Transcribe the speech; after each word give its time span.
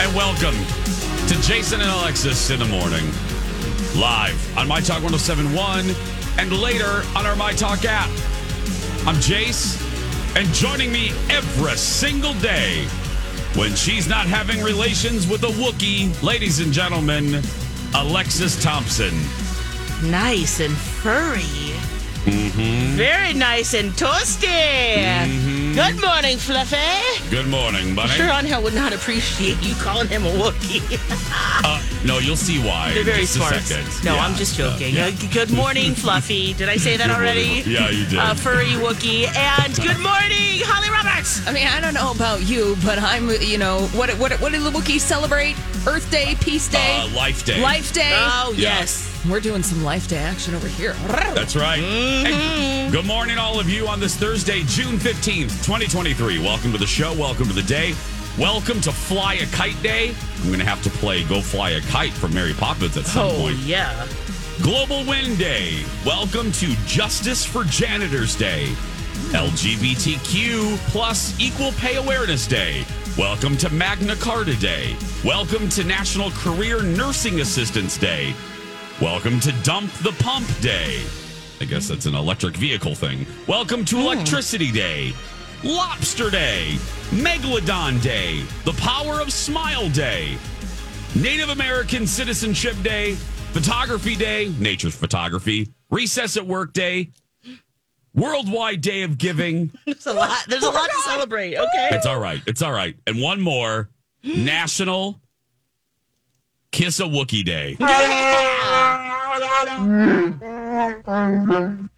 And 0.00 0.12
welcome 0.14 0.54
to 1.28 1.40
Jason 1.42 1.80
and 1.80 1.88
Alexis 1.88 2.50
in 2.50 2.58
the 2.58 2.64
morning. 2.64 3.04
Live 3.94 4.58
on 4.58 4.66
My 4.66 4.80
Talk 4.80 5.02
1071 5.02 5.94
and 6.38 6.52
later 6.60 7.04
on 7.16 7.26
our 7.26 7.36
My 7.36 7.52
Talk 7.52 7.84
app. 7.84 8.08
I'm 9.06 9.14
Jace, 9.16 9.80
and 10.36 10.48
joining 10.48 10.90
me 10.90 11.10
every 11.30 11.76
single 11.76 12.34
day 12.34 12.86
when 13.54 13.74
she's 13.76 14.08
not 14.08 14.26
having 14.26 14.62
relations 14.64 15.28
with 15.28 15.44
a 15.44 15.48
Wookiee, 15.48 16.20
ladies 16.24 16.58
and 16.58 16.72
gentlemen, 16.72 17.40
Alexis 17.94 18.60
Thompson. 18.60 19.14
Nice 20.10 20.58
and 20.58 20.76
furry. 20.76 21.93
Mm-hmm. 22.24 22.96
Very 22.96 23.34
nice 23.34 23.74
and 23.74 23.92
toasty. 23.92 25.74
Good 25.74 26.00
morning, 26.00 26.38
Fluffy. 26.38 27.28
Good 27.30 27.48
morning, 27.48 27.94
buddy. 27.94 28.08
Sure, 28.10 28.30
on 28.32 28.46
would 28.62 28.74
not 28.74 28.92
appreciate 28.94 29.60
you 29.62 29.74
calling 29.74 30.08
him 30.08 30.24
a 30.24 30.30
Wookiee. 30.30 30.98
Uh, 31.64 31.82
no, 32.06 32.18
you'll 32.18 32.36
see 32.36 32.58
why. 32.58 32.90
They're 32.90 33.00
in 33.00 33.06
very 33.06 33.20
just 33.22 33.36
a 33.36 33.38
smart. 33.40 33.54
second. 33.56 34.04
No, 34.04 34.14
Yeah, 34.14 34.24
I'm 34.24 34.34
just 34.36 34.58
uh, 34.58 34.70
joking. 34.70 34.94
yeah. 34.94 35.06
Uh, 35.08 35.32
good 35.32 35.50
morning, 35.52 35.94
Fluffy. 36.02 36.54
Did 36.54 36.68
I 36.68 36.76
say 36.76 36.96
that 36.96 37.10
already? 37.10 37.62
Yeah, 37.66 37.90
you 37.90 38.06
did. 38.06 38.18
Uh, 38.18 38.34
furry 38.34 38.72
Wookiee. 38.80 39.26
And 39.36 39.74
good 39.76 39.98
morning, 40.00 40.62
Holly 40.64 40.88
Roberts. 40.90 41.46
I 41.46 41.52
mean, 41.52 41.66
I 41.66 41.80
don't 41.80 41.94
know 41.94 42.12
about 42.12 42.40
you, 42.42 42.76
but 42.84 42.98
I'm, 42.98 43.28
you 43.42 43.58
know, 43.58 43.80
what 43.88 44.10
what 44.18 44.32
what 44.40 44.52
did 44.52 44.62
the 44.62 44.70
Wookiees 44.70 45.00
celebrate? 45.00 45.56
Earth 45.86 46.10
Day, 46.10 46.36
Peace 46.40 46.68
Day, 46.68 46.98
Uh, 47.00 47.08
Life 47.14 47.44
Day. 47.44 47.60
Life 47.60 47.92
Day. 47.92 48.12
Oh, 48.14 48.54
Yeah. 48.56 48.78
yes. 48.78 49.10
We're 49.30 49.40
doing 49.40 49.62
some 49.62 49.82
Life 49.82 50.06
Day 50.08 50.18
action 50.18 50.54
over 50.54 50.68
here. 50.68 50.92
That's 51.34 51.56
right. 51.56 51.78
Hey, 51.80 52.88
good 52.92 53.06
morning, 53.06 53.38
all 53.38 53.58
of 53.58 53.70
you, 53.70 53.88
on 53.88 53.98
this 53.98 54.14
Thursday, 54.16 54.62
June 54.66 54.96
15th, 54.98 55.64
2023. 55.64 56.40
Welcome 56.40 56.72
to 56.72 56.78
the 56.78 56.86
show. 56.86 57.14
Welcome 57.14 57.46
to 57.46 57.54
the 57.54 57.62
day. 57.62 57.94
Welcome 58.38 58.82
to 58.82 58.92
Fly 58.92 59.34
a 59.34 59.46
Kite 59.46 59.80
Day. 59.82 60.14
I'm 60.40 60.46
going 60.48 60.58
to 60.58 60.64
have 60.66 60.82
to 60.82 60.90
play 60.90 61.24
Go 61.24 61.40
Fly 61.40 61.70
a 61.70 61.80
Kite 61.82 62.12
from 62.12 62.34
Mary 62.34 62.52
Poppins 62.52 62.96
at 62.98 63.06
some 63.06 63.28
Oh, 63.28 63.38
point. 63.40 63.56
yeah. 63.58 64.06
Global 64.62 65.04
Wind 65.06 65.38
Day. 65.38 65.82
Welcome 66.04 66.52
to 66.52 66.74
Justice 66.86 67.44
for 67.46 67.64
Janitors 67.64 68.36
Day. 68.36 68.66
LGBTQ 69.32 70.76
plus 70.90 71.38
Equal 71.40 71.72
Pay 71.72 71.96
Awareness 71.96 72.46
Day. 72.46 72.84
Welcome 73.16 73.56
to 73.58 73.70
Magna 73.70 74.16
Carta 74.16 74.54
Day. 74.58 74.96
Welcome 75.24 75.68
to 75.70 75.84
National 75.84 76.30
Career 76.32 76.82
Nursing 76.82 77.40
Assistance 77.40 77.96
Day. 77.96 78.34
Welcome 79.02 79.40
to 79.40 79.50
Dump 79.64 79.90
the 80.04 80.12
Pump 80.20 80.46
Day. 80.60 81.02
I 81.60 81.64
guess 81.64 81.88
that's 81.88 82.06
an 82.06 82.14
electric 82.14 82.56
vehicle 82.56 82.94
thing. 82.94 83.26
Welcome 83.48 83.84
to 83.86 83.96
hmm. 83.96 84.02
Electricity 84.02 84.70
Day. 84.70 85.12
Lobster 85.64 86.30
Day. 86.30 86.76
Megalodon 87.10 88.00
Day. 88.00 88.44
The 88.64 88.72
Power 88.74 89.20
of 89.20 89.32
Smile 89.32 89.88
Day. 89.88 90.38
Native 91.16 91.48
American 91.48 92.06
Citizenship 92.06 92.76
Day, 92.84 93.14
Photography 93.52 94.14
Day, 94.14 94.52
Nature's 94.60 94.94
Photography, 94.94 95.72
Recess 95.90 96.36
at 96.36 96.46
Work 96.46 96.72
Day, 96.72 97.10
Worldwide 98.14 98.80
Day 98.80 99.02
of 99.02 99.18
Giving. 99.18 99.72
There's 99.86 100.06
a 100.06 100.12
lot. 100.12 100.44
There's 100.46 100.62
a 100.62 100.70
lot 100.70 100.88
to 100.88 101.02
celebrate. 101.04 101.56
Okay. 101.56 101.88
It's 101.90 102.06
all 102.06 102.20
right. 102.20 102.40
It's 102.46 102.62
all 102.62 102.72
right. 102.72 102.96
And 103.08 103.20
one 103.20 103.40
more 103.40 103.90
National 104.22 105.20
Kiss 106.70 106.98
a 107.00 107.04
Wookie 107.04 107.44
Day. 107.44 107.76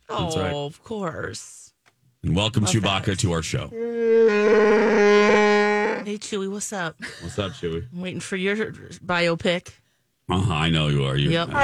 Oh, 0.09 0.41
right. 0.41 0.53
of 0.53 0.83
course. 0.83 1.73
And 2.23 2.35
welcome 2.35 2.65
Chewbacca 2.65 3.17
to 3.19 3.33
our 3.33 3.43
show. 3.43 3.69
Hey, 6.05 6.19
Chewy, 6.19 6.51
what's 6.51 6.73
up? 6.73 6.97
What's 7.21 7.39
up, 7.39 7.53
Chewy? 7.53 7.87
I'm 7.93 8.01
waiting 8.01 8.19
for 8.21 8.37
your 8.37 8.57
biopic. 8.57 9.69
Uh-huh, 10.29 10.53
I 10.53 10.71
know 10.71 10.89
you 10.89 11.05
are. 11.05 11.17
You. 11.17 11.31
Yep. 11.31 11.49
Still 11.49 11.59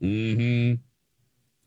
waiting. 0.00 0.78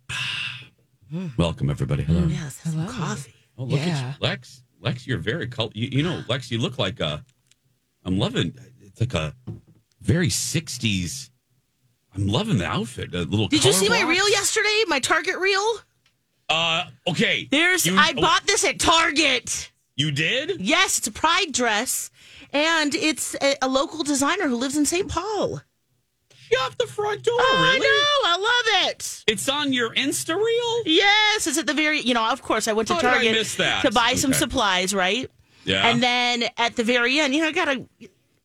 Mm-hmm. 0.10 1.28
welcome, 1.38 1.70
everybody. 1.70 2.04
Hello. 2.04 2.28
Yes, 2.28 2.60
have 2.62 2.74
some 2.74 2.88
coffee. 2.88 3.34
Oh, 3.58 3.66
look 3.66 3.80
Yeah. 3.80 3.88
at 3.88 4.16
you. 4.22 4.26
Lex. 4.26 4.64
Lex, 4.80 5.06
you're 5.08 5.18
very 5.18 5.48
col 5.48 5.72
You, 5.74 5.90
you 5.92 6.04
know, 6.04 6.24
Lex, 6.30 6.50
you 6.52 6.60
look 6.60 6.78
like 6.78 7.00
a. 7.02 7.26
I'm 8.06 8.18
loving. 8.18 8.54
It's 8.82 9.00
like 9.02 9.14
a 9.16 9.34
very 10.02 10.30
'60s. 10.30 11.30
I'm 12.16 12.28
loving 12.28 12.58
the 12.58 12.66
outfit. 12.66 13.14
A 13.14 13.20
little. 13.20 13.48
Did 13.48 13.64
you 13.64 13.74
see 13.74 13.90
my 13.90 14.02
reel 14.02 14.28
yesterday? 14.30 14.84
My 14.88 15.00
Target 15.00 15.38
reel? 15.38 15.80
Uh, 16.50 16.86
okay. 17.08 17.48
There's. 17.50 17.86
You- 17.86 17.96
I 17.96 18.14
oh, 18.18 18.22
bought 18.22 18.46
this 18.46 18.64
at 18.64 18.80
Target. 18.80 19.72
You 19.96 20.12
did? 20.12 20.62
Yes, 20.62 21.00
it's 21.00 21.08
a 21.08 21.12
pride 21.12 21.52
dress, 21.52 22.12
and 22.54 22.94
it's 22.94 23.36
a, 23.42 23.56
a 23.62 23.68
local 23.68 24.04
designer 24.04 24.48
who 24.48 24.56
lives 24.56 24.78
in 24.78 24.86
St. 24.86 25.10
Paul. 25.10 25.62
Shut 26.30 26.78
the 26.78 26.88
front 26.88 27.24
door. 27.24 27.36
Oh, 27.38 27.72
really? 27.74 27.86
I 27.86 27.90
know. 27.90 28.30
I 28.30 28.84
love 28.84 28.90
it. 28.90 29.24
It's 29.28 29.50
on 29.50 29.74
your 29.74 29.94
Insta 29.96 30.36
reel. 30.36 30.84
Yes, 30.86 31.46
it's 31.46 31.58
at 31.58 31.68
the 31.68 31.74
very. 31.74 32.00
You 32.00 32.14
know, 32.14 32.30
of 32.30 32.42
course, 32.42 32.68
I 32.68 32.74
went 32.74 32.88
to 32.90 32.94
How 32.94 33.02
Target 33.02 33.46
to 33.48 33.92
buy 33.92 34.14
some 34.14 34.34
supplies, 34.34 34.94
right? 34.94 35.30
Yeah. 35.66 35.88
And 35.88 36.02
then 36.02 36.46
at 36.58 36.78
the 36.78 36.84
very 36.84 37.20
end, 37.20 37.36
you 37.36 37.42
know, 37.42 37.50
I 37.50 37.52
gotta 37.52 37.86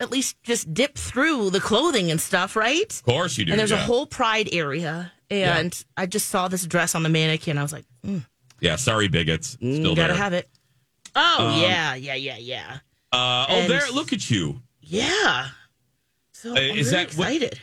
at 0.02 0.10
least 0.10 0.36
just 0.42 0.72
dip 0.74 0.96
through 0.96 1.50
the 1.50 1.60
clothing 1.60 2.10
and 2.10 2.20
stuff, 2.20 2.56
right? 2.56 2.92
of 2.92 3.02
course 3.04 3.38
you 3.38 3.44
do. 3.44 3.52
And 3.52 3.58
there's 3.58 3.70
a 3.70 3.76
whole 3.76 4.06
pride 4.06 4.48
area, 4.52 5.12
and 5.30 5.72
I 5.96 6.06
just 6.06 6.28
saw 6.28 6.48
this 6.48 6.66
dress 6.66 6.94
on 6.94 7.02
the 7.02 7.08
mannequin. 7.08 7.56
I 7.58 7.62
was 7.62 7.72
like, 7.72 7.84
mm, 8.04 8.24
Yeah. 8.60 8.76
Sorry, 8.76 9.08
bigots. 9.08 9.50
Still 9.52 9.94
gotta 9.94 10.12
there. 10.12 10.22
have 10.22 10.32
it. 10.32 10.48
Oh 11.14 11.48
Um, 11.48 11.60
yeah, 11.60 11.94
yeah, 11.94 12.14
yeah, 12.14 12.36
yeah, 12.38 12.78
Uh, 13.12 13.46
oh, 13.48 13.54
And- 13.54 13.70
there. 13.70 13.90
Look 13.92 14.12
at 14.12 14.30
you. 14.30 14.62
yeah. 14.80 15.48
So 16.32 16.50
Uh, 16.50 16.54
I'm 16.54 16.58
is 16.58 16.70
really 16.70 17.04
that 17.04 17.14
what- 17.14 17.28
excited? 17.32 17.60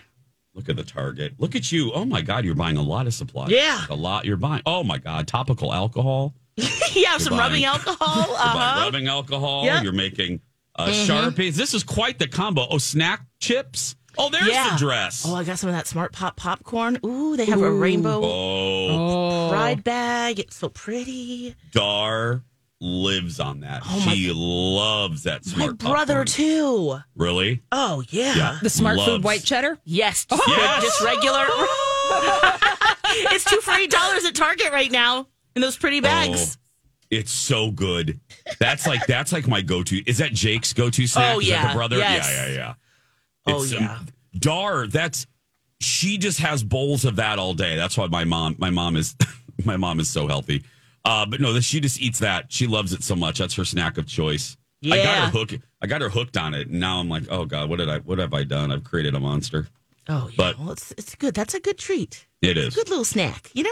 Look 0.55 0.67
at 0.69 0.75
the 0.75 0.83
Target. 0.83 1.35
Look 1.37 1.55
at 1.55 1.71
you. 1.71 1.91
Oh 1.93 2.05
my 2.05 2.21
God, 2.21 2.43
you're 2.43 2.55
buying 2.55 2.75
a 2.77 2.81
lot 2.81 3.07
of 3.07 3.13
supplies. 3.13 3.49
Yeah. 3.51 3.85
A 3.89 3.95
lot. 3.95 4.25
You're 4.25 4.35
buying. 4.37 4.61
Oh 4.65 4.83
my 4.83 4.97
God, 4.97 5.27
topical 5.27 5.73
alcohol. 5.73 6.33
yeah, 6.93 7.17
some 7.17 7.31
buying- 7.31 7.39
rubbing 7.39 7.63
alcohol. 7.65 7.97
Uh-huh. 8.35 8.81
rubbing 8.83 9.07
alcohol. 9.07 9.63
Yep. 9.65 9.83
You're 9.83 9.93
making 9.93 10.41
uh, 10.79 10.89
Sharpies. 10.89 11.53
This 11.55 11.73
is 11.73 11.83
quite 11.83 12.19
the 12.19 12.27
combo. 12.27 12.65
Oh, 12.69 12.77
snack 12.77 13.21
chips. 13.39 13.95
Oh, 14.17 14.29
there's 14.29 14.47
Yeah. 14.47 14.71
the 14.71 14.77
dress. 14.79 15.25
Oh, 15.27 15.35
I 15.35 15.43
got 15.43 15.59
some 15.59 15.69
of 15.69 15.75
that 15.75 15.87
Smart 15.87 16.11
Pop 16.13 16.35
popcorn. 16.35 16.97
Ooh, 17.05 17.37
they 17.37 17.45
have 17.45 17.61
a 17.61 17.71
rainbow 17.71 18.21
Oh, 18.23 19.47
pride 19.49 19.83
bag. 19.83 20.39
It's 20.39 20.55
so 20.55 20.67
pretty. 20.69 21.55
Dar 21.71 22.43
lives 22.81 23.39
on 23.39 23.59
that. 23.61 23.83
Oh, 23.85 24.03
my- 24.05 24.13
she 24.15 24.31
loves 24.33 25.23
that 25.23 25.41
My 25.57 25.69
brother 25.73 26.23
popcorn. 26.23 26.25
too. 26.27 26.97
Really? 27.15 27.61
Oh 27.71 28.03
yeah. 28.09 28.33
Yeah. 28.35 28.59
The 28.61 28.69
Smart 28.69 28.97
Loves- 28.97 29.09
Food 29.09 29.23
White 29.23 29.43
Cheddar. 29.43 29.77
Yes. 29.85 30.25
Just, 30.25 30.43
Yes. 30.47 30.83
just 30.83 31.01
regular. 31.01 31.45
it's 33.33 33.43
two 33.45 33.59
for 33.61 33.71
eight 33.73 33.91
dollars 33.91 34.25
at 34.25 34.35
Target 34.35 34.71
right 34.71 34.91
now 34.91 35.27
in 35.55 35.61
those 35.61 35.77
pretty 35.77 35.99
bags. 35.99 36.57
Oh, 36.59 36.65
it's 37.11 37.31
so 37.31 37.71
good. 37.71 38.19
That's 38.59 38.87
like 38.87 39.05
that's 39.07 39.31
like 39.31 39.47
my 39.47 39.61
go-to. 39.61 40.01
Is 40.09 40.17
that 40.19 40.33
Jake's 40.33 40.73
go-to 40.73 41.07
snack? 41.07 41.35
Oh, 41.35 41.39
Is 41.39 41.47
that 41.49 41.51
yeah. 41.51 41.67
the 41.69 41.73
brother? 41.75 41.97
Yes. 41.97 42.29
Yeah, 42.31 42.47
yeah, 42.47 42.53
yeah. 42.53 42.73
Oh, 43.53 43.63
It's, 43.63 43.73
um, 43.73 43.79
yeah. 43.81 43.99
Dar, 44.37 44.87
that's 44.87 45.27
she 45.81 46.17
just 46.17 46.39
has 46.39 46.63
bowls 46.63 47.05
of 47.05 47.15
that 47.17 47.39
all 47.39 47.53
day. 47.53 47.75
That's 47.75 47.97
why 47.97 48.07
my 48.07 48.23
mom, 48.25 48.55
my 48.59 48.69
mom 48.69 48.95
is 48.95 49.15
my 49.65 49.77
mom 49.77 49.99
is 49.99 50.09
so 50.09 50.27
healthy. 50.27 50.63
Uh, 51.05 51.25
but 51.25 51.39
no, 51.39 51.57
she 51.59 51.79
just 51.79 52.01
eats 52.01 52.19
that. 52.19 52.51
She 52.51 52.67
loves 52.67 52.93
it 52.93 53.03
so 53.03 53.15
much. 53.15 53.39
That's 53.39 53.53
her 53.55 53.65
snack 53.65 53.97
of 53.97 54.05
choice. 54.07 54.57
Yeah. 54.81 54.95
I 54.95 55.03
got 55.03 55.23
her 55.25 55.29
hooked. 55.39 55.57
I 55.81 55.87
got 55.87 56.01
her 56.01 56.09
hooked 56.09 56.37
on 56.37 56.53
it, 56.53 56.67
and 56.67 56.79
now 56.79 56.99
I'm 56.99 57.09
like, 57.09 57.23
oh 57.29 57.45
god, 57.45 57.69
what 57.69 57.77
did 57.79 57.89
I? 57.89 57.99
What 57.99 58.19
have 58.19 58.33
I 58.33 58.43
done? 58.43 58.71
I've 58.71 58.83
created 58.83 59.15
a 59.15 59.19
monster. 59.19 59.67
Oh, 60.07 60.27
yeah. 60.29 60.33
But- 60.37 60.59
well, 60.59 60.71
it's 60.71 60.91
it's 60.97 61.15
good. 61.15 61.33
That's 61.33 61.53
a 61.53 61.59
good 61.59 61.77
treat. 61.77 62.27
It 62.41 62.57
is. 62.57 62.75
Good 62.75 62.89
little 62.89 63.05
snack, 63.05 63.49
you 63.53 63.63
know. 63.63 63.69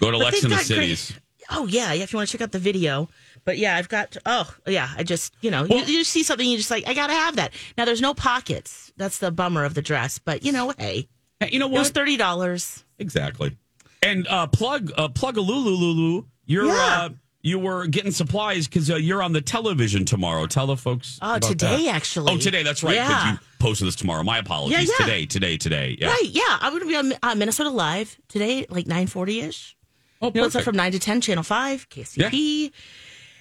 Go 0.00 0.10
to 0.10 0.18
But 0.18 0.24
Lex 0.24 0.36
they've 0.36 0.44
in 0.44 0.50
the 0.50 0.56
got 0.56 0.66
great- 0.66 0.96
cities. 0.98 1.12
Oh 1.50 1.66
yeah, 1.66 1.92
yeah. 1.92 2.02
If 2.04 2.12
you 2.12 2.18
want 2.18 2.28
to 2.28 2.32
check 2.36 2.42
out 2.42 2.52
the 2.52 2.58
video, 2.58 3.08
but 3.44 3.58
yeah, 3.58 3.76
I've 3.76 3.88
got. 3.88 4.16
Oh 4.26 4.52
yeah, 4.66 4.90
I 4.96 5.02
just 5.02 5.34
you 5.40 5.50
know 5.50 5.64
you, 5.64 5.76
Well- 5.76 5.84
you 5.88 6.04
see 6.04 6.22
something 6.22 6.48
you 6.48 6.56
just 6.56 6.70
like 6.70 6.86
I 6.88 6.94
gotta 6.94 7.14
have 7.14 7.36
that. 7.36 7.52
Now 7.76 7.84
there's 7.84 8.00
no 8.00 8.14
pockets. 8.14 8.92
That's 8.96 9.18
the 9.18 9.30
bummer 9.30 9.64
of 9.64 9.74
the 9.74 9.82
dress, 9.82 10.18
but 10.18 10.44
you 10.44 10.52
know 10.52 10.72
hey, 10.78 11.08
Hey, 11.40 11.48
you 11.52 11.58
know 11.58 11.66
it 11.66 11.72
was 11.72 11.88
what? 11.88 11.94
thirty 11.94 12.16
dollars. 12.16 12.84
Exactly. 12.98 13.56
And 14.02 14.26
uh, 14.28 14.46
plug 14.48 14.92
uh, 14.96 15.08
plug 15.08 15.36
a 15.36 15.40
Lulu 15.40 15.70
Lulu. 15.70 16.24
You're 16.44 16.66
Yeah. 16.66 16.72
uh, 17.02 17.08
you 17.44 17.58
were 17.58 17.86
getting 17.88 18.12
supplies 18.12 18.68
because 18.68 18.88
uh, 18.88 18.94
you're 18.94 19.20
on 19.22 19.32
the 19.32 19.40
television 19.40 20.04
tomorrow. 20.04 20.46
Tell 20.46 20.68
the 20.68 20.76
folks. 20.76 21.18
Oh, 21.20 21.40
today 21.40 21.86
that. 21.86 21.94
actually. 21.96 22.32
Oh, 22.32 22.38
today. 22.38 22.62
That's 22.62 22.84
right. 22.84 22.94
Yeah. 22.94 23.32
you 23.32 23.38
posted 23.58 23.88
this 23.88 23.96
tomorrow. 23.96 24.22
My 24.22 24.38
apologies. 24.38 24.78
Yeah, 24.88 24.94
yeah. 25.00 25.04
Today, 25.06 25.26
today, 25.26 25.56
today. 25.56 25.96
Yeah. 26.00 26.06
Right, 26.06 26.22
yeah. 26.30 26.58
I'm 26.60 26.70
going 26.70 26.82
to 26.82 26.88
be 26.88 26.94
on 26.94 27.12
uh, 27.20 27.34
Minnesota 27.34 27.70
Live 27.70 28.16
today, 28.28 28.66
like 28.70 28.86
940 28.86 29.40
ish. 29.40 29.76
Oh, 30.20 30.30
You 30.32 30.40
know, 30.40 30.46
it's 30.46 30.54
up 30.54 30.62
from 30.62 30.76
9 30.76 30.92
to 30.92 31.00
10, 31.00 31.20
Channel 31.20 31.42
5, 31.42 31.88
KSTP. 31.88 32.70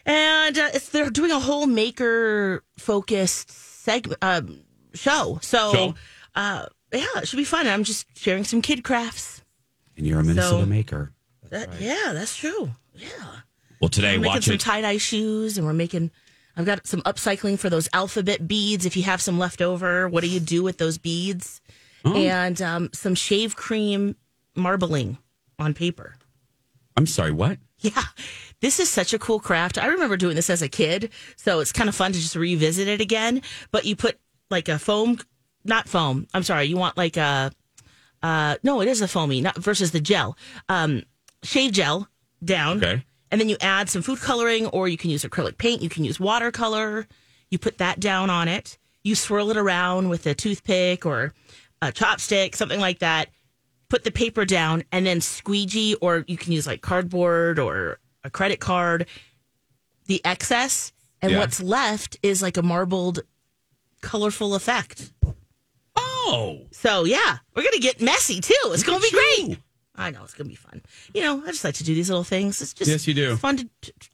And 0.05 0.57
uh, 0.57 0.69
it's, 0.73 0.89
they're 0.89 1.09
doing 1.09 1.31
a 1.31 1.39
whole 1.39 1.67
maker 1.67 2.63
focused 2.77 3.49
segment 3.51 4.17
um, 4.23 4.61
show. 4.93 5.39
So, 5.41 5.71
Show. 5.73 5.95
Uh, 6.35 6.65
yeah, 6.93 7.05
it 7.17 7.27
should 7.27 7.37
be 7.37 7.43
fun. 7.43 7.67
I'm 7.67 7.83
just 7.83 8.05
sharing 8.17 8.43
some 8.43 8.61
kid 8.61 8.83
crafts. 8.83 9.43
and 9.97 10.05
you're 10.07 10.19
a 10.19 10.23
Minnesota 10.23 10.63
So- 10.63 10.65
maker. 10.65 11.11
That, 11.49 11.81
Yeah, 11.81 12.11
that's 12.13 12.35
true. 12.37 12.71
Yeah. 12.95 13.09
Well, 13.81 13.89
today, 13.89 14.17
We're 14.17 14.23
making 14.25 14.41
some 14.43 14.57
tie 14.57 14.79
dye 14.81 14.97
shoes 14.97 15.57
and 15.57 15.67
we're 15.67 15.73
making. 15.73 16.11
I've 16.55 16.65
got 16.65 16.87
some 16.87 17.01
upcycling 17.01 17.59
for 17.59 17.69
those 17.69 17.89
alphabet 17.93 18.47
beads. 18.47 18.85
If 18.85 18.95
you 18.95 19.03
have 19.03 19.21
some 19.21 19.37
left 19.37 19.61
over, 19.61 20.07
what 20.07 20.21
do 20.21 20.29
you 20.29 20.39
do 20.39 20.63
with 20.63 20.77
those 20.77 20.97
beads? 20.97 21.59
Oh. 22.05 22.15
And 22.15 22.61
um, 22.61 22.89
some 22.93 23.15
shave 23.15 23.55
cream 23.57 24.15
marbling 24.55 25.17
on 25.59 25.73
paper. 25.73 26.15
I'm 26.95 27.05
sorry. 27.07 27.31
What? 27.31 27.57
Yeah, 27.81 28.03
this 28.59 28.79
is 28.79 28.89
such 28.89 29.13
a 29.13 29.19
cool 29.19 29.39
craft. 29.39 29.77
I 29.77 29.87
remember 29.87 30.15
doing 30.15 30.35
this 30.35 30.49
as 30.49 30.61
a 30.61 30.69
kid, 30.69 31.09
so 31.35 31.59
it's 31.59 31.71
kind 31.71 31.89
of 31.89 31.95
fun 31.95 32.11
to 32.11 32.19
just 32.19 32.35
revisit 32.35 32.87
it 32.87 33.01
again. 33.01 33.41
But 33.71 33.85
you 33.85 33.95
put 33.95 34.19
like 34.49 34.69
a 34.69 34.77
foam, 34.77 35.17
not 35.65 35.89
foam. 35.89 36.27
I'm 36.33 36.43
sorry, 36.43 36.65
you 36.65 36.77
want 36.77 36.95
like 36.95 37.17
a, 37.17 37.51
uh, 38.21 38.57
no, 38.61 38.81
it 38.81 38.87
is 38.87 39.01
a 39.01 39.07
foamy, 39.07 39.41
not 39.41 39.57
versus 39.57 39.91
the 39.91 39.99
gel, 39.99 40.37
um, 40.69 41.03
shave 41.43 41.71
gel 41.71 42.07
down. 42.43 42.77
Okay. 42.77 43.03
And 43.31 43.41
then 43.41 43.49
you 43.49 43.57
add 43.61 43.89
some 43.89 44.01
food 44.01 44.19
coloring, 44.19 44.67
or 44.67 44.87
you 44.87 44.97
can 44.97 45.09
use 45.09 45.23
acrylic 45.23 45.57
paint. 45.57 45.81
You 45.81 45.89
can 45.89 46.03
use 46.03 46.19
watercolor. 46.19 47.07
You 47.49 47.57
put 47.57 47.77
that 47.77 47.99
down 47.99 48.29
on 48.29 48.47
it. 48.47 48.77
You 49.03 49.15
swirl 49.15 49.49
it 49.51 49.57
around 49.57 50.09
with 50.09 50.27
a 50.27 50.35
toothpick 50.35 51.05
or 51.05 51.33
a 51.81 51.91
chopstick, 51.91 52.55
something 52.55 52.79
like 52.79 52.99
that. 52.99 53.29
Put 53.91 54.05
the 54.05 54.11
paper 54.11 54.45
down 54.45 54.83
and 54.93 55.05
then 55.05 55.19
squeegee, 55.19 55.95
or 55.95 56.23
you 56.27 56.37
can 56.37 56.53
use 56.53 56.65
like 56.65 56.81
cardboard 56.81 57.59
or 57.59 57.99
a 58.23 58.29
credit 58.29 58.61
card, 58.61 59.05
the 60.05 60.21
excess. 60.23 60.93
And 61.21 61.33
Yeah. 61.33 61.39
what's 61.39 61.59
left 61.61 62.15
is 62.23 62.41
like 62.41 62.55
a 62.55 62.61
marbled, 62.63 63.19
colorful 64.01 64.55
effect. 64.55 65.11
Oh, 65.97 66.61
So, 66.71 67.03
yeah, 67.03 67.39
we're 67.53 67.63
going 67.63 67.73
to 67.73 67.79
get 67.81 67.99
messy 68.01 68.39
too. 68.39 68.55
It's 68.67 68.83
going 68.83 69.01
to 69.01 69.11
be 69.11 69.17
at 69.17 69.47
great. 69.47 69.59
I 69.95 70.09
know 70.09 70.23
it's 70.23 70.33
gonna 70.33 70.49
be 70.49 70.55
fun. 70.55 70.81
You 71.13 71.21
know, 71.21 71.43
I 71.45 71.47
just 71.47 71.65
like 71.65 71.75
to 71.75 71.83
do 71.83 71.93
these 71.93 72.09
little 72.09 72.23
things. 72.23 72.61
It's 72.61 72.73
just 72.73 72.89
Yes, 72.89 73.05
you 73.07 73.13
do. 73.13 73.35
Fun 73.35 73.57
to 73.57 73.69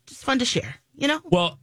just 0.07 0.23
fun 0.25 0.39
to 0.39 0.43
share. 0.45 0.75
You 0.95 1.07
know. 1.07 1.21
well. 1.25 1.59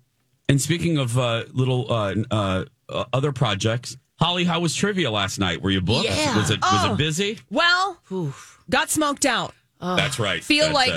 And 0.49 0.61
speaking 0.63 0.99
of 0.99 1.19
uh, 1.19 1.45
little 1.53 1.93
uh, 1.93 2.15
uh, 2.31 2.65
uh, 2.89 3.05
other 3.13 3.33
projects, 3.33 3.97
Holly, 4.25 4.45
how 4.45 4.59
was 4.61 4.75
trivia 4.75 5.11
last 5.11 5.39
night? 5.39 5.61
Were 5.61 5.69
you 5.71 5.83
booked? 5.83 6.07
Yeah. 6.09 6.35
Was 6.39 6.49
it 6.49 6.59
was 6.63 6.87
Oh. 6.87 6.95
it 6.95 6.97
busy? 6.97 7.41
Well, 7.51 7.99
Oof. 8.11 8.59
got 8.71 8.89
smoked 8.89 9.27
out. 9.27 9.53
That's 9.83 10.19
right. 10.19 10.43
Feel 10.43 10.73
That's, 10.73 10.75
like- 10.75 10.93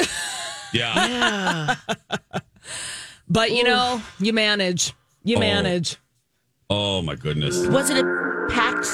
uh, 0.00 0.04
yeah. 0.72 1.74
But 3.28 3.50
you 3.52 3.62
know, 3.62 4.00
you 4.18 4.32
manage. 4.32 4.94
You 5.22 5.36
Oh. 5.36 5.40
manage. 5.40 5.96
Oh 6.70 7.02
my 7.02 7.14
goodness. 7.14 7.66
Was 7.66 7.90
it 7.90 7.98
a 8.02 8.46
packed 8.48 8.86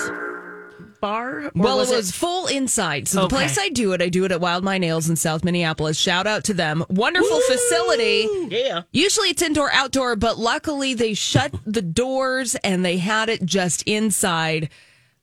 bar? 1.03 1.41
or 1.45 1.51
Well, 1.55 1.77
was 1.77 1.91
it 1.91 1.97
was 1.97 2.11
full 2.13 2.47
inside. 2.47 3.07
So 3.09 3.21
Okay. 3.21 3.29
the 3.29 3.35
place 3.37 3.59
I 3.59 3.69
do 3.69 3.93
it, 3.93 4.01
I 4.01 4.09
do 4.09 4.25
it 4.25 4.33
at 4.33 4.41
Wild 4.41 4.65
Mind 4.65 4.83
Ales 4.85 5.11
in 5.11 5.17
South 5.17 5.45
Minneapolis. 5.45 5.99
Shout 5.99 6.27
out 6.27 6.45
to 6.45 6.55
them. 6.55 6.83
Wonderful 6.89 7.41
facility. 7.43 8.27
Yeah. 8.49 8.83
Usually 8.93 9.29
it's 9.29 9.43
indoor 9.43 9.71
outdoor, 9.73 10.17
but 10.17 10.39
luckily 10.39 10.95
they 10.95 11.13
shut 11.13 11.53
the 11.67 11.83
doors 11.83 12.55
and 12.65 12.83
they 12.83 12.97
had 12.97 13.29
it 13.29 13.45
just 13.45 13.83
inside. 13.83 14.71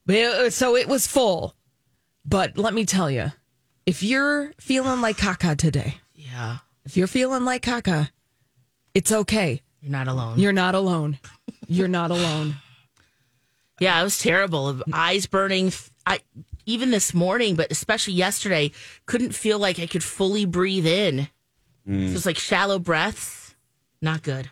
Uh, 0.07 0.49
so 0.51 0.75
it 0.75 0.87
was 0.87 1.07
full. 1.07 1.55
But 2.25 2.57
let 2.57 2.73
me 2.75 2.85
tell 2.85 3.09
you, 3.09 3.31
if 3.87 4.03
you're 4.03 4.53
feeling 4.59 5.01
like 5.01 5.17
caca 5.17 5.57
today, 5.57 5.95
Yeah. 6.13 6.57
if 6.85 6.95
you're 6.97 7.07
feeling 7.07 7.43
like 7.45 7.63
caca, 7.63 8.09
it's 8.93 9.11
okay. 9.11 9.61
You're 9.81 9.91
not 9.91 10.07
alone. 10.07 10.37
You're 10.37 10.51
not 10.53 10.75
alone. 10.75 11.19
You're 11.67 11.87
not 11.87 12.11
alone. 12.11 12.57
Yeah, 13.79 13.99
it 13.99 14.03
was 14.03 14.19
terrible. 14.19 14.81
Eyes 14.93 15.25
burning. 15.25 15.71
I 16.05 16.19
even 16.65 16.91
this 16.91 17.13
morning, 17.13 17.55
but 17.55 17.71
especially 17.71 18.13
yesterday, 18.13 18.71
couldn't 19.05 19.33
feel 19.33 19.59
like 19.59 19.79
I 19.79 19.87
could 19.87 20.03
fully 20.03 20.45
breathe 20.45 20.85
in. 20.85 21.29
It 22.09 22.13
was 22.13 22.25
like 22.25 22.37
shallow 22.37 22.77
breaths. 22.77 23.55
Not 24.01 24.21
good. 24.21 24.49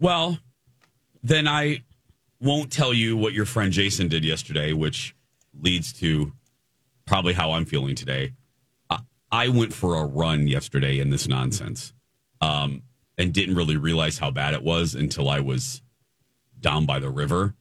Well, 0.00 0.38
then 1.22 1.46
I 1.46 1.84
won't 2.40 2.72
tell 2.72 2.92
you 2.92 3.16
what 3.16 3.32
your 3.32 3.46
friend 3.46 3.72
Jason 3.72 4.08
did 4.08 4.24
yesterday, 4.24 4.72
which 4.72 5.14
leads 5.60 5.92
to 5.94 6.32
probably 7.06 7.32
how 7.34 7.52
I'm 7.52 7.64
feeling 7.64 7.94
today. 7.94 8.32
I, 8.90 8.98
I 9.30 9.48
went 9.48 9.72
for 9.72 9.94
a 9.94 10.04
run 10.04 10.48
yesterday 10.48 10.98
in 10.98 11.10
this 11.10 11.28
nonsense 11.28 11.92
um, 12.40 12.82
and 13.16 13.32
didn't 13.32 13.54
really 13.54 13.76
realize 13.76 14.18
how 14.18 14.32
bad 14.32 14.54
it 14.54 14.62
was 14.64 14.94
until 14.94 15.28
I 15.28 15.40
was 15.40 15.82
down 16.58 16.86
by 16.86 16.98
the 16.98 17.10
river, 17.10 17.54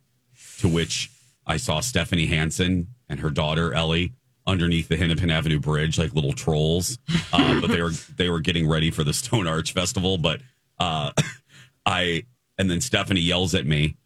to 0.61 0.67
which 0.67 1.11
I 1.45 1.57
saw 1.57 1.79
Stephanie 1.79 2.27
Hansen 2.27 2.87
and 3.09 3.19
her 3.19 3.29
daughter 3.29 3.73
Ellie 3.73 4.13
underneath 4.47 4.87
the 4.87 4.97
Hennepin 4.97 5.29
Avenue 5.29 5.59
Bridge 5.59 5.97
like 5.97 6.13
little 6.13 6.33
trolls. 6.33 6.97
Uh, 7.33 7.59
but 7.61 7.69
they 7.69 7.81
were 7.81 7.91
they 8.15 8.29
were 8.29 8.39
getting 8.39 8.67
ready 8.67 8.91
for 8.91 9.03
the 9.03 9.13
Stone 9.13 9.47
Arch 9.47 9.73
Festival. 9.73 10.17
But 10.17 10.41
uh, 10.79 11.11
I 11.85 12.25
and 12.57 12.69
then 12.69 12.81
Stephanie 12.81 13.21
yells 13.21 13.55
at 13.55 13.65
me. 13.65 13.97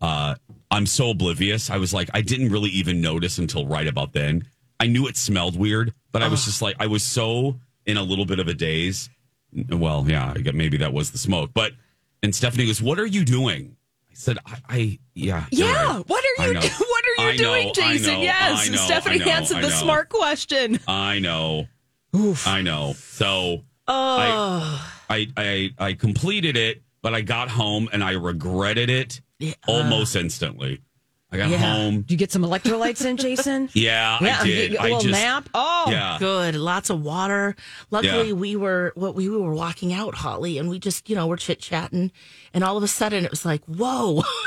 Uh, 0.00 0.34
I'm 0.70 0.86
so 0.86 1.10
oblivious. 1.10 1.70
I 1.70 1.76
was 1.76 1.94
like, 1.94 2.10
I 2.12 2.22
didn't 2.22 2.50
really 2.50 2.70
even 2.70 3.00
notice 3.00 3.38
until 3.38 3.66
right 3.66 3.86
about 3.86 4.12
then. 4.12 4.46
I 4.80 4.88
knew 4.88 5.06
it 5.06 5.16
smelled 5.16 5.56
weird, 5.56 5.94
but 6.10 6.22
I 6.22 6.28
was 6.28 6.44
just 6.44 6.60
like, 6.60 6.74
I 6.80 6.88
was 6.88 7.04
so 7.04 7.60
in 7.86 7.96
a 7.96 8.02
little 8.02 8.24
bit 8.24 8.40
of 8.40 8.48
a 8.48 8.54
daze. 8.54 9.08
Well, 9.68 10.04
yeah, 10.08 10.34
maybe 10.52 10.78
that 10.78 10.92
was 10.92 11.12
the 11.12 11.18
smoke. 11.18 11.50
But 11.54 11.72
and 12.22 12.34
Stephanie 12.34 12.66
goes, 12.66 12.82
"What 12.82 12.98
are 12.98 13.06
you 13.06 13.24
doing?" 13.24 13.76
I 14.12 14.14
said, 14.14 14.38
"I, 14.46 14.58
I 14.68 14.98
yeah, 15.14 15.46
Yeah. 15.50 15.96
right. 15.96 16.08
What 16.08 16.22
are 16.38 16.46
you 16.46 16.54
know. 16.54 16.60
do- 16.60 16.68
What 16.78 17.04
are 17.04 17.22
you 17.24 17.28
I 17.30 17.36
know, 17.36 17.42
doing, 17.54 17.68
I 17.68 17.72
Jason? 17.72 18.14
know, 18.14 18.20
yes. 18.22 18.66
I 18.68 18.70
know, 18.70 18.76
Stephanie 18.78 19.14
I 19.22 19.24
know, 19.24 19.32
I 19.32 19.40
the 19.62 19.68
know. 19.68 19.68
smart 19.68 20.08
question. 20.10 20.78
I 20.86 21.18
know. 21.18 21.66
Oof. 22.14 22.46
I 22.46 22.60
know. 22.62 22.92
So 22.98 23.62
Oh, 23.88 24.92
I, 25.10 25.28
I 25.36 25.70
I 25.78 25.92
completed 25.94 26.56
it, 26.56 26.82
but 27.02 27.14
I 27.14 27.20
got 27.22 27.48
home 27.50 27.88
and 27.92 28.04
I 28.04 28.12
regretted 28.12 28.90
it 28.90 29.20
almost 29.66 30.14
instantly. 30.14 30.80
I 31.32 31.38
got 31.38 31.48
Yeah. 31.48 31.56
home. 31.58 32.02
Did 32.02 32.10
you 32.10 32.16
get 32.18 32.30
some 32.30 32.42
electrolytes 32.42 33.04
in, 33.06 33.16
Jason? 33.16 33.70
Yeah, 33.72 34.18
yeah, 34.22 34.38
I 34.40 34.44
did. 34.46 34.74
a 34.74 34.78
I 34.80 34.82
little 34.84 35.00
just 35.00 35.12
nap. 35.12 35.48
Oh, 35.54 35.86
yeah. 35.88 36.16
good. 36.18 36.54
Lots 36.56 36.90
of 36.90 37.02
water. 37.02 37.56
Luckily, 37.90 38.28
Yeah. 38.28 38.32
we 38.34 38.54
were 38.54 38.92
what 38.94 39.14
we 39.14 39.28
were 39.30 39.54
walking 39.54 39.92
out, 39.94 40.14
Holly, 40.14 40.58
and 40.58 40.68
we 40.68 40.78
just 40.78 41.08
you 41.08 41.16
know 41.16 41.26
we're 41.26 41.38
chit 41.38 41.58
chatting, 41.58 42.12
and 42.54 42.62
all 42.64 42.76
of 42.76 42.82
a 42.82 42.88
sudden 42.88 43.24
it 43.24 43.30
was 43.30 43.44
like, 43.44 43.62
whoa! 43.66 44.22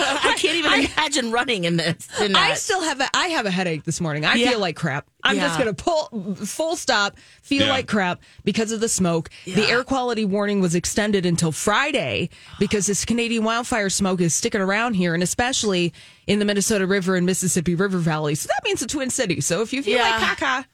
I 0.00 0.34
can't 0.38 0.56
even 0.56 0.72
imagine 0.92 1.32
running 1.32 1.64
in 1.64 1.76
this. 1.76 2.08
In 2.20 2.34
I 2.36 2.54
still 2.54 2.82
have 2.82 3.00
a 3.00 3.08
I 3.14 3.28
have 3.28 3.46
a 3.46 3.50
headache 3.50 3.84
this 3.84 4.00
morning. 4.00 4.24
I 4.24 4.34
Yeah. 4.34 4.50
feel 4.50 4.60
like 4.60 4.76
crap. 4.76 5.06
I'm 5.24 5.36
just 5.36 5.58
gonna 5.58 5.74
pull 5.74 6.34
full 6.36 6.76
stop. 6.76 7.16
Feel 7.42 7.64
Yeah. 7.66 7.72
like 7.72 7.88
crap 7.88 8.20
because 8.44 8.70
of 8.72 8.80
the 8.80 8.88
smoke. 8.88 9.30
The 9.44 9.64
air 9.68 9.82
quality 9.84 10.24
warning 10.24 10.60
was 10.60 10.74
extended 10.74 11.26
until 11.26 11.50
Friday 11.52 12.30
because 12.58 12.86
this 12.86 13.04
Canadian 13.04 13.44
wildfire 13.44 13.90
smoke 13.90 14.20
is 14.20 14.34
sticking 14.34 14.60
around 14.60 14.94
here, 14.94 15.14
and 15.14 15.22
especially 15.22 15.92
in 16.26 16.38
the 16.38 16.44
Minnesota 16.44 16.86
River 16.86 17.16
and 17.16 17.26
Mississippi 17.26 17.74
River 17.74 17.98
Valley. 17.98 18.34
So 18.36 18.46
that 18.48 18.62
means 18.64 18.80
the 18.80 18.86
Twin 18.86 19.10
Cities. 19.10 19.46
So 19.46 19.62
if 19.62 19.72
you 19.72 19.82
feel 19.82 19.96
Yeah. 19.96 20.18
like 20.18 20.38
caca, 20.38 20.64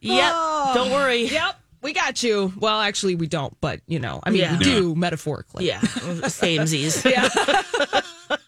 Yep. 0.00 0.32
Oh. 0.34 0.72
Don't 0.74 0.90
worry. 0.90 1.24
yep, 1.28 1.58
we 1.84 1.92
got 1.92 2.22
you. 2.24 2.52
Well, 2.58 2.80
actually, 2.80 3.14
we 3.14 3.28
don't, 3.28 3.56
but 3.60 3.80
you 3.86 4.00
know, 4.00 4.18
I 4.24 4.30
mean, 4.30 4.40
Yeah. 4.40 4.58
we 4.58 4.64
do 4.64 4.94
metaphorically. 4.96 5.66
Yeah. 5.66 5.78
Samesies. 5.80 7.04
Yeah. 7.10 8.00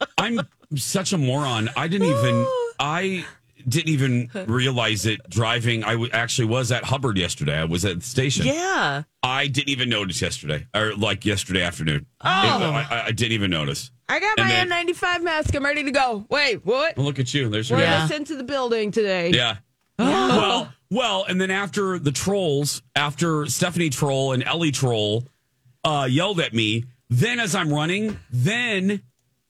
I'm 0.19 0.40
such 0.76 1.12
a 1.12 1.19
moron. 1.19 1.71
I 1.76 1.87
didn't 1.87 2.09
even 2.09 2.45
ah. 2.47 2.64
I 2.81 3.25
didn't 3.69 3.90
even 3.90 4.31
realize 4.47 5.07
it 5.07 5.21
driving. 5.28 5.85
I 5.85 5.93
w- 5.93 6.11
actually 6.12 6.47
was 6.49 6.71
at 6.73 6.85
Hubbard 6.85 7.19
yesterday. 7.19 7.57
I 7.59 7.64
was 7.64 7.85
at 7.85 8.00
the 8.00 8.05
station. 8.07 8.47
Yeah. 8.47 9.02
I 9.23 9.47
didn't 9.49 9.69
even 9.71 9.88
notice 9.88 10.23
yesterday, 10.23 10.66
or 10.75 10.95
like 10.95 11.25
yesterday 11.25 11.62
afternoon. 11.62 12.07
Oh. 12.21 12.28
I, 12.28 12.87
I, 12.90 13.05
I 13.07 13.11
didn't 13.12 13.33
even 13.33 13.50
notice. 13.50 13.90
I 14.09 14.21
got 14.21 14.38
And 14.38 14.49
my 14.49 14.64
then- 14.66 14.87
N95 14.87 15.23
mask. 15.23 15.55
I'm 15.55 15.64
ready 15.64 15.83
to 15.85 15.90
go. 15.90 16.25
Wait, 16.31 16.64
what? 16.64 16.97
Well, 16.97 17.07
look 17.07 17.19
at 17.19 17.35
you. 17.35 17.49
There's 17.49 17.69
your 17.69 17.78
We're 17.81 17.85
Yeah. 17.85 18.07
sent 18.07 18.28
to 18.28 18.37
the 18.37 18.45
building 18.45 18.90
today. 18.93 19.31
Yeah. 19.31 19.57
Well, 19.99 20.73
well, 20.90 21.25
and 21.28 21.40
then 21.40 21.50
after 21.50 21.99
the 21.99 22.12
trolls, 22.12 22.83
after 22.95 23.47
Stephanie 23.47 23.90
Troll 23.90 24.33
and 24.33 24.43
Ellie 24.45 24.71
Troll 24.73 25.25
uh, 25.85 26.07
yelled 26.11 26.40
at 26.40 26.52
me, 26.55 26.85
then 27.11 27.38
as 27.40 27.55
I'm 27.55 27.73
running, 27.73 28.19
then 28.31 29.02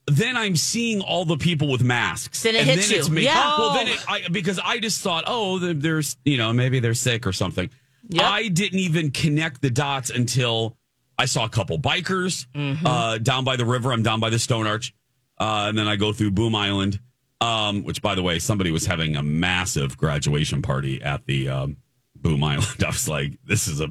then 0.09 0.37
I'm 0.37 0.55
seeing 0.55 1.00
all 1.00 1.25
the 1.25 1.37
people 1.37 1.69
with 1.69 1.83
masks. 1.83 2.43
Then 2.45 2.55
it 2.55 2.61
and 2.61 2.71
hits 2.71 2.88
then 2.90 2.99
it's 2.99 3.09
you. 3.09 3.14
me. 3.14 3.25
Yeah. 3.25 3.59
Well, 3.59 3.75
then 3.75 3.88
it, 3.88 4.05
I, 4.09 4.28
because 4.31 4.61
I 4.62 4.78
just 4.78 5.02
thought, 5.02 5.25
oh, 5.26 5.59
there's 5.59 6.16
you 6.25 6.37
know 6.38 6.52
maybe 6.52 6.78
they're 6.81 6.95
sick 6.95 7.26
or 7.26 7.33
something. 7.33 7.71
Yep. 8.09 8.25
I 8.25 8.49
didn't 8.49 8.78
even 8.78 9.11
connect 9.11 9.62
the 9.62 9.71
dots 9.71 10.11
until 10.11 10.76
I 11.19 11.25
saw 11.25 11.45
a 11.45 11.49
couple 11.49 11.78
bikers 11.78 12.47
Mm-hmm. 12.55 12.87
uh, 12.87 13.19
down 13.19 13.43
by 13.45 13.57
the 13.57 13.64
river. 13.64 13.93
I'm 13.93 14.02
down 14.05 14.21
by 14.21 14.31
the 14.31 14.38
Stone 14.38 14.66
Arch, 14.69 14.95
uh, 15.40 15.66
and 15.69 15.76
then 15.78 15.88
I 15.88 15.97
go 15.97 16.12
through 16.12 16.31
Boom 16.33 16.55
Island, 16.55 17.00
um, 17.47 17.85
which, 17.85 18.03
by 18.03 18.15
the 18.15 18.23
way, 18.23 18.38
somebody 18.38 18.71
was 18.71 18.87
having 18.87 19.17
a 19.17 19.23
massive 19.23 19.97
graduation 19.97 20.62
party 20.62 21.00
at 21.03 21.26
the 21.26 21.49
um, 21.49 21.76
Boom 22.17 22.43
Island. 22.43 22.67
I 22.85 22.88
was 22.88 23.09
like, 23.09 23.38
this 23.47 23.69
is 23.69 23.81
a, 23.81 23.88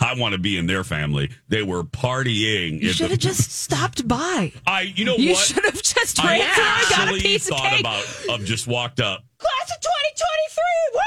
I 0.00 0.14
want 0.18 0.32
to 0.34 0.38
be 0.38 0.56
in 0.58 0.66
their 0.66 0.84
family. 0.84 1.30
They 1.48 1.62
were 1.62 1.84
partying. 1.84 2.80
You 2.82 2.92
should 2.92 3.06
the- 3.06 3.10
have 3.10 3.18
just 3.20 3.50
stopped 3.52 4.06
by. 4.06 4.52
I, 4.66 4.82
you 4.82 5.04
know 5.04 5.16
You 5.16 5.32
what? 5.32 5.38
should 5.46 5.64
have 5.64 5.82
just 5.82 6.22
I 6.24 6.38
ran 6.38 6.54
through 6.54 6.64
and 6.64 6.88
got 6.90 7.08
a 7.18 7.22
piece 7.22 7.48
of 7.50 7.56
thought 7.56 7.70
cake. 7.70 7.80
about 7.80 8.04
of 8.30 8.44
just 8.44 8.66
walked 8.66 9.00
up. 9.00 9.22
Class 9.38 9.70
of 9.70 9.80
2023. 9.82 10.92
Woo! 10.94 11.00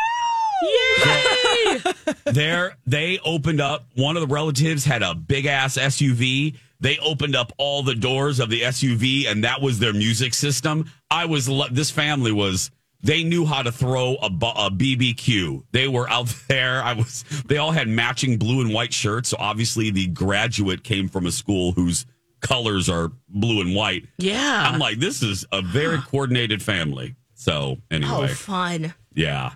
Yay! 2.25 2.31
there 2.33 2.75
they 2.85 3.19
opened 3.23 3.61
up 3.61 3.85
one 3.95 4.17
of 4.17 4.21
the 4.21 4.33
relatives 4.33 4.83
had 4.85 5.01
a 5.03 5.15
big 5.15 5.45
ass 5.45 5.77
suv 5.77 6.55
they 6.79 6.97
opened 6.99 7.35
up 7.35 7.51
all 7.57 7.83
the 7.83 7.95
doors 7.95 8.39
of 8.39 8.49
the 8.49 8.61
suv 8.61 9.27
and 9.27 9.43
that 9.43 9.61
was 9.61 9.79
their 9.79 9.93
music 9.93 10.33
system 10.33 10.89
i 11.09 11.25
was 11.25 11.49
this 11.71 11.91
family 11.91 12.31
was 12.31 12.71
they 13.01 13.23
knew 13.23 13.45
how 13.45 13.61
to 13.61 13.71
throw 13.71 14.15
a, 14.21 14.27
a 14.27 14.71
bbq 14.71 15.63
they 15.71 15.87
were 15.87 16.09
out 16.09 16.33
there 16.47 16.81
i 16.83 16.93
was 16.93 17.23
they 17.45 17.57
all 17.57 17.71
had 17.71 17.87
matching 17.87 18.37
blue 18.37 18.61
and 18.61 18.73
white 18.73 18.93
shirts 18.93 19.29
so 19.29 19.37
obviously 19.39 19.89
the 19.89 20.07
graduate 20.07 20.83
came 20.83 21.07
from 21.07 21.25
a 21.25 21.31
school 21.31 21.71
whose 21.71 22.05
colors 22.41 22.87
are 22.89 23.11
blue 23.27 23.61
and 23.61 23.75
white 23.75 24.05
yeah. 24.17 24.69
i'm 24.69 24.79
like 24.79 24.97
this 24.99 25.21
is 25.21 25.45
a 25.51 25.61
very 25.61 25.99
coordinated 25.99 26.61
family 26.63 27.15
so 27.39 27.77
anyway 27.89 28.11
oh, 28.11 28.27
fun. 28.27 28.93
yeah. 29.13 29.53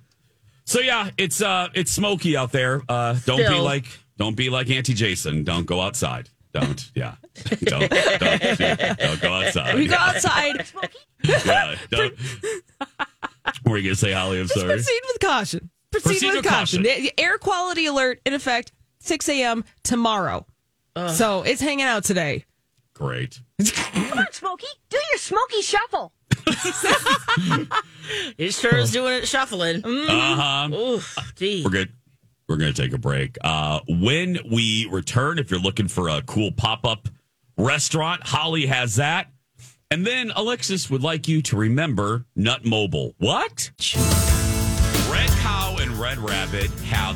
So 0.66 0.80
yeah, 0.80 1.10
it's 1.18 1.42
uh 1.42 1.68
it's 1.74 1.92
smoky 1.92 2.38
out 2.38 2.54
there. 2.54 2.82
Uh 2.88 3.18
don't 3.26 3.46
be 3.46 3.60
like 3.60 3.86
don't 4.18 4.38
be 4.38 4.50
like 4.50 4.70
Auntie 4.70 4.94
Jason. 4.94 5.44
Don't 5.44 5.66
go 5.66 5.82
outside. 5.82 6.30
Don't. 6.54 6.92
Yeah. 6.94 7.16
Don't 7.64 7.90
don't, 7.90 8.98
don't 9.00 9.22
go 9.22 9.34
outside. 9.34 9.74
We 9.76 9.88
go 9.88 9.96
outside. 9.96 10.66
Yeah, 11.24 11.76
don't. 11.90 12.14
What 12.78 13.56
were 13.66 13.78
you 13.78 13.84
gonna 13.90 13.96
say, 13.96 14.12
Holly? 14.12 14.40
I'm 14.40 14.48
sorry. 14.48 14.68
Proceed 14.68 15.02
with 15.08 15.20
caution. 15.20 15.70
Proceed, 15.92 16.10
Proceed 16.10 16.28
with, 16.28 16.36
with 16.38 16.46
caution. 16.46 16.84
caution. 16.84 17.04
The 17.04 17.20
Air 17.20 17.40
quality 17.40 17.88
alert 17.88 18.22
in 18.26 18.34
effect 18.36 18.72
6 19.00 19.28
a.m. 19.30 19.66
tomorrow. 19.84 20.46
So 21.08 21.42
it's 21.42 21.60
hanging 21.60 21.86
out 21.86 22.04
today. 22.04 22.46
Great. 22.94 23.40
Come 23.64 24.20
on, 24.20 24.28
Smokey. 24.32 24.68
Do 24.90 25.00
your 25.10 25.18
Smokey 25.18 25.62
shuffle. 25.64 26.14
It 28.38 28.54
sure 28.54 28.76
is 28.78 28.92
doing 28.92 29.14
it 29.14 29.28
shuffling. 29.28 29.84
Uh-huh. 29.86 30.70
Oof, 30.76 31.18
gee. 31.38 31.64
We're 31.64 31.72
good. 31.72 31.94
We're 32.48 32.58
gonna 32.58 32.74
take 32.74 32.94
a 32.94 32.98
break. 32.98 33.38
Uh 33.44 33.80
when 33.88 34.40
we 34.50 34.88
return, 34.92 35.40
if 35.40 35.50
you're 35.52 35.60
looking 35.60 35.88
for 35.88 36.10
a 36.10 36.22
cool 36.24 36.52
pop-up 36.52 37.10
restaurant, 37.58 38.24
Holly 38.24 38.66
has 38.66 38.96
that. 38.96 39.28
And 39.92 40.08
then 40.08 40.32
Alexis 40.36 40.90
would 40.90 41.04
like 41.04 41.28
you 41.28 41.42
to 41.44 41.56
remember 41.56 42.26
Nut 42.36 42.66
Mobile. 42.66 43.14
What? 43.20 43.72
Red 45.12 45.30
Cow 45.42 45.78
and 45.80 45.92
Red 45.92 46.18
Rabbit 46.18 46.72
have 46.86 47.16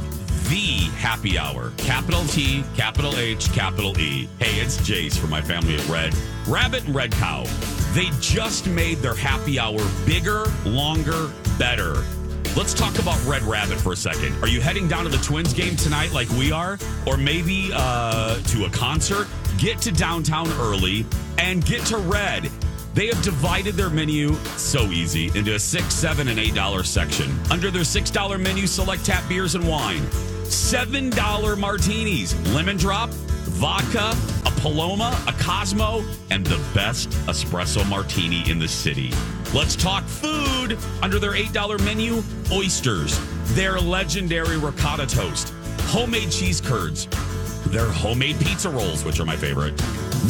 the 0.50 0.90
happy 0.98 1.38
hour. 1.38 1.74
Capital 1.78 2.24
T, 2.26 2.64
capital 2.76 3.18
H, 3.18 3.52
capital 3.52 4.00
E. 4.00 4.30
Hey, 4.40 4.62
it's 4.62 4.78
Jace 4.78 5.18
for 5.18 5.28
my 5.28 5.42
family 5.42 5.76
at 5.76 5.88
Red. 5.90 6.16
Rabbit 6.48 6.86
and 6.86 6.96
Red 6.96 7.12
Cow. 7.12 7.44
They 7.94 8.10
just 8.22 8.68
made 8.68 9.00
their 9.00 9.16
happy 9.16 9.60
hour 9.60 9.80
bigger, 10.06 10.46
longer, 10.64 11.32
better. 11.58 12.04
Let's 12.58 12.74
talk 12.74 12.98
about 12.98 13.24
Red 13.24 13.44
Rabbit 13.44 13.80
for 13.80 13.94
a 13.94 13.96
second. 13.96 14.36
Are 14.42 14.48
you 14.48 14.62
heading 14.62 14.88
down 14.88 15.04
to 15.04 15.12
the 15.12 15.20
Twins 15.20 15.54
game 15.54 15.76
tonight 15.76 16.12
like 16.12 16.28
we 16.32 16.52
are? 16.52 16.80
Or 17.06 17.16
maybe 17.16 17.70
uh, 17.72 18.42
to 18.42 18.66
a 18.66 18.70
concert? 18.72 19.28
Get 19.60 19.80
to 19.82 19.92
downtown 19.92 20.52
early 20.54 21.06
and 21.38 21.64
get 21.64 21.86
to 21.86 21.98
Red. 21.98 22.50
They 22.96 23.08
have 23.10 23.22
divided 23.22 23.76
their 23.76 23.92
menu 23.92 24.34
so 24.56 24.86
easy 24.86 25.28
into 25.38 25.54
a 25.54 25.60
six, 25.60 25.94
seven, 25.94 26.30
and 26.30 26.40
eight 26.40 26.56
dollar 26.56 26.82
section. 26.82 27.32
Under 27.52 27.70
their 27.70 27.84
six 27.84 28.10
dollar 28.10 28.40
menu, 28.40 28.66
select 28.66 29.06
tap 29.06 29.30
beers 29.30 29.54
and 29.54 29.68
wine. 29.68 30.02
Seven 30.46 31.12
dollar 31.12 31.56
martinis, 31.56 32.34
lemon 32.56 32.78
drop, 32.78 33.12
vodka, 33.12 34.16
Paloma, 34.58 35.18
a 35.28 35.34
Cosmo, 35.34 36.04
and 36.30 36.46
the 36.46 36.58
best 36.74 37.10
espresso 37.28 37.88
martini 37.90 38.50
in 38.50 38.60
the 38.60 38.68
city. 38.68 39.12
Let's 39.54 39.76
talk 39.76 40.04
food. 40.04 40.78
Under 41.02 41.20
their 41.20 41.34
$8 41.34 41.84
menu, 41.86 42.22
oysters, 42.52 43.20
their 43.56 43.80
legendary 43.80 44.58
ricotta 44.58 45.06
toast, 45.06 45.54
homemade 45.84 46.32
cheese 46.32 46.60
curds, 46.60 47.08
their 47.68 47.86
homemade 47.86 48.40
pizza 48.40 48.70
rolls, 48.70 49.06
which 49.06 49.20
are 49.20 49.26
my 49.26 49.36
favorite, 49.36 49.82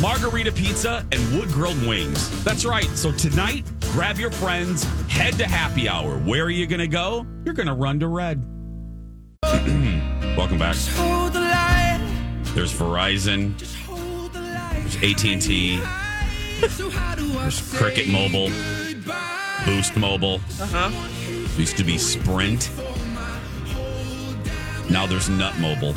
margarita 0.02 0.52
pizza, 0.52 1.06
and 1.12 1.38
wood 1.38 1.50
grilled 1.50 1.82
wings. 1.88 2.44
That's 2.44 2.66
right. 2.66 2.90
So 2.90 3.12
tonight, 3.12 3.66
grab 3.92 4.18
your 4.18 4.32
friends, 4.32 4.84
head 5.08 5.34
to 5.36 5.48
happy 5.48 5.88
hour. 5.88 6.18
Where 6.20 6.44
are 6.44 6.50
you 6.50 6.68
going 6.68 6.80
to 6.80 6.88
go? 6.88 7.26
You're 7.46 7.54
going 7.54 7.68
to 7.68 7.74
run 7.74 8.00
to 8.02 8.08
red. 8.08 8.46
Welcome 10.38 10.60
back. 10.60 10.76
There's 12.54 12.74
Verizon. 12.74 13.77
There's 14.90 15.24
AT&T. 15.24 15.82
There's 16.62 17.74
Cricket 17.78 18.08
Mobile. 18.08 18.50
Boost 19.66 19.98
Mobile. 19.98 20.40
Uh-huh. 20.62 21.60
Used 21.60 21.76
to 21.78 21.84
be 21.84 21.98
Sprint. 21.98 22.70
Now 24.90 25.06
there's 25.06 25.28
Nut 25.28 25.58
Mobile. 25.60 25.94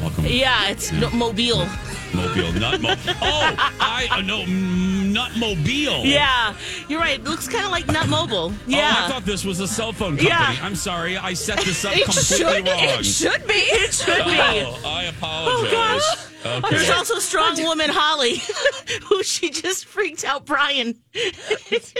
Welcome. 0.00 0.24
Yeah, 0.26 0.70
it's 0.70 0.90
no, 0.92 1.10
mobile. 1.10 1.66
Mobile. 2.14 2.52
Nut 2.54 2.80
Mobile. 2.80 2.96
Oh, 3.20 3.54
I 3.78 4.08
uh, 4.10 4.22
no 4.22 4.44
mm, 4.44 5.12
Nut 5.12 5.32
Mobile. 5.36 6.06
Yeah, 6.06 6.54
you're 6.88 6.98
right. 6.98 7.20
It 7.20 7.24
looks 7.24 7.46
kind 7.46 7.66
of 7.66 7.70
like 7.70 7.86
Nut 7.88 8.08
Mobile. 8.08 8.54
Yeah. 8.66 8.78
Oh, 8.78 8.80
Yeah. 8.80 9.04
I 9.04 9.08
thought 9.10 9.26
this 9.26 9.44
was 9.44 9.60
a 9.60 9.68
cell 9.68 9.92
phone 9.92 10.16
company. 10.16 10.28
Yeah. 10.30 10.56
I'm 10.62 10.74
sorry. 10.74 11.18
I 11.18 11.34
set 11.34 11.58
this 11.58 11.84
up 11.84 11.94
It 11.94 12.04
completely 12.06 12.38
should, 12.38 12.66
wrong. 12.66 13.00
it 13.00 13.04
should 13.04 13.46
be. 13.46 13.52
It 13.52 13.92
should 13.92 14.24
be. 14.24 14.38
Oh, 14.40 14.80
I 14.86 15.04
apologize. 15.04 15.70
gosh. 15.70 16.19
Okay. 16.44 16.70
There's 16.70 16.90
also 16.90 17.18
strong 17.18 17.62
woman 17.62 17.90
Holly, 17.90 18.40
who 19.08 19.22
she 19.22 19.50
just 19.50 19.84
freaked 19.84 20.24
out 20.24 20.46
Brian 20.46 20.98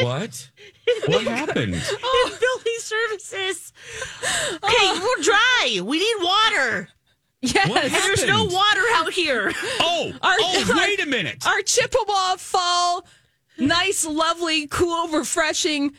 What? 0.01 0.51
What 1.07 1.25
happened? 1.25 1.75
in 1.75 2.31
building 2.41 2.79
services. 2.79 3.73
Okay, 4.63 4.93
we're 5.01 5.23
dry. 5.23 5.81
We 5.85 5.99
need 5.99 6.25
water. 6.25 6.89
Yes. 7.43 7.69
What 7.69 7.85
And 7.85 7.93
there's 7.93 8.27
no 8.27 8.45
water 8.45 8.83
out 8.95 9.13
here. 9.13 9.53
Oh, 9.81 10.13
Our- 10.23 10.37
oh, 10.41 10.75
wait 10.79 11.01
a 11.03 11.07
minute. 11.07 11.47
Our 11.47 11.63
Chippewa 11.63 12.37
fall, 12.37 13.07
nice, 13.59 14.05
lovely, 14.07 14.67
cool, 14.67 15.09
refreshing 15.09 15.93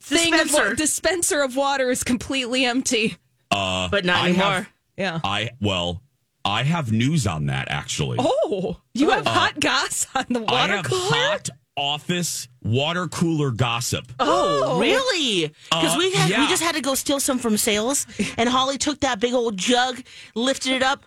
thing 0.00 0.32
of 0.34 0.40
Dispenser. 0.42 0.68
wa- 0.68 0.74
dispenser 0.74 1.42
of 1.42 1.54
water 1.56 1.90
is 1.90 2.02
completely 2.04 2.64
empty. 2.64 3.16
Uh, 3.50 3.88
But 3.88 4.04
not 4.04 4.16
I 4.24 4.28
anymore. 4.30 4.44
have- 4.46 4.68
Yeah. 4.96 5.20
I 5.22 5.50
well, 5.60 6.02
I 6.48 6.62
have 6.62 6.90
news 6.92 7.26
on 7.26 7.46
that 7.46 7.68
actually. 7.70 8.16
Oh, 8.20 8.78
you 8.94 9.10
have 9.10 9.26
hot 9.26 9.60
gas 9.60 10.06
on 10.14 10.24
the 10.30 10.40
I 10.40 10.52
water 10.52 10.76
have 10.76 10.84
cooler? 10.86 11.00
hot 11.02 11.48
office 11.76 12.48
water 12.62 13.06
cooler 13.06 13.50
gossip. 13.52 14.10
Oh, 14.18 14.80
really? 14.80 15.48
Because 15.70 15.94
Uh, 15.94 15.98
we 15.98 16.10
had 16.12 16.30
yeah. 16.30 16.40
we 16.40 16.48
just 16.48 16.62
had 16.62 16.74
to 16.74 16.80
go 16.80 16.94
steal 16.94 17.20
some 17.20 17.38
from 17.38 17.56
sales, 17.56 18.06
and 18.36 18.48
Holly 18.48 18.78
took 18.78 19.00
that 19.00 19.20
big 19.20 19.32
old 19.34 19.56
jug, 19.56 20.02
lifted 20.34 20.72
it 20.72 20.82
up, 20.82 21.04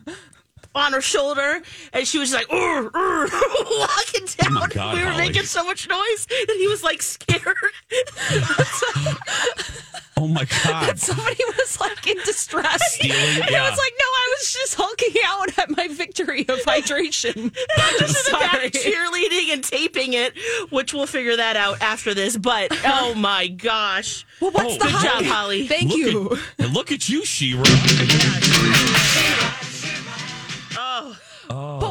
on 0.73 0.93
her 0.93 1.01
shoulder, 1.01 1.61
and 1.93 2.07
she 2.07 2.17
was 2.19 2.31
just 2.31 2.49
like, 2.49 2.49
"Urgh, 2.57 2.91
urgh," 2.91 3.31
walking 3.79 4.23
oh 4.23 4.43
down. 4.43 4.53
my 4.53 4.67
God, 4.67 4.95
we 4.95 5.03
were 5.03 5.09
Holly. 5.11 5.27
making 5.27 5.43
so 5.43 5.63
much 5.65 5.87
noise 5.89 6.25
that 6.27 6.55
he 6.57 6.67
was 6.67 6.83
like 6.83 7.01
scared. 7.01 7.55
Oh 10.17 10.27
my 10.27 10.45
god. 10.63 10.99
Somebody 10.99 11.41
was 11.57 11.79
like 11.79 12.05
in 12.05 12.15
distress. 12.17 12.79
Stealing, 12.93 13.41
And 13.41 13.49
yeah. 13.49 13.63
I 13.65 13.69
was 13.71 13.79
like, 13.79 13.93
no, 13.97 14.05
I 14.05 14.35
was 14.37 14.53
just 14.53 14.75
hulking 14.75 15.15
out 15.25 15.57
at 15.57 15.75
my 15.75 15.87
victory 15.87 16.41
of 16.41 16.59
hydration. 16.59 17.35
I'm 17.77 17.97
just 17.99 18.27
in 18.27 18.33
the 18.33 18.37
back 18.39 18.71
cheerleading 18.71 19.51
and 19.51 19.63
taping 19.63 20.13
it, 20.13 20.33
which 20.69 20.93
we'll 20.93 21.07
figure 21.07 21.37
that 21.37 21.55
out 21.55 21.81
after 21.81 22.13
this. 22.13 22.37
But 22.37 22.67
oh 22.85 23.15
my 23.15 23.47
gosh. 23.47 24.23
Well, 24.39 24.51
what's 24.51 24.75
Oh, 24.75 24.77
the 24.77 24.83
good 24.83 24.91
high- 24.91 25.21
job, 25.21 25.23
Holly. 25.25 25.65
Thank 25.67 25.89
look 25.89 25.97
you. 25.97 26.31
At, 26.59 26.65
and 26.65 26.73
look 26.75 26.91
at 26.91 27.09
you, 27.09 27.25
Shira. 27.25 27.63
Oh. 31.53 31.79
But 31.79 31.90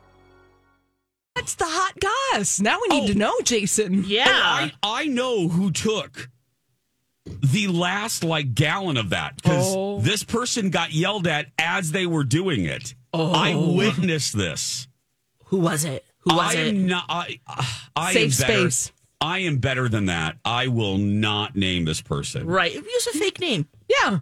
That's 1.41 1.55
the 1.55 1.65
hot 1.67 1.93
goss. 2.35 2.59
Now 2.59 2.77
we 2.87 2.99
need 2.99 3.09
Oh. 3.09 3.13
to 3.13 3.17
know, 3.17 3.33
Jason. 3.43 4.03
Yeah. 4.05 4.25
I, 4.27 4.71
I 4.83 5.05
know 5.07 5.47
who 5.47 5.71
took 5.71 6.29
the 7.25 7.67
last 7.67 8.23
like 8.23 8.53
gallon 8.53 8.95
of 8.95 9.09
that 9.09 9.37
because 9.37 9.73
Oh. 9.75 9.99
this 10.01 10.23
person 10.23 10.69
got 10.69 10.91
yelled 10.93 11.25
at 11.25 11.47
as 11.57 11.93
they 11.93 12.05
were 12.05 12.23
doing 12.23 12.65
it. 12.65 12.93
I 13.11 13.53
oh. 13.53 13.73
witnessed 13.73 14.37
this. 14.37 14.87
Who 15.45 15.57
was 15.57 15.83
it? 15.83 16.05
Who 16.19 16.35
was 16.35 16.55
I 16.55 16.59
it? 16.59 16.73
not. 16.75 17.05
I, 17.09 17.39
I 17.95 18.13
Safe 18.13 18.39
am 18.39 18.47
better. 18.47 18.69
space. 18.71 18.91
I 19.19 19.39
am 19.39 19.57
better 19.57 19.89
than 19.89 20.05
that. 20.05 20.37
I 20.45 20.67
will 20.67 20.99
not 20.99 21.55
name 21.55 21.85
this 21.85 22.01
person. 22.01 22.45
Right. 22.45 22.71
Use 22.71 23.07
a 23.07 23.17
fake 23.17 23.39
name. 23.39 23.67
Yeah. 23.89 24.19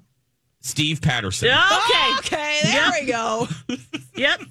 Steve 0.61 1.01
Patterson. 1.01 1.49
Okay. 1.49 2.13
Okay, 2.19 2.59
there 2.63 2.91
we 2.97 3.07
go. 3.07 3.47
Yep. 4.15 4.41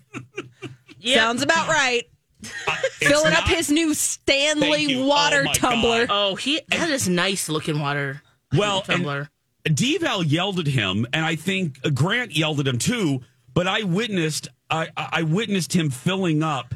Yep. 1.01 1.19
Sounds 1.19 1.43
about 1.43 1.69
right. 1.69 2.05
It's 2.40 3.09
Filling 3.09 3.33
up 3.35 3.45
his 3.45 3.71
new 3.71 3.95
Stanley 3.95 4.97
oh 4.97 5.07
water 5.07 5.45
Oh, 5.49 5.52
tumbler. 5.52 6.07
God. 6.07 6.14
Oh, 6.33 6.35
he 6.35 6.61
that 6.68 6.90
is 6.90 7.09
nice 7.09 7.49
looking 7.49 7.78
water. 7.80 8.23
Well, 8.57 8.83
tumbler. 8.83 9.30
Deval 9.64 10.25
yelled 10.26 10.59
at 10.59 10.66
him, 10.66 11.07
and 11.12 11.25
I 11.25 11.37
think 11.37 11.78
uh, 11.85 11.90
Grant 11.90 12.37
yelled 12.37 12.61
at 12.61 12.66
him 12.66 12.78
too. 12.78 13.21
But 13.54 13.66
I 13.66 13.83
witnessed, 13.83 14.49
I, 14.71 14.88
I 14.97 15.23
witnessed 15.23 15.75
him 15.75 15.90
filling 15.90 16.42
up. 16.42 16.75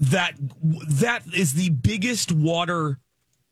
That 0.00 0.34
that 0.90 1.22
is 1.34 1.54
the 1.54 1.70
biggest 1.70 2.30
water 2.32 2.98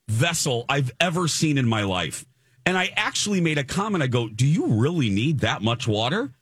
vessel 0.08 0.66
I've 0.68 0.90
ever 1.00 1.26
seen 1.28 1.56
in 1.56 1.66
my 1.66 1.84
life. 1.84 2.26
And 2.66 2.76
I 2.76 2.92
actually 2.96 3.40
made 3.40 3.56
a 3.56 3.64
comment. 3.64 4.02
I 4.02 4.06
go, 4.08 4.28
"Do 4.28 4.46
you 4.46 4.66
really 4.66 5.08
need 5.08 5.40
that 5.40 5.62
much 5.62 5.88
water?" 5.88 6.32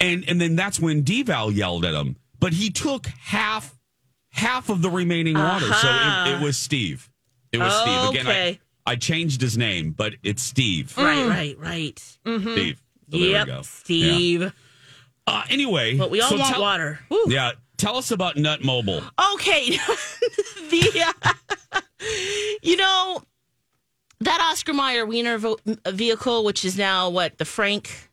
And 0.00 0.24
and 0.28 0.40
then 0.40 0.56
that's 0.56 0.80
when 0.80 1.04
Deval 1.04 1.54
yelled 1.54 1.84
at 1.84 1.94
him. 1.94 2.16
But 2.40 2.52
he 2.52 2.70
took 2.70 3.06
half 3.06 3.76
half 4.34 4.68
of 4.68 4.82
the 4.82 4.90
remaining 4.90 5.34
water, 5.38 5.72
so 5.72 5.88
it, 5.90 6.32
it 6.34 6.40
was 6.44 6.58
Steve. 6.58 7.08
It 7.52 7.58
was 7.58 7.72
Steve 7.72 8.10
again. 8.10 8.26
I, 8.26 8.30
Okay. 8.30 8.60
I 8.86 8.96
changed 8.96 9.40
his 9.40 9.56
name, 9.56 9.92
but 9.92 10.14
it's 10.22 10.42
Steve. 10.42 10.94
Right, 10.98 11.26
right, 11.26 11.58
right. 11.58 11.98
Steve. 11.98 12.82
So 13.10 13.18
there 13.18 13.20
yep, 13.20 13.46
we 13.46 13.52
go. 13.52 13.62
Steve. 13.62 14.40
Yeah. 14.42 14.50
Uh, 15.26 15.42
anyway, 15.48 15.96
But 15.96 16.10
we 16.10 16.20
all 16.20 16.28
so 16.28 16.36
want 16.36 16.52
tell- 16.52 16.60
water. 16.60 17.00
Woo. 17.08 17.24
Yeah, 17.28 17.52
tell 17.78 17.96
us 17.96 18.10
about 18.10 18.36
Nut 18.36 18.62
Mobile. 18.62 19.02
Okay. 19.34 19.70
the 20.70 21.12
uh, 21.72 21.80
you 22.62 22.76
know 22.76 23.22
that 24.20 24.46
Oscar 24.50 24.74
Mayer 24.74 25.06
Wiener 25.06 25.38
vo- 25.38 25.58
vehicle, 25.88 26.44
which 26.44 26.64
is 26.64 26.76
now 26.76 27.08
what 27.08 27.38
the 27.38 27.44
Frank. 27.46 28.03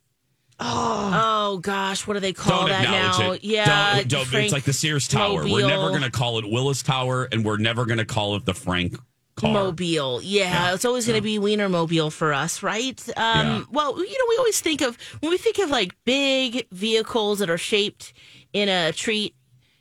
Oh, 0.64 1.60
gosh, 1.62 2.06
what 2.08 2.14
do 2.16 2.20
they 2.20 2.34
call 2.34 2.62
Don't 2.62 2.70
that 2.70 2.84
now? 2.84 3.32
it. 3.32 3.44
Yeah, 3.44 3.96
don't, 4.04 4.08
don't, 4.32 4.34
it's 4.44 4.54
like 4.54 4.64
the 4.64 4.74
Sears 4.74 5.08
Tower. 5.08 5.44
We're 5.44 5.68
never 5.68 5.90
going 5.90 6.02
to 6.04 6.12
call 6.12 6.40
it 6.40 6.50
Willis 6.50 6.84
Tower, 6.84 7.28
and 7.32 7.44
we're 7.44 7.58
never 7.58 7.86
going 7.86 7.98
to 8.00 8.06
call 8.06 8.36
it 8.36 8.46
the 8.46 8.54
Frank 8.54 8.96
car. 9.36 9.52
Mobile. 9.54 10.22
Yeah, 10.22 10.44
Yeah. 10.70 10.74
it's 10.74 10.86
always 10.86 11.06
going 11.08 11.18
to 11.18 11.22
be 11.24 11.40
Wiener 11.40 11.70
Mobile 11.70 12.12
for 12.12 12.34
us, 12.34 12.62
right? 12.64 13.02
Um, 13.18 13.48
Yeah. 13.48 13.64
Well, 13.72 13.98
you 13.98 14.12
know, 14.18 14.26
we 14.30 14.38
always 14.38 14.62
think 14.62 14.82
of 14.82 14.98
when 15.20 15.32
we 15.32 15.38
think 15.38 15.58
of 15.60 15.70
like 15.70 15.96
big 16.06 16.68
vehicles 16.72 17.40
that 17.40 17.50
are 17.50 17.58
shaped 17.58 18.14
in 18.54 18.70
a 18.70 18.92
treat 18.92 19.36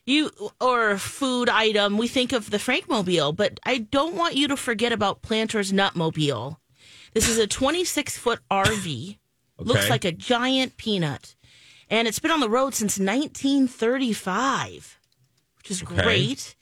you 0.06 0.30
or 0.60 0.98
food 0.98 1.48
item, 1.48 1.96
we 1.98 2.08
think 2.08 2.32
of 2.32 2.50
the 2.50 2.56
Frankmobile, 2.56 3.36
but 3.36 3.60
I 3.64 3.78
don't 3.78 4.16
want 4.16 4.34
you 4.34 4.48
to 4.48 4.56
forget 4.56 4.92
about 4.92 5.22
Planters 5.22 5.72
Nutmobile. 5.72 6.56
This 7.14 7.28
is 7.28 7.38
a 7.38 7.46
26 7.46 8.16
foot 8.18 8.40
RV. 8.50 9.18
Looks 9.60 9.90
like 9.90 10.04
a 10.04 10.12
giant 10.12 10.76
peanut. 10.76 11.34
And 11.88 12.06
it's 12.06 12.20
been 12.20 12.30
on 12.30 12.40
the 12.40 12.48
road 12.48 12.74
since 12.74 12.98
1935, 12.98 14.98
which 15.58 15.70
is 15.70 15.82
Okay. 15.82 16.02
great. 16.02 16.56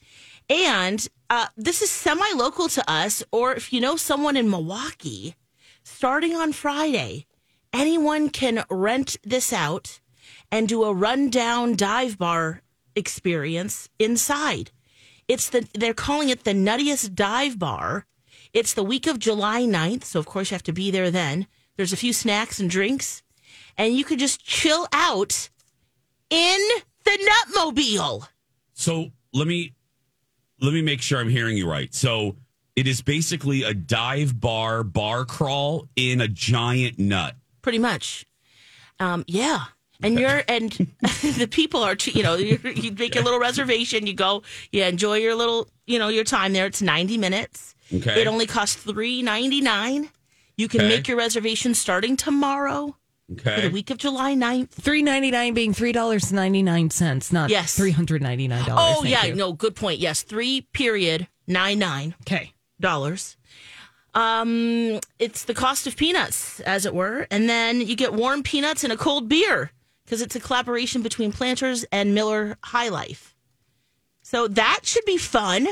And 0.50 1.06
uh, 1.28 1.48
this 1.56 1.82
is 1.82 1.90
semi 1.90 2.32
local 2.34 2.68
to 2.68 2.90
us, 2.90 3.22
or 3.30 3.54
if 3.54 3.72
you 3.72 3.80
know 3.80 3.96
someone 3.96 4.36
in 4.36 4.48
Milwaukee, 4.50 5.34
starting 5.82 6.34
on 6.34 6.52
Friday, 6.52 7.26
anyone 7.72 8.30
can 8.30 8.64
rent 8.70 9.16
this 9.22 9.52
out 9.52 10.00
and 10.50 10.66
do 10.68 10.84
a 10.84 10.94
rundown 10.94 11.76
dive 11.76 12.16
bar 12.16 12.62
experience 12.96 13.90
inside. 13.98 14.70
It's 15.28 15.50
the 15.50 15.68
they're 15.74 15.92
calling 15.92 16.30
it 16.30 16.44
the 16.44 16.54
nuttiest 16.54 17.14
dive 17.14 17.58
bar. 17.58 18.06
It's 18.54 18.72
the 18.72 18.82
week 18.82 19.06
of 19.06 19.18
July 19.18 19.64
9th, 19.64 20.04
so 20.04 20.18
of 20.18 20.24
course 20.24 20.50
you 20.50 20.54
have 20.54 20.62
to 20.62 20.72
be 20.72 20.90
there 20.90 21.10
then. 21.10 21.46
There's 21.78 21.92
a 21.92 21.96
few 21.96 22.12
snacks 22.12 22.58
and 22.58 22.68
drinks, 22.68 23.22
and 23.76 23.94
you 23.94 24.04
could 24.04 24.18
just 24.18 24.44
chill 24.44 24.88
out 24.92 25.48
in 26.28 26.58
the 27.04 27.30
Nutmobile. 27.54 28.26
So 28.74 29.12
let 29.32 29.46
me 29.46 29.74
let 30.60 30.74
me 30.74 30.82
make 30.82 31.00
sure 31.00 31.20
I'm 31.20 31.28
hearing 31.28 31.56
you 31.56 31.70
right. 31.70 31.94
So 31.94 32.34
it 32.74 32.88
is 32.88 33.00
basically 33.00 33.62
a 33.62 33.74
dive 33.74 34.40
bar 34.40 34.82
bar 34.82 35.24
crawl 35.24 35.88
in 35.94 36.20
a 36.20 36.26
giant 36.26 36.98
nut. 36.98 37.36
pretty 37.62 37.78
much. 37.78 38.26
Um, 38.98 39.24
yeah. 39.28 39.66
And 40.02 40.18
you're 40.18 40.42
and 40.48 40.72
the 41.02 41.48
people 41.48 41.84
are 41.84 41.96
you 42.04 42.24
know 42.24 42.34
you 42.34 42.58
you 42.74 42.90
make 42.90 43.14
a 43.14 43.20
little 43.20 43.38
reservation. 43.38 44.04
You 44.08 44.14
go, 44.14 44.42
you 44.72 44.82
enjoy 44.82 45.18
your 45.18 45.36
little 45.36 45.68
you 45.86 46.00
know 46.00 46.08
your 46.08 46.24
time 46.24 46.52
there. 46.54 46.66
It's 46.66 46.82
ninety 46.82 47.18
minutes. 47.18 47.76
Okay. 47.94 48.20
It 48.20 48.26
only 48.26 48.46
costs 48.46 48.74
three 48.74 49.22
ninety 49.22 49.60
nine. 49.60 50.10
You 50.58 50.68
can 50.68 50.80
Okay. 50.82 50.88
make 50.88 51.08
your 51.08 51.16
reservation 51.16 51.72
starting 51.72 52.16
tomorrow 52.16 52.96
for 53.42 53.60
the 53.60 53.70
week 53.72 53.90
of 53.90 53.96
July 53.98 54.34
9th. 54.34 54.70
Three 54.70 55.02
ninety 55.02 55.30
nine 55.30 55.54
being 55.54 55.72
three 55.72 55.92
dollars 55.92 56.32
ninety 56.32 56.62
nine 56.62 56.90
cents, 56.90 57.32
not 57.32 57.48
Yes. 57.48 57.74
three 57.76 57.92
hundred 57.92 58.20
ninety 58.22 58.48
nine 58.48 58.64
dollars. 58.66 58.96
Oh 58.98 59.04
yeah, 59.04 59.32
no, 59.34 59.52
good 59.52 59.76
point. 59.76 60.00
Yes, 60.00 60.22
three 60.22 60.62
period 60.72 61.28
nine 61.46 61.78
nine 61.78 62.14
Okay. 62.22 62.52
dollars. 62.80 63.36
Um, 64.14 64.98
it's 65.20 65.44
the 65.44 65.54
cost 65.54 65.86
of 65.86 65.94
peanuts, 65.96 66.58
as 66.60 66.84
it 66.86 66.92
were, 66.94 67.28
and 67.30 67.48
then 67.48 67.80
you 67.80 67.94
get 67.94 68.12
warm 68.12 68.42
peanuts 68.42 68.82
and 68.82 68.92
a 68.92 68.96
cold 68.96 69.28
beer 69.28 69.70
because 70.04 70.20
it's 70.22 70.34
a 70.34 70.40
collaboration 70.40 71.02
between 71.02 71.30
Planters 71.30 71.84
and 71.92 72.14
Miller 72.14 72.56
High 72.64 72.88
Life. 72.88 73.36
So 74.22 74.48
that 74.48 74.80
should 74.82 75.04
be 75.04 75.18
fun. 75.18 75.68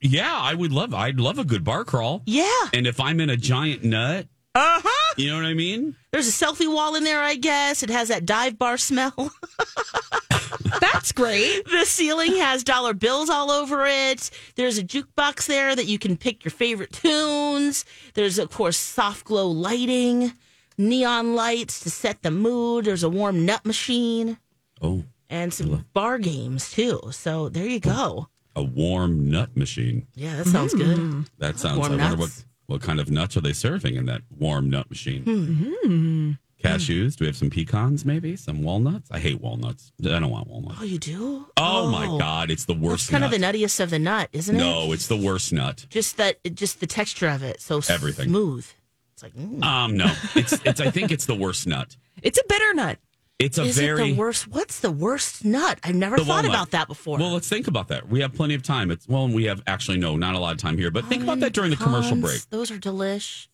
Yeah, 0.00 0.32
I 0.34 0.54
would 0.54 0.72
love. 0.72 0.92
I'd 0.94 1.18
love 1.20 1.38
a 1.38 1.44
good 1.44 1.64
bar 1.64 1.84
crawl. 1.84 2.22
Yeah. 2.26 2.50
And 2.74 2.86
if 2.86 3.00
I'm 3.00 3.18
in 3.20 3.30
a 3.30 3.36
giant 3.36 3.82
nut, 3.84 4.26
Uh 4.54 4.80
huh. 4.84 5.14
you 5.16 5.30
know 5.30 5.36
what 5.36 5.46
I 5.46 5.54
mean? 5.54 5.96
There's 6.12 6.28
a 6.28 6.44
selfie 6.44 6.72
wall 6.72 6.94
in 6.94 7.04
there, 7.04 7.22
I 7.22 7.34
guess. 7.34 7.82
It 7.82 7.90
has 7.90 8.08
that 8.08 8.24
dive 8.26 8.58
bar 8.58 8.76
smell. 8.78 9.32
That's 10.80 11.12
great. 11.12 11.64
The 11.70 11.84
ceiling 11.84 12.36
has 12.36 12.64
dollar 12.64 12.92
bills 12.92 13.30
all 13.30 13.50
over 13.50 13.86
it. 13.86 14.30
There's 14.56 14.78
a 14.78 14.82
jukebox 14.84 15.46
there 15.46 15.74
that 15.76 15.86
you 15.86 15.98
can 15.98 16.16
pick 16.16 16.44
your 16.44 16.50
favorite 16.52 16.92
tunes. 16.92 17.84
There's, 18.14 18.38
of 18.38 18.50
course, 18.50 18.76
soft 18.76 19.24
glow 19.26 19.48
lighting, 19.48 20.32
neon 20.76 21.34
lights 21.34 21.80
to 21.80 21.90
set 21.90 22.22
the 22.22 22.30
mood. 22.30 22.84
There's 22.84 23.02
a 23.04 23.08
warm 23.10 23.44
nut 23.46 23.64
machine 23.64 24.38
Oh, 24.82 25.04
and 25.30 25.52
some 25.54 25.86
bar 25.94 26.18
games, 26.18 26.70
too. 26.70 27.00
So 27.12 27.48
there 27.48 27.66
you 27.66 27.80
go. 27.80 28.28
A 28.56 28.62
warm 28.62 29.30
nut 29.30 29.56
machine. 29.56 30.06
Yeah, 30.16 30.34
that 30.36 30.46
sounds 30.46 30.74
good. 30.74 31.26
That 31.38 31.58
sounds. 31.58 31.78
Warm 31.78 31.92
I 31.92 31.96
wonder 31.96 32.16
what 32.16 32.26
nuts. 32.30 32.44
what 32.66 32.80
kind 32.82 32.98
of 32.98 33.10
nuts 33.10 33.36
are 33.36 33.40
they 33.42 33.52
serving 33.52 33.94
in 33.94 34.06
that 34.06 34.22
warm 34.36 34.68
nut 34.70 34.88
machine? 34.90 35.22
Hmm. 35.22 36.32
Cashews. 36.64 37.16
Do 37.16 37.24
we 37.24 37.26
have 37.26 37.36
some 37.36 37.50
pecans? 37.50 38.04
Maybe 38.04 38.34
some 38.34 38.62
walnuts. 38.62 39.08
I 39.12 39.18
hate 39.18 39.40
walnuts. 39.40 39.92
I 40.02 40.08
don't 40.08 40.30
want 40.30 40.48
walnuts. 40.48 40.78
Oh, 40.80 40.84
you 40.84 40.98
do? 40.98 41.46
Oh, 41.58 41.90
my 41.90 42.06
god, 42.18 42.50
it's 42.50 42.64
the 42.64 42.72
That's 42.74 42.82
worst. 42.84 43.10
kind 43.10 43.20
nut. 43.22 43.32
of 43.32 43.38
the 43.40 43.46
nuttiest 43.46 43.78
of 43.78 43.90
the 43.90 43.98
nut, 43.98 44.30
isn't 44.32 44.56
it? 44.56 44.58
No, 44.58 44.90
it's 44.92 45.06
the 45.06 45.16
worst 45.18 45.52
nut. 45.52 45.86
just 45.90 46.16
that, 46.16 46.38
just 46.54 46.80
the 46.80 46.86
texture 46.86 47.28
of 47.28 47.42
it. 47.42 47.60
So 47.60 47.80
Everything. 47.90 48.30
smooth. 48.30 48.66
It's 49.12 49.22
like, 49.22 49.34
mm. 49.34 49.62
Um, 49.62 49.96
no, 49.96 50.12
it's 50.34 50.54
it's. 50.64 50.80
I 50.80 50.90
think 50.90 51.10
it's 51.10 51.26
the 51.26 51.34
worst 51.34 51.66
nut. 51.66 51.96
It's 52.22 52.38
a 52.38 52.42
bitter 52.48 52.74
nut. 52.74 52.98
It's 53.38 53.58
a 53.58 53.64
is 53.64 53.76
very 53.76 54.02
it 54.02 54.14
the 54.14 54.18
worst? 54.18 54.48
What's 54.48 54.80
the 54.80 54.90
worst 54.90 55.44
nut? 55.44 55.78
I've 55.84 55.94
never 55.94 56.16
thought 56.16 56.26
walnut. 56.28 56.46
about 56.46 56.70
that 56.70 56.88
before. 56.88 57.18
Well, 57.18 57.32
let's 57.32 57.48
think 57.48 57.68
about 57.68 57.88
that. 57.88 58.08
We 58.08 58.20
have 58.20 58.32
plenty 58.32 58.54
of 58.54 58.62
time. 58.62 58.90
It's 58.90 59.06
well, 59.06 59.28
we 59.28 59.44
have 59.44 59.62
actually 59.66 59.98
no, 59.98 60.16
not 60.16 60.34
a 60.34 60.38
lot 60.38 60.52
of 60.52 60.58
time 60.58 60.78
here. 60.78 60.90
But 60.90 61.04
think 61.04 61.22
about 61.22 61.40
that 61.40 61.52
during 61.52 61.70
the 61.70 61.76
commercial 61.76 62.16
break. 62.16 62.40
Those 62.48 62.70
are 62.70 62.78
delish. 62.78 63.48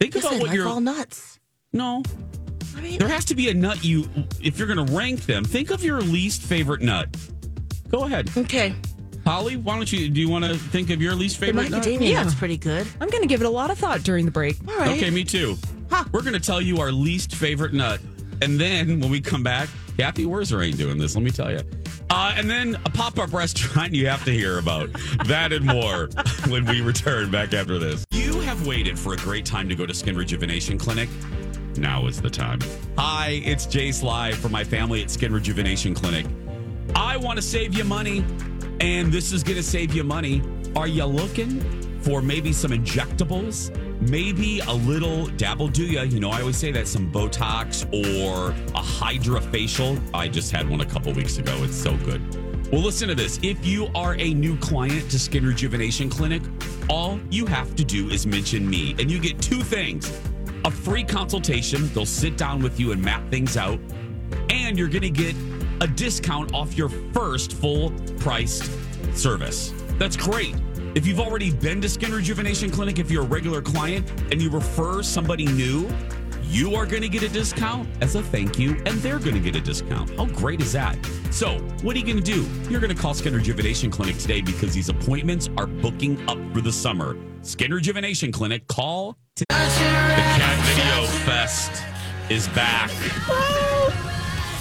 Think 0.00 0.14
Yes, 0.14 0.24
about 0.24 0.34
I 0.34 0.38
what 0.38 0.46
like 0.48 0.56
you're. 0.56 0.68
all 0.68 0.80
nuts. 0.80 1.38
No, 1.74 2.02
I 2.76 2.80
mean, 2.80 2.98
there 2.98 3.08
has 3.08 3.26
to 3.26 3.34
be 3.34 3.50
a 3.50 3.54
nut 3.54 3.84
you. 3.84 4.08
If 4.42 4.58
you're 4.58 4.68
going 4.72 4.86
to 4.86 4.90
rank 4.94 5.26
them, 5.26 5.44
think 5.44 5.70
of 5.70 5.84
your 5.84 6.00
least 6.00 6.40
favorite 6.42 6.80
nut. 6.80 7.08
Go 7.90 8.04
ahead, 8.04 8.30
okay. 8.38 8.74
Holly. 9.26 9.56
Why 9.56 9.74
don't 9.76 9.92
you? 9.92 10.08
Do 10.08 10.18
you 10.20 10.30
want 10.30 10.46
to 10.46 10.54
think 10.56 10.88
of 10.88 11.02
your 11.02 11.14
least 11.14 11.38
The 11.40 11.46
favorite 11.46 11.68
nut? 11.70 11.82
macadamia 11.82 12.08
Yeah. 12.10 12.22
nut's 12.22 12.34
pretty 12.34 12.56
good. 12.56 12.86
I'm 13.02 13.08
going 13.10 13.22
to 13.22 13.28
give 13.28 13.42
it 13.42 13.46
a 13.46 13.50
lot 13.50 13.70
of 13.70 13.76
thought 13.76 14.02
during 14.02 14.24
the 14.24 14.30
break. 14.30 14.56
All 14.66 14.76
right. 14.78 14.96
Okay, 14.96 15.10
me 15.10 15.24
too. 15.24 15.56
Huh. 15.90 16.04
We're 16.12 16.22
going 16.22 16.32
to 16.32 16.40
tell 16.40 16.62
you 16.62 16.78
our 16.78 16.90
least 16.90 17.34
favorite 17.34 17.74
nut. 17.74 18.00
And 18.42 18.60
then 18.60 19.00
when 19.00 19.10
we 19.10 19.20
come 19.20 19.42
back, 19.42 19.68
Cathy 19.96 20.24
Wurzer 20.24 20.64
ain't 20.64 20.76
doing 20.76 20.98
this, 20.98 21.14
let 21.14 21.24
me 21.24 21.30
tell 21.30 21.50
you. 21.50 21.60
Uh, 22.10 22.34
and 22.36 22.48
then 22.48 22.76
a 22.84 22.90
pop 22.90 23.18
up 23.18 23.32
restaurant 23.32 23.92
you 23.92 24.06
have 24.06 24.24
to 24.24 24.30
hear 24.30 24.58
about. 24.58 24.90
That 25.26 25.52
and 25.52 25.64
more 25.64 26.08
when 26.48 26.64
we 26.66 26.80
return 26.80 27.30
back 27.30 27.54
after 27.54 27.78
this. 27.78 28.04
You 28.10 28.40
have 28.40 28.66
waited 28.66 28.98
for 28.98 29.14
a 29.14 29.16
great 29.16 29.44
time 29.44 29.68
to 29.68 29.74
go 29.74 29.86
to 29.86 29.94
Skin 29.94 30.16
Rejuvenation 30.16 30.78
Clinic. 30.78 31.08
Now 31.76 32.06
is 32.06 32.20
the 32.20 32.30
time. 32.30 32.60
Hi, 32.96 33.42
it's 33.44 33.66
Jace 33.66 34.02
Live 34.02 34.36
for 34.36 34.48
my 34.48 34.64
family 34.64 35.02
at 35.02 35.10
Skin 35.10 35.32
Rejuvenation 35.32 35.94
Clinic. 35.94 36.26
I 36.94 37.16
want 37.16 37.36
to 37.36 37.42
save 37.42 37.74
you 37.74 37.84
money, 37.84 38.24
and 38.80 39.12
this 39.12 39.32
is 39.32 39.42
going 39.42 39.56
to 39.56 39.62
save 39.62 39.94
you 39.94 40.04
money. 40.04 40.42
Are 40.74 40.86
you 40.86 41.04
looking 41.04 41.85
for 42.06 42.22
maybe 42.22 42.52
some 42.52 42.70
injectables? 42.70 43.76
Maybe 44.08 44.60
a 44.60 44.72
little 44.72 45.26
dabble 45.26 45.66
do 45.66 45.84
ya? 45.84 46.02
You 46.02 46.20
know, 46.20 46.30
I 46.30 46.40
always 46.40 46.56
say 46.56 46.70
that 46.70 46.86
some 46.86 47.10
Botox 47.10 47.84
or 47.92 48.54
a 48.74 48.80
Hydra 48.80 49.40
facial. 49.40 49.98
I 50.14 50.28
just 50.28 50.52
had 50.52 50.70
one 50.70 50.82
a 50.82 50.86
couple 50.86 51.12
weeks 51.12 51.38
ago. 51.38 51.52
It's 51.64 51.74
so 51.74 51.96
good. 51.98 52.22
Well, 52.70 52.80
listen 52.80 53.08
to 53.08 53.16
this. 53.16 53.40
If 53.42 53.66
you 53.66 53.88
are 53.96 54.14
a 54.20 54.32
new 54.34 54.56
client 54.58 55.10
to 55.10 55.18
Skin 55.18 55.44
Rejuvenation 55.44 56.08
Clinic, 56.08 56.42
all 56.88 57.18
you 57.28 57.44
have 57.46 57.74
to 57.74 57.84
do 57.84 58.08
is 58.10 58.24
mention 58.24 58.70
me, 58.70 58.94
and 59.00 59.10
you 59.10 59.18
get 59.18 59.42
two 59.42 59.62
things 59.62 60.08
a 60.64 60.70
free 60.70 61.02
consultation. 61.04 61.88
They'll 61.92 62.06
sit 62.06 62.36
down 62.36 62.62
with 62.62 62.78
you 62.78 62.92
and 62.92 63.02
map 63.02 63.28
things 63.30 63.56
out 63.56 63.80
and 64.50 64.78
you're 64.78 64.88
going 64.88 65.02
to 65.02 65.10
get 65.10 65.34
a 65.80 65.86
discount 65.86 66.52
off 66.54 66.76
your 66.76 66.88
first 66.88 67.52
full 67.54 67.90
priced 68.18 68.70
service. 69.16 69.72
That's 69.98 70.16
great. 70.16 70.54
If 70.96 71.06
you've 71.06 71.20
already 71.20 71.52
been 71.52 71.82
to 71.82 71.90
Skin 71.90 72.10
Rejuvenation 72.10 72.70
Clinic, 72.70 72.98
if 72.98 73.10
you're 73.10 73.22
a 73.22 73.26
regular 73.26 73.60
client 73.60 74.10
and 74.32 74.40
you 74.40 74.48
refer 74.48 75.02
somebody 75.02 75.44
new, 75.44 75.90
you 76.44 76.74
are 76.74 76.86
going 76.86 77.02
to 77.02 77.08
get 77.10 77.22
a 77.22 77.28
discount 77.28 77.86
as 78.00 78.14
a 78.14 78.22
thank 78.22 78.58
you, 78.58 78.82
and 78.86 78.96
they're 79.00 79.18
going 79.18 79.34
to 79.34 79.40
get 79.40 79.54
a 79.54 79.60
discount. 79.60 80.08
How 80.16 80.24
great 80.24 80.62
is 80.62 80.72
that? 80.72 80.96
So, 81.30 81.58
what 81.82 81.94
are 81.96 81.98
you 81.98 82.04
going 82.06 82.16
to 82.16 82.22
do? 82.22 82.48
You're 82.70 82.80
going 82.80 82.96
to 82.96 82.98
call 82.98 83.12
Skin 83.12 83.34
Rejuvenation 83.34 83.90
Clinic 83.90 84.16
today 84.16 84.40
because 84.40 84.72
these 84.72 84.88
appointments 84.88 85.50
are 85.58 85.66
booking 85.66 86.18
up 86.30 86.38
for 86.54 86.62
the 86.62 86.72
summer. 86.72 87.14
Skin 87.42 87.74
Rejuvenation 87.74 88.32
Clinic, 88.32 88.66
call 88.66 89.18
today. 89.34 89.44
The 89.50 90.22
Cat 90.38 90.58
Video 90.64 91.06
Fest 91.26 91.82
is 92.30 92.48
back. 92.48 92.90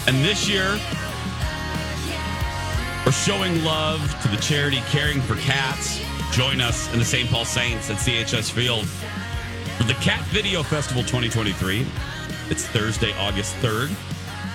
And 0.05 0.21
this 0.21 0.49
year, 0.49 0.77
we're 3.05 3.13
showing 3.13 3.63
love 3.63 4.01
to 4.21 4.27
the 4.27 4.37
charity 4.37 4.81
Caring 4.89 5.21
for 5.21 5.35
Cats. 5.35 6.01
Join 6.31 6.59
us 6.59 6.91
in 6.91 6.99
the 6.99 7.05
St. 7.05 7.29
Paul 7.29 7.45
Saints 7.45 7.89
at 7.89 7.97
CHS 7.97 8.51
Field 8.51 8.85
for 9.77 9.83
the 9.83 9.93
Cat 9.95 10.21
Video 10.27 10.63
Festival 10.63 11.01
2023. 11.03 11.85
It's 12.49 12.65
Thursday, 12.67 13.13
August 13.19 13.55
3rd, 13.57 13.89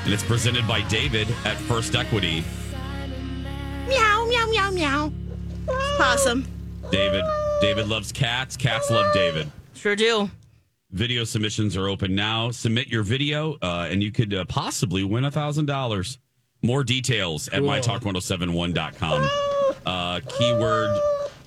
and 0.04 0.12
it's 0.12 0.22
presented 0.22 0.66
by 0.68 0.82
David 0.88 1.28
at 1.44 1.56
First 1.56 1.94
Equity. 1.94 2.44
Meow, 3.88 4.26
meow, 4.28 4.46
meow, 4.50 4.70
meow. 4.70 5.12
Possum. 5.96 6.46
David, 6.90 7.24
David 7.60 7.88
loves 7.88 8.12
cats. 8.12 8.56
Cats 8.56 8.90
love 8.90 9.12
David. 9.14 9.50
Sure 9.74 9.96
do. 9.96 10.30
Video 10.90 11.24
submissions 11.24 11.76
are 11.76 11.88
open 11.88 12.14
now. 12.14 12.50
Submit 12.50 12.88
your 12.88 13.02
video, 13.02 13.56
uh, 13.62 13.88
and 13.90 14.02
you 14.02 14.12
could 14.12 14.34
uh, 14.34 14.44
possibly 14.46 15.02
win 15.04 15.24
a 15.24 15.30
thousand 15.30 15.66
dollars. 15.66 16.18
More 16.62 16.84
details 16.84 17.48
at 17.48 17.62
mytalk1071.com. 17.62 19.30
Uh, 19.86 20.20
keyword 20.28 20.90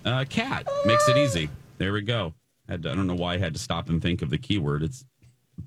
uh, 0.06 0.26
cat 0.30 0.68
makes 0.86 1.08
it 1.10 1.18
easy. 1.18 1.50
There 1.78 1.94
we 1.94 2.02
go. 2.02 2.34
Had 2.70 2.84
to- 2.84 2.92
I 2.92 2.96
don't 2.96 3.08
know 3.08 3.16
why 3.16 3.34
I 3.34 3.38
had 3.38 3.54
to 3.54 3.60
stop 3.60 3.90
and 3.90 4.02
think 4.02 4.22
of 4.22 4.30
the 4.30 4.38
keyword. 4.38 4.84
It's 4.84 5.06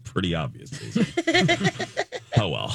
pretty 0.05 0.35
obvious. 0.35 0.71
oh 2.39 2.49
well, 2.49 2.75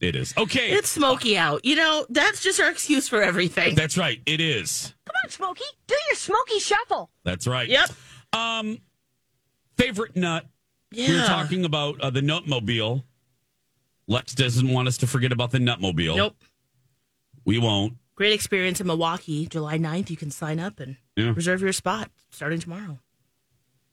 it 0.00 0.14
is. 0.16 0.32
Okay, 0.36 0.70
It's 0.72 0.88
smoky 0.88 1.36
out. 1.36 1.64
You 1.64 1.76
know, 1.76 2.06
that's 2.08 2.40
just 2.42 2.60
our 2.60 2.70
excuse 2.70 3.08
for 3.08 3.22
everything. 3.22 3.74
that's 3.74 3.96
right. 3.98 4.20
It 4.26 4.40
is. 4.40 4.94
Come 5.06 5.14
on, 5.24 5.30
Smokey. 5.30 5.64
Do 5.86 5.94
your 6.08 6.16
Smoky 6.16 6.58
shuffle. 6.60 7.10
That's 7.24 7.46
right. 7.46 7.68
Yep. 7.68 7.90
Um, 8.32 8.78
favorite 9.76 10.14
nut. 10.16 10.46
Yeah. 10.90 11.08
We 11.08 11.14
were 11.20 11.26
talking 11.26 11.64
about 11.64 12.00
uh, 12.00 12.10
the 12.10 12.20
Nutmobile. 12.20 13.02
Lex 14.06 14.34
doesn't 14.34 14.68
want 14.72 14.88
us 14.88 14.96
to 14.98 15.06
forget 15.06 15.32
about 15.32 15.50
the 15.50 15.58
Nutmobile. 15.58 16.16
Nope. 16.16 16.36
We 17.44 17.58
won't. 17.58 17.94
Great 18.18 18.32
experience 18.32 18.80
in 18.80 18.86
Milwaukee, 18.88 19.46
July 19.46 19.78
9th. 19.78 20.10
You 20.10 20.16
can 20.16 20.32
sign 20.32 20.58
up 20.58 20.80
and 20.80 20.96
Yeah. 21.16 21.32
reserve 21.36 21.60
your 21.60 21.72
spot 21.72 22.10
starting 22.30 22.58
tomorrow. 22.58 22.98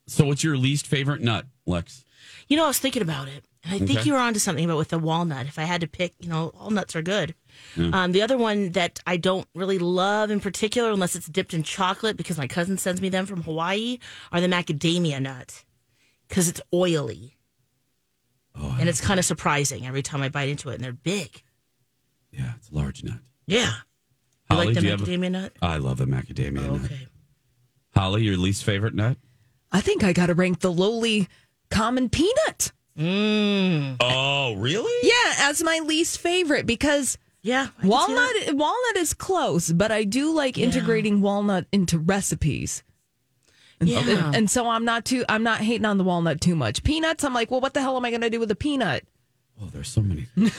So, 0.07 0.25
what's 0.25 0.43
your 0.43 0.57
least 0.57 0.87
favorite 0.87 1.21
nut, 1.21 1.45
Lex? 1.67 2.03
You 2.47 2.57
know, 2.57 2.63
I 2.63 2.69
was 2.69 2.79
thinking 2.79 3.03
about 3.03 3.27
it, 3.27 3.45
and 3.63 3.75
I 3.75 3.77
think 3.85 3.99
Okay. 3.99 4.07
you 4.07 4.13
were 4.13 4.19
onto 4.19 4.39
something 4.39 4.65
about 4.65 4.77
with 4.79 4.87
the 4.89 4.97
walnut. 4.97 5.45
If 5.45 5.59
I 5.59 5.65
had 5.65 5.79
to 5.81 5.87
pick, 5.87 6.15
you 6.19 6.27
know, 6.27 6.47
all 6.55 6.71
nuts 6.71 6.95
are 6.95 7.03
good. 7.03 7.35
Um, 7.77 8.13
the 8.13 8.23
other 8.23 8.35
one 8.35 8.71
that 8.71 8.99
I 9.05 9.15
don't 9.17 9.47
really 9.53 9.77
love 9.77 10.31
in 10.31 10.39
particular, 10.39 10.89
unless 10.89 11.15
it's 11.15 11.27
dipped 11.27 11.53
in 11.53 11.61
chocolate, 11.61 12.17
because 12.17 12.39
my 12.39 12.47
cousin 12.47 12.79
sends 12.79 13.01
me 13.01 13.09
them 13.09 13.27
from 13.27 13.43
Hawaii, 13.43 13.99
are 14.31 14.41
the 14.41 14.47
macadamia 14.47 15.21
nut 15.21 15.63
because 16.27 16.47
it's 16.49 16.61
oily. 16.73 17.33
and 18.55 18.89
it's 18.89 19.01
kind 19.01 19.19
of 19.19 19.25
surprising 19.25 19.85
every 19.85 20.01
time 20.01 20.23
I 20.23 20.29
bite 20.29 20.49
into 20.49 20.69
it, 20.69 20.75
and 20.75 20.83
they're 20.83 20.93
big. 20.93 21.43
Yeah, 22.31 22.53
it's 22.55 22.71
a 22.71 22.73
large 22.73 23.03
nut. 23.03 23.19
Yeah. 23.45 23.81
You 24.49 24.55
Holly, 24.55 24.65
like 24.67 24.75
the 24.75 24.81
do 24.81 24.87
you 24.87 24.93
a- 24.93 24.97
macadamia 24.97 25.31
nut? 25.31 25.53
I 25.61 25.77
love 25.77 25.97
the 25.97 26.05
macadamia 26.05 26.53
nut. 26.53 26.81
Okay. 26.85 27.07
Holly, 27.95 28.23
your 28.23 28.37
least 28.37 28.63
favorite 28.63 28.93
nut? 28.93 29.17
I 29.71 29.81
think 29.81 30.03
I 30.03 30.13
got 30.13 30.27
to 30.27 30.33
rank 30.35 30.59
the 30.59 30.71
lowly 30.71 31.27
common 31.71 32.09
peanut. 32.09 32.71
Mm. 32.97 33.97
Oh, 33.99 34.55
really? 34.57 34.93
Yeah, 35.09 35.49
as 35.49 35.63
my 35.63 35.79
least 35.83 36.19
favorite 36.19 36.65
because 36.65 37.17
Yeah. 37.41 37.67
I 37.81 37.87
walnut 37.87 38.55
walnut 38.55 38.95
is 38.97 39.13
close, 39.13 39.71
but 39.71 39.91
I 39.91 40.03
do 40.03 40.31
like 40.33 40.57
integrating 40.57 41.21
walnut 41.21 41.65
into 41.71 41.97
recipes. 41.99 42.83
And, 43.81 43.89
Yeah. 43.89 44.07
and, 44.27 44.35
and 44.35 44.49
so 44.49 44.69
I'm 44.69 44.85
not 44.85 45.03
too 45.03 45.25
I'm 45.27 45.43
not 45.43 45.59
hating 45.59 45.85
on 45.85 45.97
the 45.97 46.03
walnut 46.05 46.39
too 46.39 46.55
much. 46.55 46.83
Peanuts, 46.83 47.23
I'm 47.25 47.33
like, 47.33 47.51
well, 47.51 47.59
what 47.61 47.73
the 47.73 47.81
hell 47.81 47.97
am 47.97 48.05
I 48.05 48.11
going 48.11 48.21
to 48.21 48.29
do 48.29 48.39
with 48.39 48.51
a 48.51 48.55
peanut? 48.55 49.03
Oh, 49.61 49.67
there's 49.73 49.89
so 49.89 50.01
many. 50.01 50.27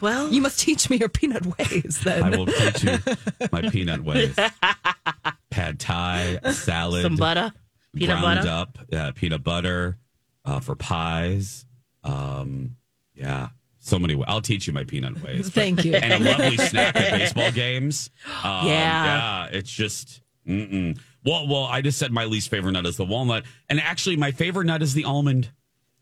Well, 0.00 0.32
You 0.32 0.40
must 0.40 0.60
teach 0.60 0.88
me 0.90 0.96
your 0.96 1.08
peanut 1.08 1.44
ways 1.58 2.00
then. 2.04 2.22
I 2.22 2.30
will 2.36 2.46
teach 2.46 2.84
you 2.84 2.98
my 3.52 3.62
peanut 3.68 4.02
ways. 4.04 4.34
Pad 5.50 5.78
thai, 5.80 6.38
salad, 6.52 7.02
some 7.02 7.16
butter, 7.16 7.52
peanut 7.94 8.20
ground 8.20 8.38
butter. 8.38 8.48
up, 8.48 8.78
yeah, 8.90 9.10
peanut 9.14 9.42
butter 9.42 9.98
uh, 10.44 10.60
for 10.60 10.74
pies. 10.76 11.66
Um, 12.04 12.76
yeah, 13.14 13.48
so 13.80 13.98
many. 13.98 14.14
ways. 14.14 14.26
I'll 14.28 14.40
teach 14.40 14.66
you 14.66 14.72
my 14.72 14.84
peanut 14.84 15.20
ways. 15.22 15.46
but- 15.46 15.52
Thank 15.54 15.84
you. 15.84 15.94
and 15.96 16.12
a 16.12 16.30
lovely 16.30 16.56
snack 16.68 16.96
at 16.96 17.12
baseball 17.12 17.50
games. 17.50 18.10
Um, 18.44 18.66
Yeah. 18.68 19.04
yeah, 19.48 19.48
it's 19.52 19.70
just. 19.70 20.22
Mm-mm. 20.48 20.98
Well, 21.24 21.46
well, 21.48 21.64
I 21.64 21.82
just 21.82 21.98
said 21.98 22.12
my 22.12 22.24
least 22.24 22.48
favorite 22.48 22.72
nut 22.72 22.86
is 22.86 22.96
the 22.96 23.04
walnut, 23.04 23.44
and 23.68 23.78
actually, 23.80 24.16
my 24.16 24.30
favorite 24.30 24.64
nut 24.64 24.82
is 24.82 24.94
the 24.94 25.04
almond. 25.04 25.50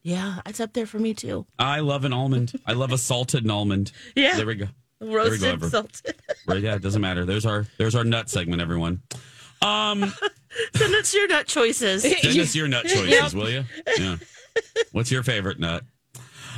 Yeah, 0.02 0.40
it's 0.46 0.60
up 0.60 0.72
there 0.72 0.86
for 0.86 0.98
me 0.98 1.14
too. 1.14 1.46
I 1.58 1.80
love 1.80 2.04
an 2.04 2.12
almond. 2.12 2.52
I 2.66 2.72
love 2.72 2.92
a 2.92 2.98
salted 2.98 3.48
almond. 3.50 3.92
Yeah. 4.14 4.36
there 4.36 4.46
we 4.46 4.54
go. 4.54 4.66
we 5.00 5.14
Roasted, 5.14 5.60
go, 5.60 5.68
salted. 5.68 6.16
Right, 6.46 6.62
yeah, 6.62 6.74
it 6.76 6.82
doesn't 6.82 7.02
matter. 7.02 7.24
There's 7.24 7.46
our 7.46 7.66
there's 7.78 7.94
our 7.94 8.04
nut 8.04 8.30
segment, 8.30 8.62
everyone. 8.62 9.02
Um, 9.62 10.12
Send 10.74 10.94
us 10.94 11.14
your 11.14 11.28
nut 11.28 11.46
choices. 11.46 12.02
send 12.22 12.38
us 12.38 12.54
your 12.54 12.68
nut 12.68 12.86
choices, 12.86 13.34
will 13.34 13.50
you? 13.50 13.64
Yeah. 13.98 14.16
What's 14.92 15.10
your 15.10 15.22
favorite 15.22 15.58
nut? 15.58 15.84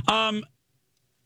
Um, 0.08 0.44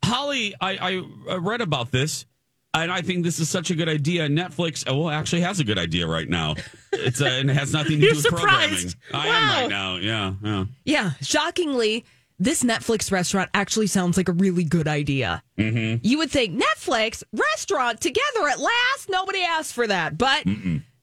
Holly, 0.05 0.55
I, 0.61 1.05
I 1.29 1.37
read 1.37 1.61
about 1.61 1.91
this, 1.91 2.27
and 2.75 2.93
I 2.93 3.01
think 3.03 3.25
this 3.25 3.39
is 3.39 3.49
such 3.49 3.71
a 3.71 3.75
good 3.75 3.89
idea. 3.89 4.29
Netflix, 4.29 4.85
oh, 4.87 4.99
well, 4.99 5.11
actually 5.11 5.43
has 5.43 5.61
a 5.61 5.65
good 5.65 5.79
idea 5.79 6.07
right 6.07 6.29
now. 6.29 6.55
It's 6.93 7.21
uh, 7.21 7.27
and 7.27 7.51
it 7.51 7.55
has 7.55 7.73
nothing 7.73 7.93
to 7.93 7.97
do 8.01 8.07
You're 8.07 8.15
with 8.17 8.27
programming. 8.27 8.77
surprised. 8.77 8.97
I 9.13 9.27
am 9.29 9.61
right 9.63 9.71
now. 9.71 9.97
Yeah, 9.97 10.35
yeah. 10.43 10.65
Yeah, 10.85 11.11
shockingly, 11.23 12.05
this 12.39 12.63
Netflix 12.63 13.11
restaurant 13.11 13.51
actually 13.55 13.87
sounds 13.87 14.17
like 14.17 14.29
a 14.29 14.33
really 14.33 14.65
good 14.65 14.89
idea. 14.89 15.43
Mm-hmm. 15.59 16.01
You 16.07 16.19
would 16.19 16.31
think 16.31 16.61
Netflix 16.61 17.23
restaurant 17.33 18.01
together 18.01 18.49
at 18.49 18.59
last. 18.61 19.09
Nobody 19.09 19.43
asked 19.43 19.73
for 19.73 19.87
that, 19.87 20.19
but 20.19 20.45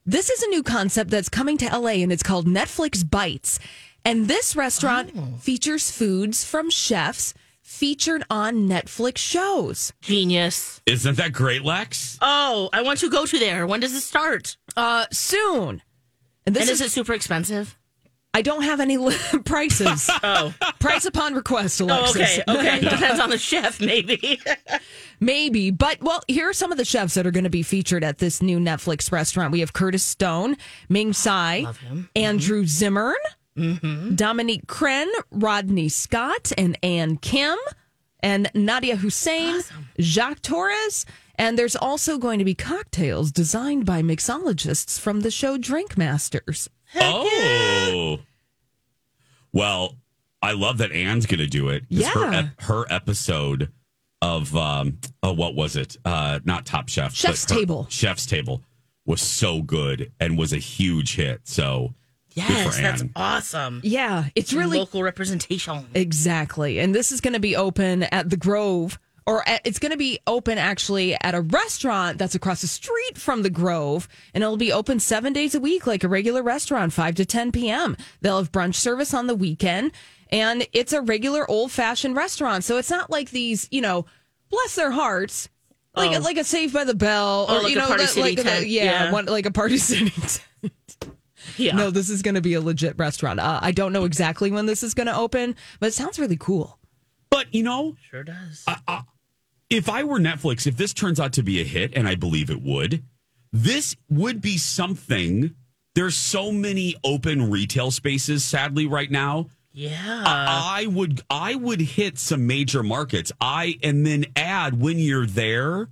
this 0.05 0.29
is 0.29 0.43
a 0.43 0.47
new 0.47 0.63
concept 0.63 1.09
that's 1.09 1.29
coming 1.29 1.57
to 1.59 1.65
LA, 1.77 2.01
and 2.01 2.11
it's 2.11 2.23
called 2.23 2.47
Netflix 2.47 3.09
Bites. 3.09 3.59
And 4.03 4.27
this 4.27 4.55
restaurant 4.55 5.39
features 5.41 5.91
foods 5.91 6.43
from 6.43 6.69
chefs 6.69 7.33
featured 7.71 8.23
on 8.29 8.67
Netflix 8.67 9.17
shows. 9.17 9.93
Genius. 10.01 10.81
Isn't 10.85 11.17
that 11.17 11.31
great, 11.33 11.63
Lex? 11.63 12.17
Oh, 12.21 12.69
I 12.73 12.81
want 12.81 12.99
to 12.99 13.09
go 13.09 13.25
to 13.25 13.39
there. 13.39 13.65
When 13.65 13.79
does 13.79 13.93
it 13.95 14.01
start? 14.01 14.57
Uh, 14.75 15.05
soon. 15.11 15.81
And 16.45 16.55
this 16.55 16.63
and 16.63 16.71
is, 16.71 16.81
is 16.81 16.87
it 16.87 16.91
super 16.91 17.13
expensive? 17.13 17.77
I 18.33 18.41
don't 18.41 18.63
have 18.63 18.79
any 18.79 18.97
li- 18.97 19.15
prices. 19.45 20.09
Oh, 20.23 20.53
Price 20.79 21.05
upon 21.05 21.33
request, 21.33 21.81
oh 21.81 22.09
okay, 22.11 22.41
okay. 22.47 22.79
Depends 22.81 23.19
on 23.19 23.29
the 23.29 23.37
chef, 23.37 23.79
maybe. 23.81 24.39
Maybe, 25.19 25.71
but 25.71 26.01
well, 26.01 26.21
here 26.27 26.49
are 26.49 26.53
some 26.53 26.71
of 26.71 26.77
the 26.77 26.85
chefs 26.85 27.13
that 27.15 27.25
are 27.27 27.31
going 27.31 27.43
to 27.43 27.49
be 27.49 27.63
featured 27.63 28.03
at 28.03 28.17
this 28.19 28.41
new 28.41 28.59
Netflix 28.59 29.11
restaurant. 29.11 29.51
We 29.51 29.59
have 29.59 29.73
Curtis 29.73 30.03
Stone, 30.03 30.57
Ming 30.89 31.13
Tsai, 31.13 31.61
Love 31.61 31.77
him. 31.77 32.09
Andrew 32.15 32.65
Zimmern, 33.57 34.15
Dominique 34.15 34.67
Crenn, 34.67 35.09
Rodney 35.31 35.89
Scott, 35.89 36.51
and 36.57 36.77
Ann 36.83 37.17
Kim, 37.17 37.57
and 38.21 38.51
Nadiya 38.53 38.97
Hussain, 38.97 39.61
Jacques 39.99 40.41
Torres. 40.41 41.05
And 41.35 41.57
there's 41.57 41.75
also 41.75 42.17
going 42.17 42.39
to 42.39 42.45
be 42.45 42.53
cocktails 42.53 43.31
designed 43.31 43.85
by 43.85 44.01
mixologists 44.03 44.99
from 44.99 45.21
the 45.21 45.31
show 45.31 45.57
Drink 45.57 45.97
Masters. 45.97 46.69
oh. 46.95 48.19
Well, 49.53 49.95
I 50.41 50.53
love 50.53 50.77
that 50.79 50.91
Anne's 50.91 51.25
going 51.25 51.39
to 51.39 51.47
do 51.47 51.69
it. 51.69 51.83
'cause 51.89 52.05
Her, 52.07 52.31
Yeah. 52.31 52.39
ep- 52.39 52.61
her 52.63 52.85
episode 52.91 53.71
of, 54.21 54.55
um, 54.55 54.99
oh, 55.23 55.33
what 55.33 55.55
was 55.55 55.75
it? 55.75 55.97
Uh, 56.05 56.39
not 56.45 56.65
Top 56.65 56.89
Chef. 56.89 57.13
Chef's 57.15 57.45
but 57.45 57.55
Table. 57.55 57.87
Chef's 57.89 58.25
Table 58.25 58.63
was 59.05 59.21
so 59.21 59.61
good 59.61 60.11
and 60.19 60.37
was 60.37 60.53
a 60.53 60.57
huge 60.57 61.15
hit. 61.15 61.41
So, 61.43 61.95
Yes, 62.33 62.77
that's 62.79 63.03
awesome. 63.15 63.81
Yeah, 63.83 64.25
it's 64.35 64.53
really 64.53 64.77
local 64.79 65.03
representation. 65.03 65.85
Exactly. 65.93 66.79
And 66.79 66.93
this 66.95 67.11
is 67.11 67.21
going 67.21 67.33
to 67.33 67.39
be 67.39 67.55
open 67.55 68.03
at 68.03 68.29
the 68.29 68.37
Grove, 68.37 68.97
or 69.27 69.47
at, 69.47 69.61
it's 69.65 69.79
going 69.79 69.91
to 69.91 69.97
be 69.97 70.19
open 70.25 70.57
actually 70.57 71.15
at 71.15 71.35
a 71.35 71.41
restaurant 71.41 72.17
that's 72.17 72.33
across 72.35 72.61
the 72.61 72.67
street 72.67 73.17
from 73.17 73.43
the 73.43 73.49
Grove. 73.49 74.07
And 74.33 74.43
it'll 74.43 74.57
be 74.57 74.71
open 74.71 74.99
seven 74.99 75.33
days 75.33 75.55
a 75.55 75.59
week, 75.59 75.85
like 75.87 76.03
a 76.03 76.07
regular 76.07 76.41
restaurant, 76.43 76.93
5 76.93 77.15
to 77.15 77.25
10 77.25 77.51
p.m. 77.51 77.97
They'll 78.21 78.37
have 78.37 78.51
brunch 78.51 78.75
service 78.75 79.13
on 79.13 79.27
the 79.27 79.35
weekend. 79.35 79.91
And 80.29 80.65
it's 80.71 80.93
a 80.93 81.01
regular 81.01 81.49
old 81.51 81.71
fashioned 81.71 82.15
restaurant. 82.15 82.63
So 82.63 82.77
it's 82.77 82.89
not 82.89 83.09
like 83.09 83.31
these, 83.31 83.67
you 83.71 83.81
know, 83.81 84.05
bless 84.49 84.75
their 84.75 84.91
hearts. 84.91 85.49
Like, 85.93 86.15
Oh. 86.17 86.19
like 86.21 86.37
a 86.37 86.45
Saved 86.45 86.73
by 86.73 86.85
the 86.85 86.95
Bell, 86.95 87.45
Oh, 87.49 87.57
or 87.59 87.63
like 87.63 87.73
you 87.73 87.77
a 87.77 87.81
know, 87.81 87.87
Party 87.89 88.03
the- 88.03 88.07
City 88.09 88.35
like 88.37 88.45
the- 88.45 88.67
yeah, 88.67 88.83
Yeah. 88.85 89.11
One, 89.11 89.25
like 89.25 89.45
a 89.45 89.51
party 89.51 89.77
city. 89.77 90.13
Tent. 91.51 91.59
Yeah. 91.59 91.75
No, 91.75 91.89
this 91.91 92.09
is 92.09 92.21
going 92.21 92.35
to 92.35 92.41
be 92.41 92.53
a 92.53 92.61
legit 92.61 92.97
restaurant. 92.97 93.39
Uh, 93.39 93.59
I 93.61 93.71
don't 93.71 93.93
know 93.93 94.05
exactly 94.05 94.51
when 94.51 94.65
this 94.65 94.83
is 94.83 94.93
going 94.93 95.07
to 95.07 95.15
open, 95.15 95.55
but 95.79 95.87
it 95.87 95.93
sounds 95.93 96.17
really 96.19 96.37
cool. 96.37 96.79
but 97.29 97.53
you 97.53 97.63
know, 97.63 97.95
sure 98.09 98.23
does. 98.23 98.65
if 99.69 99.87
I 99.89 100.03
were 100.03 100.19
Netflix, 100.19 100.67
if 100.67 100.77
this 100.77 100.93
turns 100.93 101.19
out 101.19 101.33
to 101.33 101.43
be 101.43 101.61
a 101.61 101.63
hit, 101.63 101.93
and 101.95 102.07
I 102.07 102.15
believe 102.15 102.49
it 102.49 102.61
would, 102.61 103.03
this 103.53 103.95
would 104.09 104.41
be 104.41 104.57
something. 104.57 105.55
There's 105.95 106.15
so 106.15 106.51
many 106.51 106.95
open 107.03 107.49
retail 107.49 107.91
spaces, 107.91 108.43
sadly, 108.43 108.85
right 108.85 109.11
now. 109.11 109.47
yeah. 109.73 110.23
I 110.25 110.87
would 110.87 111.21
I 111.29 111.55
would 111.55 111.81
hit 111.81 112.17
some 112.17 112.47
major 112.47 112.81
markets. 112.83 113.31
I 113.41 113.77
and 113.83 114.05
then 114.05 114.25
add 114.35 114.79
when 114.81 114.99
you're 114.99 115.25
there, 115.27 115.89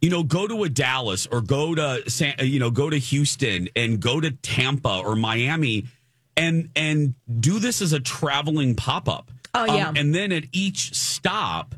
you 0.00 0.10
know, 0.10 0.22
go 0.22 0.46
to 0.46 0.64
a 0.64 0.68
Dallas 0.68 1.26
or 1.30 1.40
go 1.40 1.74
to 1.74 2.08
San, 2.10 2.34
you 2.40 2.58
know, 2.58 2.70
go 2.70 2.88
to 2.90 2.96
Houston 2.98 3.68
and 3.76 4.00
go 4.00 4.20
to 4.20 4.30
Tampa 4.30 5.02
or 5.04 5.14
Miami 5.16 5.86
and 6.36 6.70
and 6.76 7.14
do 7.40 7.58
this 7.58 7.82
as 7.82 7.92
a 7.92 8.00
traveling 8.00 8.74
pop-up. 8.74 9.30
Um, 9.52 9.68
Oh, 9.70 9.74
yeah. 9.76 9.92
and 9.96 10.14
then 10.14 10.30
at 10.32 10.44
each 10.52 10.94
stop, 10.94 11.74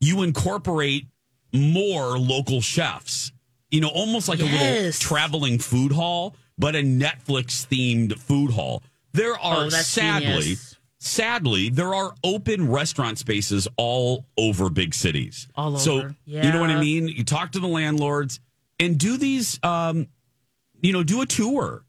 you 0.00 0.22
incorporate 0.22 1.06
more 1.52 2.18
local 2.18 2.60
chefs. 2.60 3.32
You 3.70 3.80
know, 3.82 3.88
almost 3.88 4.28
like 4.28 4.40
a 4.40 4.44
little 4.44 4.92
traveling 4.92 5.58
food 5.58 5.92
hall, 5.92 6.36
but 6.58 6.74
a 6.74 6.78
Netflix 6.82 7.66
themed 7.66 8.18
food 8.18 8.50
hall. 8.52 8.82
There 9.12 9.38
are 9.38 9.66
Oh, 9.66 9.68
sadly 9.68 10.26
genius. 10.42 10.77
Sadly, 10.98 11.68
there 11.70 11.94
are 11.94 12.14
open 12.24 12.68
restaurant 12.70 13.18
spaces 13.18 13.68
all 13.76 14.26
over 14.36 14.68
big 14.70 14.94
cities. 14.94 15.48
All 15.56 15.68
over. 15.70 15.78
So 15.78 15.92
over, 15.98 16.16
you 16.26 16.52
know 16.52 16.60
what 16.60 16.70
I 16.70 16.80
mean? 16.80 17.08
You 17.08 17.24
talk 17.24 17.52
to 17.52 17.60
the 17.60 17.68
landlords 17.68 18.40
and 18.80 18.98
do 18.98 19.16
these 19.16 19.58
um 19.62 20.08
you 20.80 20.92
know, 20.92 21.02
do 21.02 21.22
a 21.22 21.26
tour. 21.26 21.84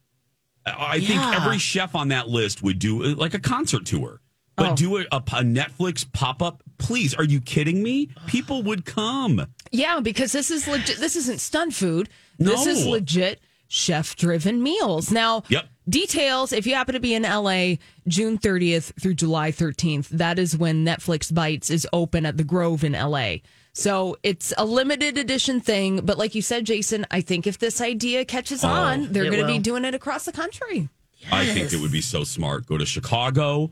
I 0.65 0.95
I 0.95 0.99
think 0.99 1.21
every 1.35 1.57
chef 1.59 1.95
on 1.95 2.09
that 2.09 2.27
list 2.27 2.61
would 2.63 2.79
do 2.79 3.03
uh, 3.03 3.15
like 3.15 3.33
a 3.33 3.39
concert 3.39 3.85
tour. 3.85 4.21
But 4.55 4.71
Oh. 4.71 4.75
do 4.75 4.97
a, 4.97 5.01
a, 5.11 5.17
a 5.17 5.41
Netflix 5.43 6.05
pop 6.11 6.41
up, 6.41 6.61
please. 6.77 7.13
Are 7.15 7.23
you 7.23 7.39
kidding 7.39 7.81
me? 7.81 8.09
People 8.27 8.61
would 8.63 8.83
come. 8.83 9.45
Yeah, 9.71 10.01
because 10.01 10.33
this 10.33 10.51
is 10.51 10.67
legit. 10.67 10.97
This 10.97 11.15
isn't 11.15 11.39
stunt 11.39 11.73
food. 11.73 12.09
No. 12.39 12.51
This 12.51 12.65
is 12.65 12.85
legit 12.85 13.39
chef 13.69 14.17
driven 14.17 14.61
meals. 14.61 15.11
Now, 15.11 15.43
Yep. 15.47 15.65
Details 15.89 16.53
if 16.53 16.67
you 16.67 16.75
happen 16.75 16.93
to 16.93 16.99
be 16.99 17.13
in 17.13 17.23
LA 17.23 17.75
June 18.07 18.37
30th 18.37 18.99
through 19.01 19.15
July 19.15 19.51
13th, 19.51 20.09
that 20.09 20.39
is 20.39 20.57
when 20.57 20.85
Netflix 20.85 21.33
Bites 21.33 21.69
is 21.69 21.87
open 21.91 22.25
at 22.25 22.37
the 22.37 22.43
Grove 22.43 22.83
in 22.83 22.93
LA. 22.93 23.37
So 23.73 24.17
it's 24.23 24.53
a 24.57 24.65
limited 24.65 25.17
edition 25.17 25.61
thing. 25.61 26.01
But 26.01 26.17
like 26.17 26.35
you 26.35 26.41
said, 26.41 26.65
Jason, 26.65 27.05
I 27.11 27.21
think 27.21 27.47
if 27.47 27.59
this 27.59 27.81
idea 27.81 28.25
catches 28.25 28.63
oh, 28.63 28.69
on, 28.69 29.11
they're 29.11 29.25
going 29.25 29.39
to 29.39 29.47
be 29.47 29.59
doing 29.59 29.85
it 29.85 29.93
across 29.93 30.25
the 30.25 30.31
country. 30.31 30.89
I 31.31 31.45
think 31.45 31.73
it 31.73 31.79
would 31.79 31.91
be 31.91 32.01
so 32.01 32.23
smart. 32.23 32.65
Go 32.65 32.77
to 32.77 32.85
Chicago, 32.85 33.71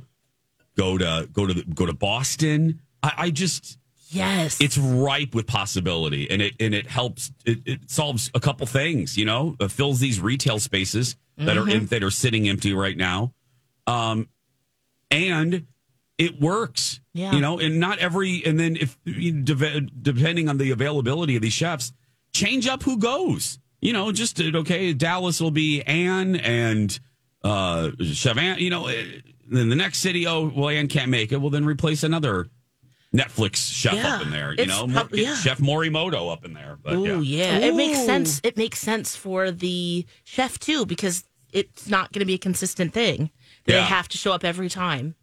go 0.75 0.97
to 0.97 1.27
go 1.31 1.45
to 1.45 1.53
the, 1.53 1.63
go 1.63 1.85
to 1.85 1.93
Boston. 1.93 2.81
I, 3.01 3.13
I 3.17 3.29
just 3.29 3.77
yes. 4.09 4.59
it's 4.61 4.77
ripe 4.77 5.33
with 5.33 5.47
possibility 5.47 6.29
and 6.29 6.41
it 6.41 6.53
and 6.59 6.73
it 6.73 6.87
helps 6.87 7.31
it, 7.45 7.59
it 7.65 7.89
solves 7.89 8.31
a 8.33 8.39
couple 8.39 8.65
things 8.65 9.17
you 9.17 9.25
know 9.25 9.55
it 9.59 9.71
fills 9.71 9.99
these 9.99 10.19
retail 10.19 10.59
spaces 10.59 11.15
that 11.37 11.57
are 11.57 11.69
in, 11.69 11.85
that 11.87 12.03
are 12.03 12.11
sitting 12.11 12.47
empty 12.49 12.73
right 12.73 12.97
now. 12.97 13.33
Um 13.85 14.27
and 15.11 15.67
it 16.17 16.39
works 16.41 16.99
Yeah. 17.13 17.31
you 17.33 17.39
know 17.41 17.59
and 17.59 17.79
not 17.79 17.99
every 17.99 18.43
and 18.45 18.59
then 18.59 18.75
if 18.75 18.97
depending 19.05 20.49
on 20.49 20.57
the 20.57 20.71
availability 20.71 21.35
of 21.35 21.41
these 21.41 21.53
chefs 21.53 21.93
change 22.33 22.67
up 22.67 22.83
who 22.83 22.97
goes. 22.97 23.59
You 23.81 23.93
know 23.93 24.11
just 24.11 24.41
okay 24.41 24.93
dallas 24.93 25.39
will 25.39 25.51
be 25.51 25.81
anne 25.83 26.35
and 26.37 26.99
uh 27.43 27.91
chef 28.03 28.59
you 28.59 28.69
know 28.69 28.87
uh, 28.87 28.93
then 29.49 29.69
the 29.69 29.75
next 29.75 29.99
city 29.99 30.25
oh 30.27 30.51
well 30.53 30.69
anne 30.69 30.87
can't 30.87 31.09
make 31.09 31.31
it. 31.31 31.37
Well 31.39 31.51
then 31.51 31.65
replace 31.65 32.03
another 32.03 32.47
Netflix 33.15 33.71
chef 33.73 33.93
Yeah. 33.93 34.15
up 34.15 34.21
in 34.23 34.31
there, 34.31 34.51
you 34.53 34.59
It's 34.63 34.67
know, 34.67 34.87
prob- 34.87 35.11
Get 35.11 35.19
yeah. 35.19 35.35
Chef 35.35 35.59
Morimoto 35.59 36.31
up 36.31 36.43
in 36.45 36.53
there. 36.53 36.77
But 36.81 36.93
Oh 36.95 37.03
yeah. 37.05 37.19
yeah, 37.19 37.57
it 37.67 37.75
makes 37.75 38.05
sense. 38.05 38.41
It 38.43 38.57
makes 38.57 38.79
sense 38.79 39.15
for 39.15 39.49
the 39.51 40.05
chef 40.25 40.59
too 40.59 40.85
because 40.85 41.23
it's 41.53 41.87
not 41.87 42.11
going 42.11 42.19
to 42.19 42.25
be 42.25 42.33
a 42.33 42.37
consistent 42.39 42.93
thing. 42.93 43.31
They 43.65 43.73
Yeah. 43.75 43.85
have 43.85 44.07
to 44.09 44.17
show 44.17 44.33
up 44.33 44.43
every 44.43 44.69
time. 44.69 45.15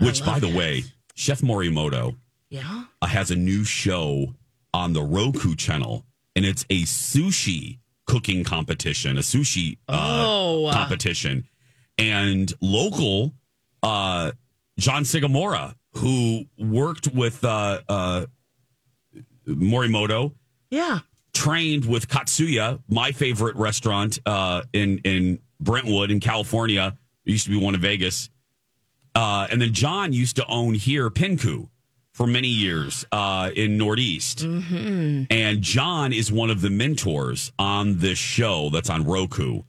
Which, 0.00 0.24
by 0.24 0.38
the 0.38 0.48
way, 0.48 0.84
Chef 1.14 1.40
Morimoto 1.40 2.16
Yeah. 2.50 2.84
uh, 3.02 3.06
has 3.06 3.30
a 3.30 3.36
new 3.36 3.64
show 3.64 4.34
on 4.74 4.92
the 4.92 5.02
Roku 5.02 5.54
channel, 5.56 6.04
and 6.36 6.44
it's 6.44 6.64
a 6.70 6.82
sushi 6.82 7.78
cooking 8.06 8.42
competition, 8.44 9.16
a 9.18 9.22
sushi 9.22 9.78
uh, 9.88 10.24
Oh. 10.26 10.70
competition, 10.72 11.48
and 11.96 12.52
local 12.60 13.34
uh, 13.82 14.32
John 14.78 15.04
Sugimura, 15.04 15.74
who 15.94 16.44
worked 16.58 17.08
with 17.12 17.44
uh, 17.44 17.80
uh, 17.88 18.26
Morimoto, 19.46 20.32
Yeah. 20.70 21.00
trained 21.32 21.84
with 21.86 22.08
Katsuya, 22.08 22.80
my 22.88 23.12
favorite 23.12 23.56
restaurant 23.56 24.18
uh, 24.26 24.62
in 24.72 24.98
in 25.04 25.40
Brentwood 25.60 26.10
in 26.10 26.20
California. 26.20 26.96
It 27.24 27.32
used 27.32 27.44
to 27.44 27.50
be 27.50 27.56
one 27.56 27.74
in 27.74 27.80
Vegas. 27.80 28.30
Uh, 29.14 29.46
and 29.50 29.60
then 29.60 29.72
John 29.72 30.12
used 30.12 30.36
to 30.36 30.46
own 30.46 30.74
here 30.74 31.10
Pinku 31.10 31.68
for 32.12 32.26
many 32.26 32.48
years 32.48 33.04
uh, 33.10 33.50
in 33.56 33.76
Northeast. 33.76 34.42
And 34.42 35.60
John 35.62 36.12
is 36.12 36.30
one 36.30 36.50
of 36.50 36.60
the 36.60 36.70
mentors 36.70 37.52
on 37.58 37.98
this 37.98 38.18
show 38.18 38.70
that's 38.70 38.90
on 38.90 39.04
Roku. 39.04 39.62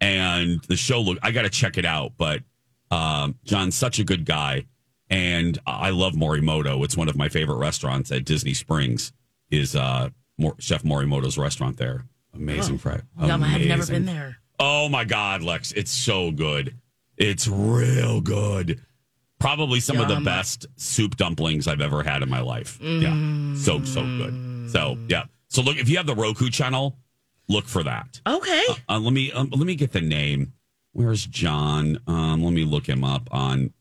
And 0.00 0.62
the 0.68 0.76
show 0.76 1.00
look 1.00 1.18
I 1.22 1.30
got 1.30 1.42
to 1.42 1.50
check 1.50 1.76
it 1.78 1.84
out, 1.84 2.12
but 2.16 2.42
um, 2.90 3.34
John's 3.44 3.74
such 3.74 3.98
a 3.98 4.04
good 4.04 4.24
guy, 4.24 4.64
and 5.10 5.58
I 5.66 5.90
love 5.90 6.14
Morimoto. 6.14 6.84
It's 6.84 6.96
one 6.96 7.08
of 7.08 7.16
my 7.16 7.28
favorite 7.28 7.56
restaurants 7.56 8.10
at 8.10 8.24
Disney 8.24 8.54
Springs. 8.54 9.12
Is 9.50 9.76
uh, 9.76 10.10
Chef 10.58 10.82
Morimoto's 10.82 11.38
restaurant 11.38 11.76
there? 11.76 12.04
Amazing, 12.34 12.78
Fred. 12.78 13.02
Yum, 13.20 13.42
I 13.42 13.48
have 13.48 13.62
never 13.62 13.86
been 13.86 14.04
there. 14.04 14.38
Oh 14.58 14.88
my 14.88 15.04
God, 15.04 15.42
Lex, 15.42 15.72
it's 15.72 15.90
so 15.90 16.30
good. 16.30 16.76
It's 17.16 17.46
real 17.46 18.20
good. 18.20 18.80
Probably 19.38 19.80
some 19.80 20.00
of 20.00 20.08
the 20.08 20.20
best 20.20 20.66
soup 20.76 21.16
dumplings 21.16 21.68
I've 21.68 21.80
ever 21.80 22.02
had 22.02 22.22
in 22.22 22.28
my 22.28 22.40
life. 22.40 22.78
Yeah, 22.80 23.54
so 23.54 23.84
so 23.84 24.02
good. 24.02 24.70
So 24.70 24.98
yeah. 25.08 25.24
So 25.48 25.62
look, 25.62 25.76
if 25.76 25.88
you 25.88 25.98
have 25.98 26.06
the 26.06 26.14
Roku 26.14 26.48
channel, 26.50 26.96
look 27.48 27.66
for 27.66 27.82
that. 27.82 28.20
Okay. 28.26 28.64
Uh, 28.88 28.98
let 28.98 29.12
me 29.12 29.30
um, 29.32 29.50
let 29.50 29.66
me 29.66 29.74
get 29.74 29.92
the 29.92 30.00
name. 30.00 30.54
Where's 30.92 31.26
John? 31.26 31.98
Um, 32.06 32.42
let 32.42 32.54
me 32.54 32.64
look 32.64 32.88
him 32.88 33.04
up 33.04 33.28
on 33.30 33.74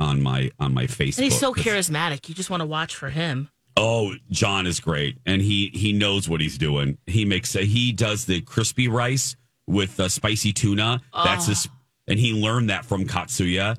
on 0.00 0.22
my 0.22 0.50
on 0.58 0.74
my 0.74 0.86
Facebook. 0.86 1.18
and 1.18 1.24
he's 1.24 1.38
so 1.38 1.52
charismatic. 1.54 2.28
You 2.28 2.34
just 2.34 2.50
want 2.50 2.60
to 2.62 2.66
watch 2.66 2.96
for 2.96 3.10
him. 3.10 3.48
Oh, 3.76 4.14
John 4.30 4.66
is 4.66 4.80
great, 4.80 5.18
and 5.26 5.40
he 5.40 5.70
he 5.72 5.92
knows 5.92 6.28
what 6.28 6.40
he's 6.40 6.58
doing. 6.58 6.98
He 7.06 7.24
makes 7.24 7.54
a, 7.54 7.60
he 7.64 7.92
does 7.92 8.24
the 8.24 8.40
crispy 8.40 8.88
rice 8.88 9.36
with 9.66 10.00
uh, 10.00 10.08
spicy 10.08 10.52
tuna. 10.52 11.00
That's 11.14 11.46
his, 11.46 11.68
and 12.08 12.18
he 12.18 12.32
learned 12.32 12.70
that 12.70 12.84
from 12.84 13.06
Katsuya. 13.06 13.76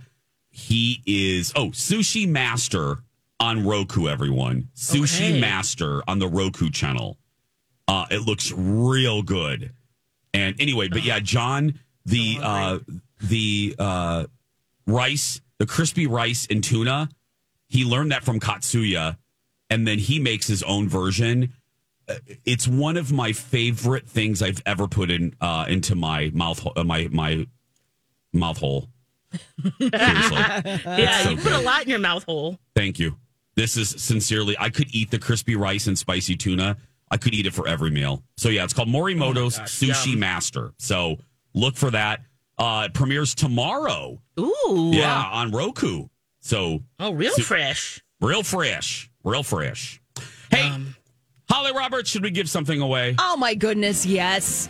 He 0.50 1.02
is 1.06 1.52
oh 1.56 1.68
sushi 1.68 2.28
master 2.28 3.00
on 3.40 3.66
Roku. 3.66 4.08
Everyone, 4.08 4.70
sushi 4.76 5.32
Okay. 5.32 5.40
master 5.42 6.02
on 6.08 6.20
the 6.20 6.28
Roku 6.28 6.70
channel. 6.70 7.18
Uh, 7.88 8.06
it 8.10 8.20
looks 8.22 8.52
real 8.54 9.22
good. 9.22 9.72
And 10.34 10.56
anyway, 10.62 10.88
but 10.88 11.04
yeah, 11.04 11.20
John, 11.20 11.80
the 12.06 12.38
uh, 12.42 12.80
the 13.20 13.76
uh, 13.78 14.26
rice, 14.88 15.42
the 15.62 15.68
crispy 15.68 16.08
rice 16.08 16.48
and 16.50 16.64
tuna, 16.64 17.08
he 17.68 17.86
learned 17.86 18.12
that 18.12 18.24
from 18.24 18.40
Katsuya, 18.40 19.18
and 19.70 19.88
then 19.88 20.00
he 20.00 20.18
makes 20.20 20.48
his 20.48 20.64
own 20.64 20.90
version. 20.90 21.54
Uh, 22.10 22.16
It's 22.46 22.68
one 22.68 22.98
of 22.98 23.12
my 23.12 23.32
favorite 23.32 24.10
things 24.10 24.42
I've 24.42 24.64
ever 24.66 24.88
put 24.88 25.12
in 25.12 25.36
uh, 25.40 25.66
into 25.68 25.94
my 25.94 26.32
mouth, 26.34 26.66
uh, 26.76 26.84
my 26.84 27.10
my 27.12 27.46
mouth 28.34 28.58
hole. 28.58 28.90
Yeah, 29.80 31.18
so 31.24 31.30
you 31.30 31.38
put 31.38 31.52
a 31.54 31.60
lot 31.62 31.84
in 31.84 31.90
your 31.90 32.00
mouth 32.00 32.24
hole. 32.24 32.58
thank 32.76 32.98
you. 32.98 33.18
This 33.56 33.78
is 33.78 33.90
sincerely. 34.02 34.56
I 34.60 34.70
could 34.72 34.88
eat 34.96 35.12
the 35.12 35.20
crispy 35.20 35.56
rice 35.56 35.86
and 35.88 35.98
spicy 35.98 36.36
tuna. 36.38 36.78
I 37.12 37.18
could 37.18 37.34
eat 37.36 37.46
it 37.46 37.54
for 37.54 37.68
every 37.68 37.92
meal. 37.92 38.24
So 38.38 38.50
yeah, 38.50 38.64
it's 38.64 38.74
called 38.74 38.88
Morimoto's 38.90 39.60
Sushi 39.60 40.12
yum. 40.12 40.20
Master. 40.20 40.74
So 40.80 41.18
look 41.54 41.76
for 41.76 41.92
that. 41.92 42.22
Uh, 42.62 42.84
it 42.86 42.94
premieres 42.94 43.34
tomorrow. 43.34 44.22
Ooh. 44.40 44.92
Yeah, 44.94 45.24
on 45.34 45.50
Roku. 45.52 46.06
So 46.42 46.84
Oh, 47.00 47.12
real 47.12 47.34
Su- 47.34 47.42
fresh. 47.42 48.02
real 48.22 48.44
fresh, 48.44 49.10
real 49.24 49.42
fresh. 49.44 50.00
Hey, 50.52 50.72
Holly 51.50 51.72
Roberts, 51.74 52.10
should 52.10 52.24
we 52.24 52.30
give 52.30 52.48
something 52.50 52.80
away? 52.80 53.16
Oh 53.18 53.36
my 53.36 53.56
goodness, 53.56 54.06
yes. 54.06 54.70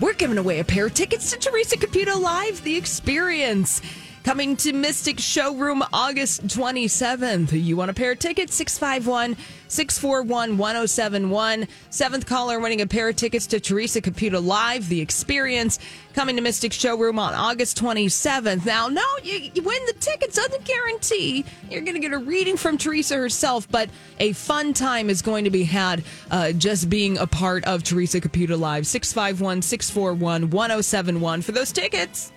We're 0.00 0.14
giving 0.14 0.38
away 0.38 0.58
a 0.58 0.64
pair 0.64 0.86
of 0.86 0.94
tickets 0.94 1.30
to 1.30 1.38
Teresa 1.38 1.76
Caputo 1.76 2.20
Live, 2.20 2.62
the 2.64 2.76
experience. 2.76 3.80
Coming 4.24 4.56
to 4.58 4.72
Mystic 4.72 5.18
Showroom 5.18 5.82
August 5.92 6.46
27th. 6.46 7.60
You 7.60 7.76
want 7.76 7.90
a 7.90 7.94
pair 7.94 8.12
of 8.12 8.20
tickets? 8.20 8.54
651 8.54 9.36
641 9.66 10.58
1071. 10.58 11.66
Seventh 11.90 12.26
caller 12.26 12.60
winning 12.60 12.82
a 12.82 12.86
pair 12.86 13.08
of 13.08 13.16
tickets 13.16 13.48
to 13.48 13.58
Teresa 13.58 14.00
Caputo 14.00 14.44
Live, 14.44 14.88
the 14.88 15.00
experience. 15.00 15.80
Coming 16.14 16.36
to 16.36 16.42
Mystic 16.42 16.72
Showroom 16.72 17.18
on 17.18 17.34
August 17.34 17.82
27th. 17.82 18.64
Now, 18.64 18.86
no, 18.86 19.02
you, 19.24 19.50
you 19.54 19.62
win 19.62 19.84
the 19.86 19.94
tickets 19.94 20.36
doesn't 20.36 20.64
guarantee 20.64 21.44
you're 21.68 21.82
going 21.82 21.94
to 21.94 22.00
get 22.00 22.12
a 22.12 22.18
reading 22.18 22.56
from 22.56 22.78
Teresa 22.78 23.16
herself, 23.16 23.68
but 23.70 23.90
a 24.20 24.34
fun 24.34 24.72
time 24.72 25.10
is 25.10 25.20
going 25.20 25.44
to 25.44 25.50
be 25.50 25.64
had 25.64 26.04
uh, 26.30 26.52
just 26.52 26.88
being 26.88 27.18
a 27.18 27.26
part 27.26 27.64
of 27.64 27.82
Teresa 27.82 28.20
Caputo 28.20 28.56
Live. 28.56 28.86
651 28.86 29.62
641 29.62 30.50
1071 30.50 31.42
for 31.42 31.50
those 31.50 31.72
tickets. 31.72 32.31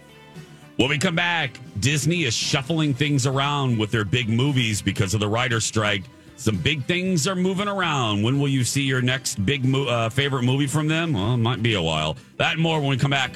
When 0.78 0.90
we 0.90 0.98
come 0.98 1.16
back, 1.16 1.58
Disney 1.80 2.24
is 2.24 2.34
shuffling 2.34 2.94
things 2.94 3.26
around 3.26 3.78
with 3.78 3.92
their 3.92 4.04
big 4.04 4.28
movies 4.28 4.82
because 4.82 5.14
of 5.14 5.22
the 5.22 5.28
writer's 5.28 5.64
strike. 5.64 6.04
Some 6.36 6.58
big 6.58 6.84
things 6.84 7.28
are 7.28 7.36
moving 7.36 7.70
around. 7.70 8.24
When 8.24 8.40
will 8.42 8.50
you 8.50 8.66
see 8.66 8.82
your 8.82 9.02
next 9.02 9.46
big 9.46 9.64
mo- 9.64 9.86
uh, 9.86 10.10
favorite 10.10 10.44
movie 10.44 10.68
from 10.68 10.90
them? 10.90 11.14
Well, 11.14 11.36
it 11.36 11.38
might 11.38 11.64
be 11.64 11.76
a 11.76 11.82
while. 11.82 12.18
That 12.38 12.54
and 12.54 12.62
more 12.62 12.82
when 12.82 12.90
we 12.90 12.98
come 12.98 13.12
back. 13.12 13.36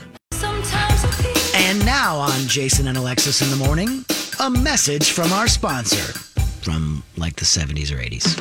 And 1.56 1.86
now 1.86 2.18
on 2.18 2.42
Jason 2.48 2.88
and 2.90 2.98
Alexis 2.98 3.42
in 3.42 3.50
the 3.58 3.66
morning, 3.66 4.04
a 4.42 4.50
message 4.50 5.12
from 5.12 5.32
our 5.32 5.48
sponsor 5.48 6.12
from 6.62 7.04
like 7.16 7.38
the 7.38 7.46
70s 7.46 7.90
or 7.92 8.00
80s. 8.00 8.36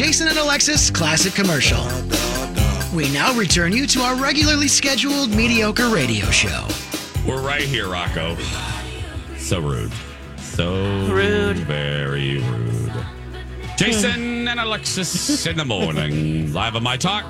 Jason 0.00 0.28
and 0.28 0.38
Alexis 0.38 0.90
classic 0.90 1.34
commercial. 1.34 1.84
We 2.96 3.12
now 3.12 3.34
return 3.34 3.70
you 3.72 3.86
to 3.88 4.00
our 4.00 4.16
regularly 4.16 4.66
scheduled 4.66 5.28
mediocre 5.28 5.90
radio 5.90 6.24
show. 6.30 6.66
We're 7.28 7.42
right 7.42 7.60
here, 7.60 7.86
Rocco. 7.86 8.34
So 9.36 9.60
rude. 9.60 9.92
So 10.38 11.04
Rude. 11.04 11.58
Very 11.58 12.38
rude. 12.38 12.92
Jason 13.76 14.48
and 14.48 14.58
Alexis 14.58 15.46
in 15.46 15.58
the 15.58 15.66
morning. 15.66 16.50
Live 16.54 16.76
on 16.76 16.82
My 16.82 16.96
Talk. 16.96 17.26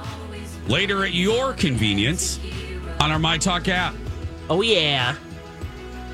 Later 0.69 1.05
at 1.05 1.13
your 1.13 1.55
convenience 1.55 2.39
on 3.01 3.11
our 3.11 3.19
My 3.19 3.37
Talk 3.37 3.67
app. 3.67 3.97
Oh, 4.49 4.63
yeah. 4.63 5.17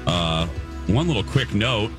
Uh, 0.07 0.47
One 0.87 1.07
little 1.07 1.23
quick 1.23 1.53
note 1.53 1.91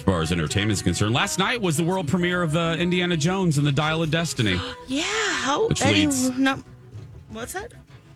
as 0.00 0.04
far 0.04 0.22
as 0.22 0.32
entertainment 0.32 0.72
is 0.72 0.82
concerned. 0.82 1.14
Last 1.14 1.38
night 1.38 1.60
was 1.60 1.76
the 1.76 1.84
world 1.84 2.08
premiere 2.08 2.42
of 2.42 2.56
uh, 2.56 2.74
Indiana 2.78 3.16
Jones 3.18 3.58
and 3.58 3.66
the 3.66 3.72
Dial 3.72 4.02
of 4.02 4.10
Destiny, 4.10 4.58
Yeah. 4.88 5.02
How? 5.04 5.68
Which 5.68 5.82
any- 5.82 6.06
leads- 6.06 6.30
No, 6.38 6.62
what's 7.30 7.52
that? 7.52 7.72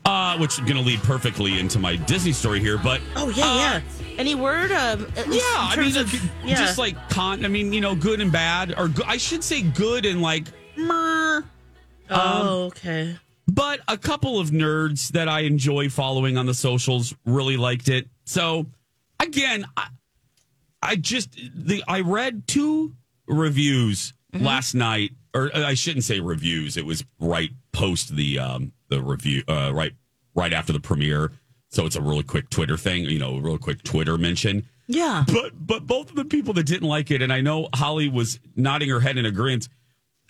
uh, 0.06 0.36
which 0.38 0.54
is 0.54 0.60
going 0.60 0.76
to 0.76 0.82
lead 0.82 1.02
perfectly 1.02 1.58
into 1.58 1.78
my 1.78 1.96
Disney 1.96 2.32
story 2.32 2.60
here. 2.60 2.76
But 2.78 3.00
Oh, 3.16 3.28
yeah, 3.30 3.44
uh, 3.50 3.54
yeah. 3.56 3.80
Any 4.18 4.34
word? 4.34 4.70
Um, 4.72 5.06
at 5.16 5.28
least 5.28 5.44
Yeah, 5.46 5.56
I 5.56 5.76
mean, 5.78 5.96
of, 5.96 6.30
yeah. 6.44 6.54
just 6.56 6.78
like 6.78 6.96
con. 7.10 7.44
I 7.44 7.48
mean, 7.48 7.72
you 7.72 7.80
know, 7.80 7.94
good 7.94 8.20
and 8.20 8.30
bad, 8.32 8.74
or 8.78 8.88
go- 8.88 9.04
I 9.06 9.16
should 9.18 9.42
say 9.44 9.62
good 9.62 10.04
and 10.06 10.20
like, 10.22 10.44
meh. 10.76 11.40
Oh, 12.10 12.64
okay. 12.66 13.16
But 13.46 13.80
a 13.88 13.96
couple 13.98 14.38
of 14.38 14.50
nerds 14.50 15.08
that 15.12 15.28
I 15.28 15.40
enjoy 15.40 15.88
following 15.90 16.36
on 16.38 16.46
the 16.46 16.54
socials 16.54 17.14
really 17.26 17.56
liked 17.58 17.88
it. 17.88 18.08
So 18.24 18.66
again, 19.20 19.64
I, 19.76 19.86
I 20.84 20.96
just 20.96 21.36
the 21.54 21.82
I 21.88 22.00
read 22.00 22.46
two 22.46 22.94
reviews 23.26 24.12
last 24.32 24.74
night, 24.74 25.12
or 25.34 25.50
uh, 25.54 25.66
I 25.66 25.74
shouldn't 25.74 26.04
say 26.04 26.20
reviews. 26.20 26.76
It 26.76 26.84
was 26.84 27.04
right 27.18 27.50
post 27.72 28.14
the 28.14 28.38
um 28.38 28.72
the 28.88 29.02
review, 29.02 29.42
uh, 29.48 29.72
right 29.74 29.92
right 30.34 30.52
after 30.52 30.72
the 30.72 30.80
premiere. 30.80 31.32
So 31.70 31.86
it's 31.86 31.96
a 31.96 32.02
really 32.02 32.22
quick 32.22 32.50
Twitter 32.50 32.76
thing, 32.76 33.04
you 33.04 33.18
know, 33.18 33.36
a 33.36 33.40
real 33.40 33.58
quick 33.58 33.82
Twitter 33.82 34.16
mention. 34.16 34.68
Yeah. 34.86 35.24
But 35.26 35.52
but 35.66 35.86
both 35.86 36.10
of 36.10 36.16
the 36.16 36.24
people 36.24 36.54
that 36.54 36.66
didn't 36.66 36.88
like 36.88 37.10
it, 37.10 37.22
and 37.22 37.32
I 37.32 37.40
know 37.40 37.68
Holly 37.74 38.08
was 38.08 38.38
nodding 38.54 38.90
her 38.90 39.00
head 39.00 39.16
in 39.16 39.26
agreement. 39.26 39.68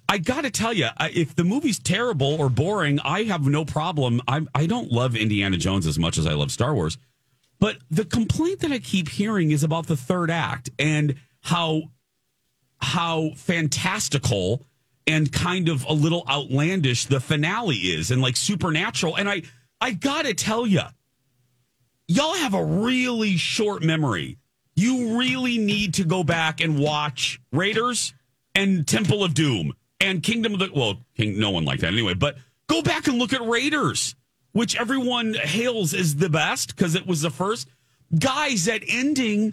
I 0.09 0.19
got 0.19 0.43
to 0.43 0.51
tell 0.51 0.73
you, 0.73 0.89
if 1.01 1.35
the 1.35 1.45
movie's 1.45 1.79
terrible 1.79 2.41
or 2.41 2.49
boring, 2.51 3.01
I 3.01 3.25
have 3.25 3.47
no 3.47 3.65
problem. 3.65 4.21
I 4.29 4.43
I 4.55 4.67
don't 4.67 4.93
love 4.93 5.17
Indiana 5.17 5.57
Jones 5.57 5.87
as 5.87 5.99
much 5.99 6.19
as 6.19 6.27
I 6.27 6.35
love 6.35 6.51
Star 6.53 6.75
Wars, 6.75 6.99
but 7.65 7.79
the 7.91 8.05
complaint 8.05 8.61
that 8.61 8.73
I 8.73 8.79
keep 8.79 9.09
hearing 9.09 9.51
is 9.51 9.65
about 9.65 9.87
the 9.87 9.97
third 9.97 10.31
act 10.31 10.69
and 10.79 11.15
how 11.41 11.85
how 12.77 13.31
fantastical 13.37 14.67
and 15.07 15.33
kind 15.33 15.71
of 15.71 15.83
a 15.87 15.95
little 15.95 16.25
outlandish 16.29 17.07
the 17.07 17.21
finale 17.21 17.77
is, 17.77 18.11
and 18.11 18.21
like 18.21 18.37
supernatural. 18.37 19.17
And 19.17 19.31
I 19.31 19.45
I 19.81 19.93
got 19.93 20.27
to 20.27 20.35
tell 20.35 20.67
you, 20.67 20.83
y'all 22.07 22.35
have 22.35 22.53
a 22.53 22.63
really 22.63 23.39
short 23.39 23.83
memory. 23.83 24.37
you 24.77 25.19
really 25.19 25.59
need 25.59 25.95
to 25.95 26.05
go 26.05 26.25
back 26.25 26.61
and 26.61 26.79
watch 26.79 27.41
Raiders 27.53 28.13
and 28.55 28.87
Temple 28.87 29.25
of 29.25 29.35
Doom 29.35 29.73
and 30.01 30.23
Kingdom 30.23 30.55
of 30.55 30.59
the 30.59 30.71
well, 30.75 30.99
King, 31.17 31.39
no 31.39 31.51
one 31.51 31.65
like 31.65 31.81
that 31.81 31.93
anyway. 31.93 32.15
But 32.15 32.37
go 32.67 32.83
back 32.83 33.07
and 33.07 33.19
look 33.19 33.33
at 33.33 33.43
Raiders, 33.47 34.15
which 34.55 34.81
everyone 34.81 35.35
hails 35.35 35.93
as 35.93 36.17
the 36.17 36.31
best 36.31 36.75
because 36.75 36.95
it 36.95 37.07
was 37.07 37.21
the 37.21 37.31
first. 37.31 37.69
Guys, 38.19 38.65
that 38.65 38.83
ending 38.89 39.53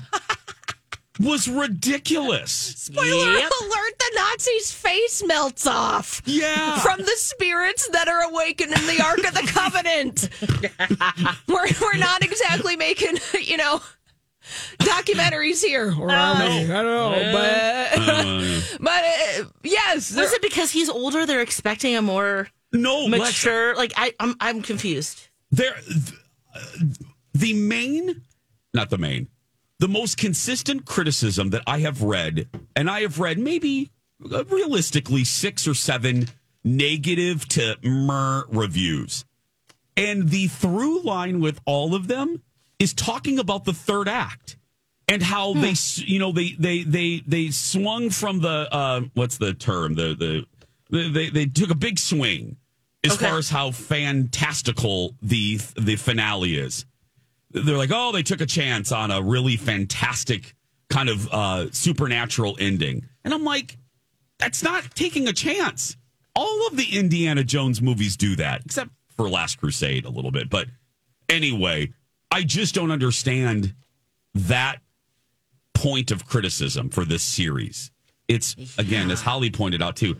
was 1.19 1.47
ridiculous. 1.47 2.51
Spoiler 2.51 3.33
Yep. 3.37 3.51
alert, 3.61 3.99
the 3.99 4.11
Nazi's 4.15 4.71
face 4.71 5.23
melts 5.25 5.67
off. 5.67 6.21
Yeah. 6.25 6.79
From 6.79 6.99
the 6.99 7.13
spirits 7.17 7.89
that 7.89 8.07
are 8.07 8.21
awakened 8.29 8.71
in 8.73 8.87
the 8.87 9.03
Ark 9.03 9.19
of 9.19 9.33
the 9.33 9.47
Covenant. 9.47 10.29
we're, 11.47 11.67
we're 11.81 11.97
not 11.97 12.23
exactly 12.23 12.75
making, 12.75 13.17
you 13.41 13.57
know, 13.57 13.81
documentaries 14.79 15.63
here. 15.63 15.93
Or 15.99 16.11
are 16.11 16.35
we? 16.47 16.71
I 16.71 16.83
don't 16.83 16.85
know. 16.85 17.31
But, 17.33 18.77
but 18.81 19.03
uh, 19.03 19.45
yes. 19.63 20.15
Was 20.15 20.33
it 20.33 20.41
because 20.41 20.71
he's 20.71 20.89
older? 20.89 21.25
They're 21.25 21.41
expecting 21.41 21.95
a 21.95 22.01
more 22.01 22.47
No, 22.73 23.07
mature. 23.07 23.75
Like 23.75 23.93
I, 23.95 24.13
I'm, 24.19 24.35
I'm 24.39 24.61
confused. 24.61 25.27
there 25.51 25.75
the 27.33 27.53
main 27.53 28.21
not 28.73 28.89
the 28.89 28.97
main 28.97 29.27
the 29.79 29.87
most 29.87 30.17
consistent 30.17 30.85
criticism 30.85 31.49
that 31.51 31.61
i 31.65 31.79
have 31.79 32.01
read 32.01 32.47
and 32.75 32.89
i 32.89 33.01
have 33.01 33.19
read 33.19 33.37
maybe 33.39 33.89
uh, 34.33 34.43
realistically 34.45 35.23
six 35.23 35.65
or 35.67 35.73
seven 35.73 36.27
negative 36.63 37.47
to 37.47 37.75
mer 37.83 38.43
reviews 38.49 39.23
and 39.95 40.29
the 40.29 40.47
through 40.47 41.01
line 41.03 41.39
with 41.39 41.59
all 41.65 41.95
of 41.95 42.07
them 42.07 42.41
is 42.79 42.93
talking 42.93 43.39
about 43.39 43.63
the 43.65 43.73
third 43.73 44.07
act 44.09 44.57
and 45.07 45.23
how 45.23 45.53
they 45.53 45.71
they 45.73 46.03
you 46.05 46.19
know 46.19 46.31
they 46.33 46.51
they 46.59 46.83
they 46.83 47.23
they 47.25 47.49
swung 47.49 48.09
from 48.09 48.39
the 48.41 48.67
uh 48.73 49.01
what's 49.13 49.37
the 49.37 49.53
term 49.53 49.93
the 49.95 50.13
the- 50.15 50.45
they 50.89 51.29
they 51.29 51.45
took 51.45 51.69
a 51.71 51.75
big 51.75 51.97
swing 51.97 52.57
as 53.03 53.13
Okay. 53.13 53.25
far 53.27 53.37
as 53.37 53.49
how 53.49 53.71
fantastical 53.71 55.15
the 55.21 55.57
the 55.75 55.95
finale 55.95 56.55
is. 56.57 56.85
They're 57.51 57.77
like, 57.77 57.91
oh, 57.93 58.11
they 58.11 58.23
took 58.23 58.39
a 58.41 58.45
chance 58.45 58.91
on 58.91 59.11
a 59.11 59.21
really 59.21 59.57
fantastic 59.57 60.55
kind 60.89 61.09
of 61.09 61.27
uh, 61.31 61.71
supernatural 61.71 62.55
ending, 62.59 63.05
and 63.23 63.33
I'm 63.33 63.43
like, 63.43 63.77
that's 64.39 64.63
not 64.63 64.95
taking 64.95 65.27
a 65.27 65.33
chance. 65.33 65.97
All 66.35 66.67
of 66.67 66.77
the 66.77 66.97
Indiana 66.97 67.43
Jones 67.43 67.81
movies 67.81 68.15
do 68.15 68.35
that, 68.37 68.61
except 68.65 68.91
for 69.17 69.29
Last 69.29 69.57
Crusade 69.59 70.05
a 70.05 70.09
little 70.09 70.31
bit. 70.31 70.49
But 70.49 70.67
anyway, 71.27 71.91
I 72.31 72.43
just 72.43 72.73
don't 72.73 72.91
understand 72.91 73.73
that 74.33 74.77
point 75.73 76.11
of 76.11 76.25
criticism 76.25 76.89
for 76.89 77.03
this 77.03 77.23
series. 77.23 77.91
It's 78.29 78.55
again, 78.77 79.11
as 79.11 79.21
Holly 79.21 79.49
pointed 79.51 79.81
out 79.81 79.97
too. 79.97 80.17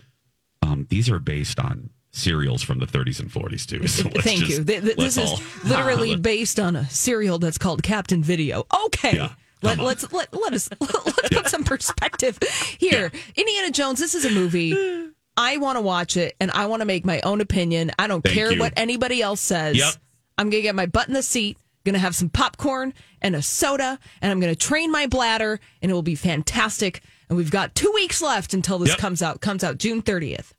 Um, 0.62 0.86
these 0.90 1.10
are 1.10 1.20
based 1.20 1.60
on 1.60 1.92
serials 2.12 2.62
from 2.62 2.80
the 2.80 2.86
30s 2.86 3.20
and 3.20 3.30
40s 3.32 3.66
too. 3.66 3.88
So 3.88 4.04
Thank 4.22 4.42
just- 4.42 4.52
you. 4.60 4.64
Th- 4.64 4.82
th- 4.84 4.98
this 4.98 5.18
is 5.18 5.30
all- 5.30 5.40
literally 5.66 6.16
based 6.16 6.60
on 6.60 6.76
a 6.76 6.88
serial 6.90 7.40
that's 7.40 7.58
called 7.58 7.84
Captain 7.84 8.22
Video. 8.24 8.66
Okay. 8.88 9.16
Yeah, 9.16 9.34
let, 9.62 9.80
on. 9.80 9.86
let's 9.86 10.12
let, 10.12 10.34
let 10.34 10.54
us 10.54 10.70
let's 10.80 11.30
put 11.30 11.48
some 11.50 11.64
perspective 11.64 12.38
here. 12.80 13.12
Indiana 13.36 13.72
Jones. 13.72 14.00
This 14.00 14.16
is 14.16 14.26
a 14.26 14.30
movie. 14.32 15.10
I 15.38 15.58
want 15.58 15.78
to 15.78 15.82
watch 15.82 16.18
it, 16.18 16.36
and 16.42 16.52
I 16.52 16.66
want 16.66 16.82
to 16.82 16.86
make 16.86 17.06
my 17.06 17.22
own 17.22 17.40
opinion. 17.40 17.92
I 17.98 18.08
don't 18.08 18.22
Thank 18.22 18.36
care 18.36 18.52
you. 18.52 18.60
what 18.60 18.74
anybody 18.76 19.22
else 19.22 19.40
says. 19.40 19.78
Yep. 19.78 19.94
I'm 20.38 20.50
gonna 20.50 20.62
get 20.62 20.76
my 20.76 20.88
butt 20.88 21.08
in 21.08 21.14
the 21.14 21.24
seat. 21.24 21.58
Gonna 21.86 22.00
have 22.00 22.16
some 22.16 22.30
popcorn 22.30 22.94
and 23.22 23.36
a 23.36 23.42
soda, 23.42 23.98
and 24.22 24.30
I'm 24.32 24.40
gonna 24.42 24.56
train 24.56 24.92
my 24.92 25.08
bladder, 25.08 25.60
and 25.82 25.90
it 25.90 25.94
will 25.94 26.02
be 26.04 26.16
fantastic. 26.16 27.02
And 27.30 27.38
we've 27.38 27.50
got 27.50 27.74
two 27.76 27.92
weeks 27.96 28.22
left 28.22 28.54
until 28.54 28.78
this 28.78 28.90
Yep. 28.90 28.98
comes 28.98 29.22
out. 29.22 29.40
Comes 29.42 29.64
out 29.64 29.78
June 29.78 30.02
30th. 30.02 30.52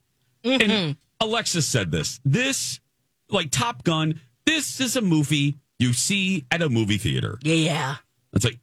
And 0.42 0.62
mm-hmm. 0.62 0.92
Alexis 1.22 1.66
said 1.66 1.90
this. 1.90 2.20
This, 2.24 2.80
like 3.30 3.50
Top 3.50 3.84
Gun, 3.84 4.20
this 4.44 4.80
is 4.80 4.96
a 4.96 5.00
movie 5.00 5.58
you 5.78 5.92
see 5.92 6.44
at 6.50 6.62
a 6.62 6.68
movie 6.68 6.98
theater. 6.98 7.38
Yeah. 7.42 7.96
It's 8.32 8.44
like 8.44 8.58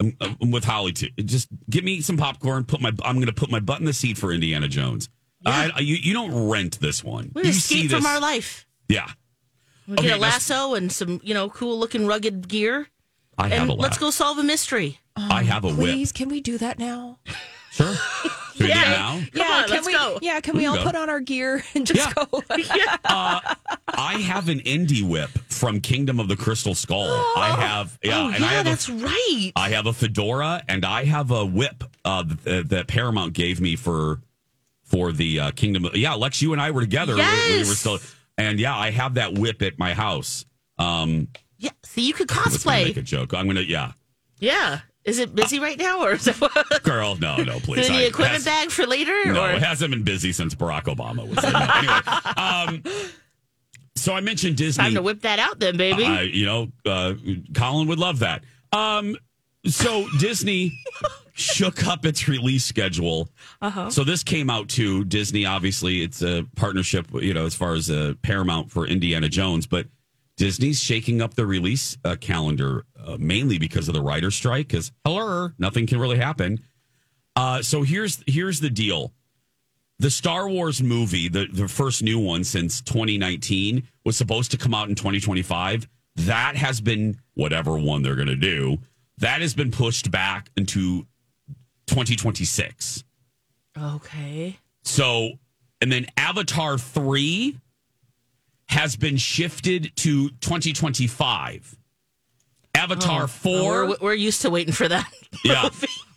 I'm, 0.00 0.16
I'm 0.20 0.50
with 0.50 0.64
Holly 0.64 0.92
too. 0.92 1.08
Just 1.18 1.48
give 1.68 1.84
me 1.84 2.00
some 2.00 2.16
popcorn. 2.16 2.64
Put 2.64 2.80
my 2.80 2.90
I'm 3.04 3.16
going 3.16 3.26
to 3.26 3.32
put 3.32 3.50
my 3.50 3.60
butt 3.60 3.80
in 3.80 3.84
the 3.86 3.92
seat 3.92 4.18
for 4.18 4.32
Indiana 4.32 4.68
Jones. 4.68 5.08
I, 5.46 5.70
I- 5.76 5.80
you, 5.80 5.96
you 5.96 6.12
don't 6.14 6.48
rent 6.48 6.80
this 6.80 7.02
one. 7.04 7.32
We 7.34 7.42
you 7.42 7.48
escape 7.50 7.90
from 7.90 8.06
our 8.06 8.20
life. 8.20 8.66
Yeah, 8.88 9.08
We 9.88 9.94
Okay, 9.94 10.08
get 10.08 10.18
a 10.18 10.20
lasso 10.20 10.74
and 10.74 10.92
some, 10.92 11.20
you 11.24 11.32
know, 11.34 11.48
cool 11.48 11.78
looking 11.78 12.06
rugged 12.06 12.48
gear. 12.48 12.88
I 13.38 13.48
have 13.48 13.62
and 13.62 13.70
a 13.70 13.74
let's 13.74 13.98
go 13.98 14.10
solve 14.10 14.38
a 14.38 14.42
mystery. 14.42 15.00
I 15.16 15.42
have 15.42 15.64
a 15.64 15.68
um, 15.68 15.76
whip. 15.78 15.92
Please, 15.92 16.12
can 16.12 16.28
we 16.28 16.40
do 16.40 16.58
that 16.58 16.78
now? 16.78 17.18
Sure. 17.70 17.94
Should 18.56 18.66
we 18.66 18.72
do 18.72 18.78
it 18.78 18.82
now? 18.82 19.20
Come 19.34 19.42
on, 19.50 19.64
can 19.64 19.70
let's 19.70 19.86
we, 19.86 19.92
go. 19.92 20.18
Yeah, 20.22 20.40
can 20.40 20.54
we, 20.54 20.60
We 20.60 20.66
all 20.66 20.76
go. 20.76 20.84
put 20.84 20.94
on 20.94 21.10
our 21.10 21.20
gear 21.20 21.62
and 21.74 21.86
just 21.86 22.00
Yeah. 22.00 22.12
go? 22.30 22.42
I 23.06 24.18
have 24.26 24.48
an 24.48 24.60
indie 24.60 25.02
whip 25.02 25.30
from 25.48 25.80
Kingdom 25.80 26.20
of 26.20 26.28
the 26.28 26.36
Crystal 26.36 26.74
Skull. 26.74 27.08
I 27.36 27.56
have 27.58 27.98
yeah, 28.02 28.18
oh, 28.18 28.26
and 28.28 28.40
yeah, 28.40 28.46
I 28.46 28.52
have 28.54 28.66
a 28.66 28.70
that's 28.70 28.88
right. 28.90 29.52
I 29.56 29.70
have 29.70 29.86
a 29.86 29.92
fedora 29.92 30.62
and 30.68 30.84
I 30.84 31.04
have 31.04 31.30
a 31.30 31.44
whip 31.44 31.84
uh, 32.04 32.24
that, 32.44 32.68
that 32.70 32.86
Paramount 32.88 33.32
gave 33.32 33.60
me 33.60 33.76
for 33.76 34.20
for 34.82 35.12
the 35.12 35.40
uh, 35.40 35.50
Kingdom. 35.52 35.84
Of, 35.86 35.96
yeah, 35.96 36.14
Lex, 36.14 36.42
you 36.42 36.52
and 36.52 36.60
I 36.60 36.70
were 36.70 36.80
together. 36.80 37.16
We- 37.16 37.22
We, 37.54 37.58
were 37.60 37.64
still, 37.74 37.98
and 38.38 38.58
yeah, 38.60 38.76
I 38.76 38.90
have 38.90 39.14
that 39.14 39.34
whip 39.34 39.62
at 39.62 39.78
my 39.78 39.94
house. 39.94 40.44
Um, 40.78 41.28
yeah. 41.58 41.70
See, 41.84 42.06
you 42.06 42.12
could 42.14 42.30
I 42.32 42.42
was 42.44 42.62
gonna 42.64 42.84
make 42.84 42.96
a 42.96 43.02
joke. 43.02 43.32
I'm 43.32 43.46
gonna 43.46 43.60
yeah, 43.62 43.92
Yeah. 44.38 44.80
Is 45.04 45.18
it 45.18 45.34
busy 45.34 45.60
right 45.60 45.78
now, 45.78 46.02
or 46.02 46.12
is 46.12 46.26
it 46.26 46.36
girl. 46.82 47.16
No, 47.16 47.36
no, 47.42 47.58
please. 47.60 47.86
you 47.88 47.92
need 47.94 47.98
I- 47.98 48.02
an 48.04 48.08
equipment 48.08 48.32
has- 48.34 48.44
bag 48.44 48.70
for 48.70 48.86
later? 48.86 49.12
No, 49.26 49.44
or 49.44 49.50
it 49.50 49.62
hasn't 49.62 49.90
been 49.90 50.02
busy 50.02 50.32
since 50.32 50.54
Barack 50.54 50.84
Obama 50.84 51.28
was 51.28 51.36
there. 51.36 51.52
Anyway, 52.74 52.84
um, 52.96 53.10
so 53.96 54.14
I 54.14 54.20
mentioned 54.20 54.56
Disney. 54.56 54.84
time 54.84 54.94
to 54.94 55.02
whip 55.02 55.20
that 55.22 55.38
out, 55.38 55.58
then, 55.60 55.76
baby. 55.76 56.04
I, 56.04 56.22
you 56.22 56.46
know, 56.46 56.68
uh, 56.86 57.14
Colin 57.54 57.86
would 57.88 57.98
love 57.98 58.18
that. 58.20 58.42
Um, 58.72 59.16
so 59.66 60.06
Disney 60.18 60.72
shook 61.34 61.86
up 61.86 62.04
its 62.04 62.26
release 62.28 62.64
schedule. 62.64 63.28
Uh-huh. 63.62 63.90
So 63.90 64.04
this 64.04 64.22
came 64.22 64.50
out 64.50 64.68
too. 64.68 65.04
Disney, 65.04 65.46
obviously, 65.46 66.02
it's 66.02 66.22
a 66.22 66.46
partnership, 66.56 67.06
you 67.14 67.34
know, 67.34 67.46
as 67.46 67.54
far 67.54 67.74
as 67.74 67.90
uh, 67.90 68.14
Paramount 68.22 68.70
for 68.70 68.86
Indiana 68.86 69.28
Jones, 69.28 69.66
but 69.66 69.86
Disney's 70.36 70.82
shaking 70.82 71.22
up 71.22 71.34
the 71.34 71.46
release 71.46 71.96
uh, 72.04 72.16
calendar 72.20 72.84
uh, 72.98 73.16
mainly 73.18 73.58
because 73.58 73.88
of 73.88 73.94
the 73.94 74.02
writer 74.02 74.30
strike. 74.30 74.68
Because 74.68 74.92
hello, 75.04 75.50
nothing 75.58 75.86
can 75.86 75.98
really 76.00 76.18
happen. 76.18 76.60
Uh, 77.36 77.62
so 77.62 77.82
here's 77.82 78.22
here's 78.26 78.60
the 78.60 78.70
deal. 78.70 79.12
The 80.00 80.10
Star 80.10 80.48
Wars 80.48 80.82
movie, 80.82 81.28
the, 81.28 81.46
the 81.52 81.68
first 81.68 82.02
new 82.02 82.18
one 82.18 82.42
since 82.42 82.80
2019, 82.80 83.86
was 84.04 84.16
supposed 84.16 84.50
to 84.50 84.56
come 84.58 84.74
out 84.74 84.88
in 84.88 84.96
2025. 84.96 85.88
That 86.16 86.56
has 86.56 86.80
been 86.80 87.20
whatever 87.34 87.78
one 87.78 88.02
they're 88.02 88.16
going 88.16 88.26
to 88.26 88.36
do. 88.36 88.78
That 89.18 89.40
has 89.40 89.54
been 89.54 89.70
pushed 89.70 90.10
back 90.10 90.50
into 90.56 91.06
2026. 91.86 93.04
okay. 93.78 94.58
So, 94.82 95.30
and 95.80 95.90
then 95.90 96.06
Avatar 96.16 96.76
3 96.76 97.56
has 98.68 98.96
been 98.96 99.16
shifted 99.16 99.92
to 99.96 100.30
2025. 100.40 101.76
Avatar 102.76 103.28
4, 103.28 103.52
Oh, 103.52 103.62
we're, 103.88 103.96
we're 104.00 104.14
used 104.14 104.42
to 104.42 104.50
waiting 104.50 104.72
for 104.72 104.88
that. 104.88 105.08
yeah, 105.44 105.68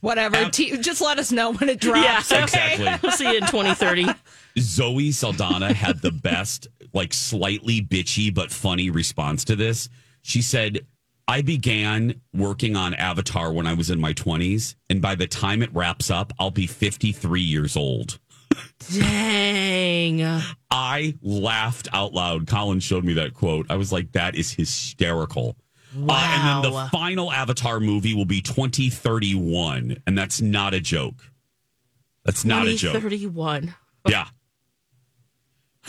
Whatever. 0.02 0.38
Um, 0.38 0.52
T- 0.52 0.76
just 0.78 1.02
let 1.02 1.20
us 1.20 1.32
know 1.32 1.54
when 1.54 1.70
it 1.70 1.80
drops. 1.80 2.32
Yeah. 2.32 2.44
exactly. 2.44 2.88
We'll 3.04 3.12
see 3.12 3.30
you 3.30 3.38
in 3.38 3.46
2030. 3.46 4.08
Zoe 4.60 5.12
Saldana 5.12 5.74
had 5.74 6.02
the 6.02 6.12
best, 6.12 6.68
like 6.94 7.14
slightly 7.14 7.82
bitchy 7.82 8.34
but 8.34 8.52
funny 8.52 8.90
response 8.90 9.44
to 9.46 9.56
this. 9.56 9.88
She 10.24 10.42
said, 10.42 10.86
I 11.28 11.42
began 11.42 12.22
working 12.34 12.76
on 12.76 12.94
Avatar 12.96 13.52
when 13.54 13.68
I 13.68 13.74
was 13.74 13.90
in 13.90 14.00
my 14.00 14.14
20s, 14.14 14.76
and 14.90 15.02
by 15.02 15.14
the 15.16 15.28
time 15.28 15.62
it 15.62 15.74
wraps 15.74 16.10
up, 16.10 16.34
I'll 16.40 16.52
be 16.52 16.68
53 16.68 17.42
years 17.42 17.76
old. 17.76 18.18
Dang. 18.92 20.42
I 20.70 21.16
laughed 21.22 21.88
out 21.94 22.14
loud. 22.14 22.48
Colin 22.48 22.80
showed 22.80 23.04
me 23.04 23.14
that 23.14 23.34
quote. 23.34 23.68
I 23.70 23.76
was 23.76 23.92
like, 23.92 24.12
that 24.14 24.36
is 24.36 24.52
hysterical. 24.52 25.56
Uh, 25.96 26.12
and 26.12 26.66
then 26.66 26.72
the 26.72 26.90
final 26.92 27.32
Avatar 27.32 27.80
movie 27.80 28.14
will 28.14 28.26
be 28.26 28.42
2031, 28.42 30.04
and 30.06 30.18
that's 30.18 30.42
not 30.42 30.74
a 30.74 30.80
joke. 30.80 31.24
That's 32.24 32.46
not 32.46 32.68
a 32.68 32.76
joke. 32.76 32.94
2031. 32.94 33.74
Yeah. 34.08 34.28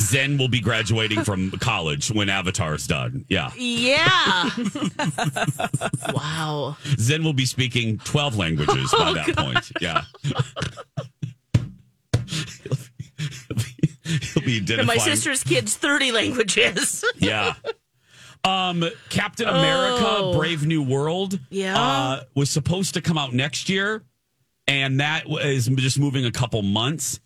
Zen 0.01 0.39
will 0.39 0.49
be 0.49 0.61
graduating 0.61 1.25
from 1.25 1.51
college 1.61 2.11
when 2.11 2.29
Avatar's 2.29 2.87
done. 2.87 3.25
Yeah. 3.29 3.51
Yeah. 3.57 4.51
wow. 6.15 6.77
Zen 6.99 7.25
will 7.25 7.33
be 7.33 7.47
speaking 7.47 7.99
12 7.99 8.37
languages 8.37 8.95
by 8.97 9.13
that 9.15 9.37
point. 9.37 9.73
Yeah. 9.81 10.05
he'll 14.35 14.43
be 14.45 14.59
And 14.59 14.71
identifying. 14.71 14.87
my 14.87 14.97
sister's 14.99 15.43
kids, 15.45 15.77
30 15.77 16.13
languages. 16.13 17.05
Yeah. 17.19 17.55
Um, 18.45 18.85
Captain 19.11 19.49
America: 19.49 20.05
Oh. 20.07 20.39
Brave 20.39 20.65
New 20.67 20.83
World. 20.83 21.39
Yeah. 21.51 21.79
uh, 21.79 22.21
was 22.35 22.49
supposed 22.51 22.95
to 22.95 23.01
come 23.03 23.19
out 23.19 23.33
next 23.35 23.69
year, 23.69 24.05
and 24.69 25.01
that 25.01 25.25
is 25.29 25.67
just 25.67 25.99
moving 25.99 26.25
a 26.25 26.31
couple 26.31 26.63
months. 26.63 27.19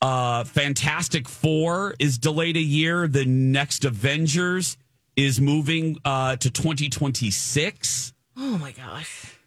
Uh, 0.00 0.44
Fantastic 0.44 1.28
Four 1.28 1.94
is 1.98 2.16
delayed 2.18 2.56
a 2.56 2.62
year. 2.62 3.06
The 3.06 3.24
next 3.26 3.84
Avengers 3.84 4.76
is 5.14 5.40
moving 5.40 5.98
uh, 6.04 6.36
to 6.36 6.50
2026. 6.50 8.12
Oh 8.38 8.58
my 8.58 8.72
gosh. 8.72 9.38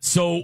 So 0.00 0.42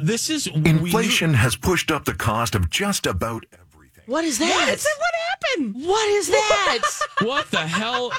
this 0.00 0.30
is 0.30 0.50
we- 0.50 0.70
Inflation 0.70 1.34
has 1.34 1.56
pushed 1.56 1.90
up 1.90 2.04
the 2.06 2.14
cost 2.14 2.54
of 2.54 2.70
just 2.70 3.06
about 3.06 3.44
everything. 3.52 3.67
What 4.08 4.24
is 4.24 4.38
that? 4.38 4.48
What? 4.48 4.86
What 4.98 5.14
happened? 5.28 5.86
What 5.86 6.08
is 6.08 6.28
that? 6.28 6.78
What 7.20 7.50
the 7.50 7.58
hell? 7.58 8.10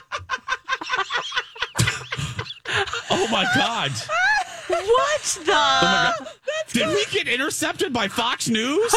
oh 3.10 3.28
my 3.32 3.44
god! 3.56 3.92
what 4.68 5.22
the? 5.22 5.52
Oh 5.52 5.80
my 5.82 6.14
god! 6.20 6.28
Did 6.74 6.90
we 6.90 7.06
get 7.06 7.28
intercepted 7.28 7.92
by 7.92 8.08
Fox 8.08 8.50
News? 8.50 8.94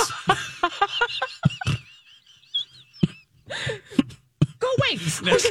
Go 4.59 4.69
wait. 4.83 5.01
Next, 5.23 5.47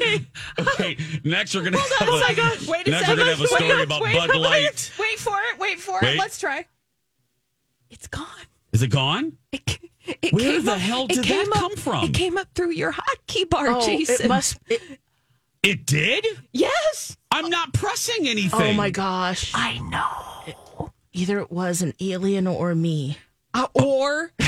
okay, 0.59 0.97
next 1.23 1.55
we're 1.55 1.63
gonna 1.63 1.77
have 1.79 1.87
Oh 2.01 2.23
a, 2.29 2.35
God. 2.35 2.59
Wait 2.67 2.87
a 2.87 2.91
next 2.91 3.05
second. 3.07 3.09
we're 3.09 3.15
gonna 3.17 3.29
have 3.31 3.41
a 3.41 3.47
story 3.47 3.69
Wait, 3.69 3.81
about 3.83 4.01
wait, 4.03 4.13
Bud 4.15 4.29
wait, 4.29 4.39
Light. 4.39 4.91
Wait 4.99 5.17
for 5.19 5.37
it. 5.51 5.59
Wait 5.59 5.79
for 5.79 5.99
Wait. 6.03 6.13
it. 6.15 6.19
Let's 6.19 6.37
try. 6.37 6.65
It's 7.89 8.07
gone. 8.07 8.27
Is 8.73 8.83
it 8.83 8.89
gone? 8.89 9.37
It, 9.51 9.79
it 10.05 10.33
Where 10.33 10.43
came 10.53 10.65
the 10.65 10.71
up, 10.73 10.79
hell 10.79 11.03
it 11.09 11.15
did 11.15 11.23
came 11.25 11.45
that 11.45 11.55
up- 11.55 11.61
come 11.61 11.75
from? 11.75 12.03
It 12.05 12.13
came 12.13 12.37
up 12.37 12.47
through 12.55 12.71
your 12.71 12.91
hotkey 12.93 13.49
bar, 13.49 13.67
Oh, 13.69 13.85
Jason. 13.85 14.25
it 14.25 14.27
must. 14.29 14.57
It, 14.67 14.81
It 15.63 15.85
did. 15.85 16.25
Yes. 16.53 17.15
I'm 17.31 17.49
not 17.49 17.73
pressing 17.73 18.27
anything. 18.27 18.61
oh 18.61 18.73
my 18.73 18.89
gosh! 18.89 19.51
I 19.55 19.77
know. 19.79 20.89
Either 21.13 21.39
it 21.39 21.51
was 21.51 21.81
an 21.81 21.93
alien 22.01 22.47
or 22.47 22.73
me. 22.75 23.17
Uh, 23.53 23.67
or 23.75 24.31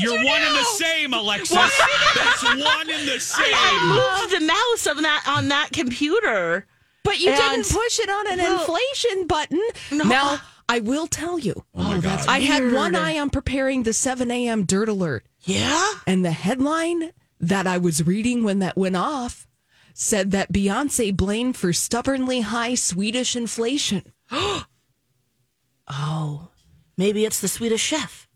You're 0.00 0.16
one 0.24 0.42
and 0.42 0.54
the 0.56 0.64
same, 0.64 1.12
Alexis. 1.14 1.56
That's 2.14 2.42
one 2.44 2.90
and 2.90 3.08
the 3.08 3.18
same. 3.20 3.44
I 3.54 4.20
moved 4.20 4.34
the 4.40 4.46
mouse 4.46 4.86
on 4.86 5.02
that 5.02 5.24
on 5.26 5.48
that 5.48 5.70
computer. 5.72 6.66
But 7.04 7.18
you 7.20 7.30
And- 7.30 7.38
didn't 7.64 7.68
push 7.70 7.98
it 7.98 8.08
on 8.08 8.32
an 8.32 8.38
Well, 8.38 8.60
inflation 8.60 9.26
button. 9.26 9.60
No. 9.90 10.04
Now, 10.04 10.40
I 10.68 10.80
will 10.80 11.06
tell 11.06 11.38
you. 11.38 11.64
Oh 11.74 11.82
my 11.82 11.96
oh, 11.96 12.00
god! 12.00 12.26
I 12.28 12.40
had 12.40 12.72
one 12.72 12.94
eye 12.94 13.18
on 13.18 13.30
preparing 13.30 13.82
the 13.82 13.92
7 13.92 14.30
a.m. 14.30 14.64
dirt 14.64 14.88
alert. 14.88 15.24
Yeah. 15.42 15.92
And 16.06 16.24
the 16.24 16.30
headline 16.32 17.10
that 17.40 17.66
I 17.66 17.78
was 17.78 18.06
reading 18.06 18.44
when 18.44 18.60
that 18.60 18.76
went 18.76 18.96
off 18.96 19.46
said 19.94 20.30
that 20.30 20.52
Beyonce 20.52 21.14
blamed 21.14 21.56
for 21.56 21.72
stubbornly 21.72 22.40
high 22.40 22.74
Swedish 22.74 23.36
inflation. 23.36 24.12
Oh, 25.94 26.48
maybe 26.96 27.26
it's 27.26 27.40
the 27.40 27.48
Swedish 27.48 27.82
chef. 27.82 28.26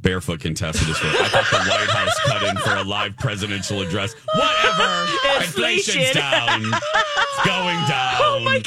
Barefoot 0.00 0.40
contested 0.40 0.88
this 0.88 1.02
one. 1.02 1.12
I 1.12 1.28
thought 1.28 1.50
the 1.50 1.70
White 1.70 1.90
House 1.90 2.18
cut 2.26 2.42
in 2.42 2.56
for 2.56 2.74
a 2.76 2.82
live 2.82 3.16
presidential 3.18 3.82
address. 3.82 4.14
Whatever. 4.34 5.06
Inflation. 5.36 6.00
Inflation's 6.00 6.12
down. 6.12 6.62
It's 6.64 7.46
going 7.46 7.76
down. 7.88 8.16
Oh 8.22 8.40
my 8.42 8.60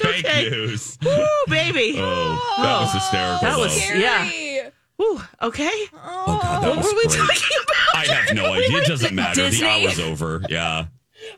gosh! 0.00 0.12
Fake 0.14 0.24
Okay. 0.24 0.50
news. 0.50 0.98
Woo, 1.04 1.26
baby. 1.48 1.94
Oh, 1.98 2.54
that 2.58 2.80
was 2.80 2.92
hysterical. 2.92 3.48
That 3.48 3.58
was- 3.58 3.88
though. 3.88 3.94
Yeah. 3.94 4.68
Woo, 4.98 5.20
okay. 5.42 5.70
Oh 5.94 6.38
god, 6.42 6.62
that 6.62 6.68
What 6.68 6.76
was 6.76 6.86
were 6.86 6.94
we 6.96 7.02
great. 7.06 7.18
talking 7.18 7.58
about? 7.64 7.96
I 7.96 8.12
have 8.14 8.34
no 8.36 8.44
idea. 8.52 8.78
It 8.78 8.86
doesn't 8.86 9.14
matter. 9.14 9.42
Disney? 9.42 9.60
The 9.66 9.86
hour's 9.88 9.98
over. 9.98 10.42
Yeah. 10.48 10.86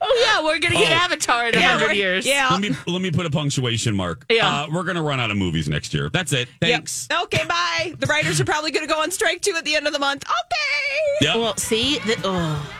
Oh 0.03 0.23
yeah, 0.27 0.43
we're 0.45 0.59
gonna 0.59 0.75
get 0.77 0.91
Oh. 0.93 0.95
Avatar 1.05 1.49
in 1.49 1.55
a 1.55 1.61
hundred 1.63 1.95
years. 1.95 2.27
Yeah. 2.27 2.49
Let 2.51 2.61
me 2.61 2.71
let 2.87 3.01
me 3.01 3.11
put 3.11 3.27
a 3.27 3.31
punctuation 3.31 3.95
mark. 3.95 4.25
Yeah. 4.31 4.63
Uh, 4.63 4.67
we're 4.73 4.83
gonna 4.83 5.03
run 5.03 5.21
out 5.21 5.31
of 5.31 5.37
movies 5.37 5.69
next 5.69 5.95
year. 5.95 6.11
That's 6.11 6.33
it. 6.33 6.49
Thanks. 6.61 7.07
Yep. 7.11 7.23
Okay, 7.25 7.45
bye. 7.47 7.95
The 7.99 8.07
writers 8.07 8.41
are 8.41 8.45
probably 8.45 8.71
going 8.71 8.87
to 8.87 8.93
go 8.93 9.01
on 9.01 9.11
strike 9.11 9.41
too 9.43 9.55
at 9.57 9.65
the 9.65 9.77
end 9.77 9.87
of 9.87 9.93
the 9.93 9.99
month. 9.99 10.25
Okay. 10.25 11.27
Yep. 11.27 11.37
Well, 11.37 11.57
see, 11.57 11.99
the, 12.01 12.17
oh, 12.25 12.75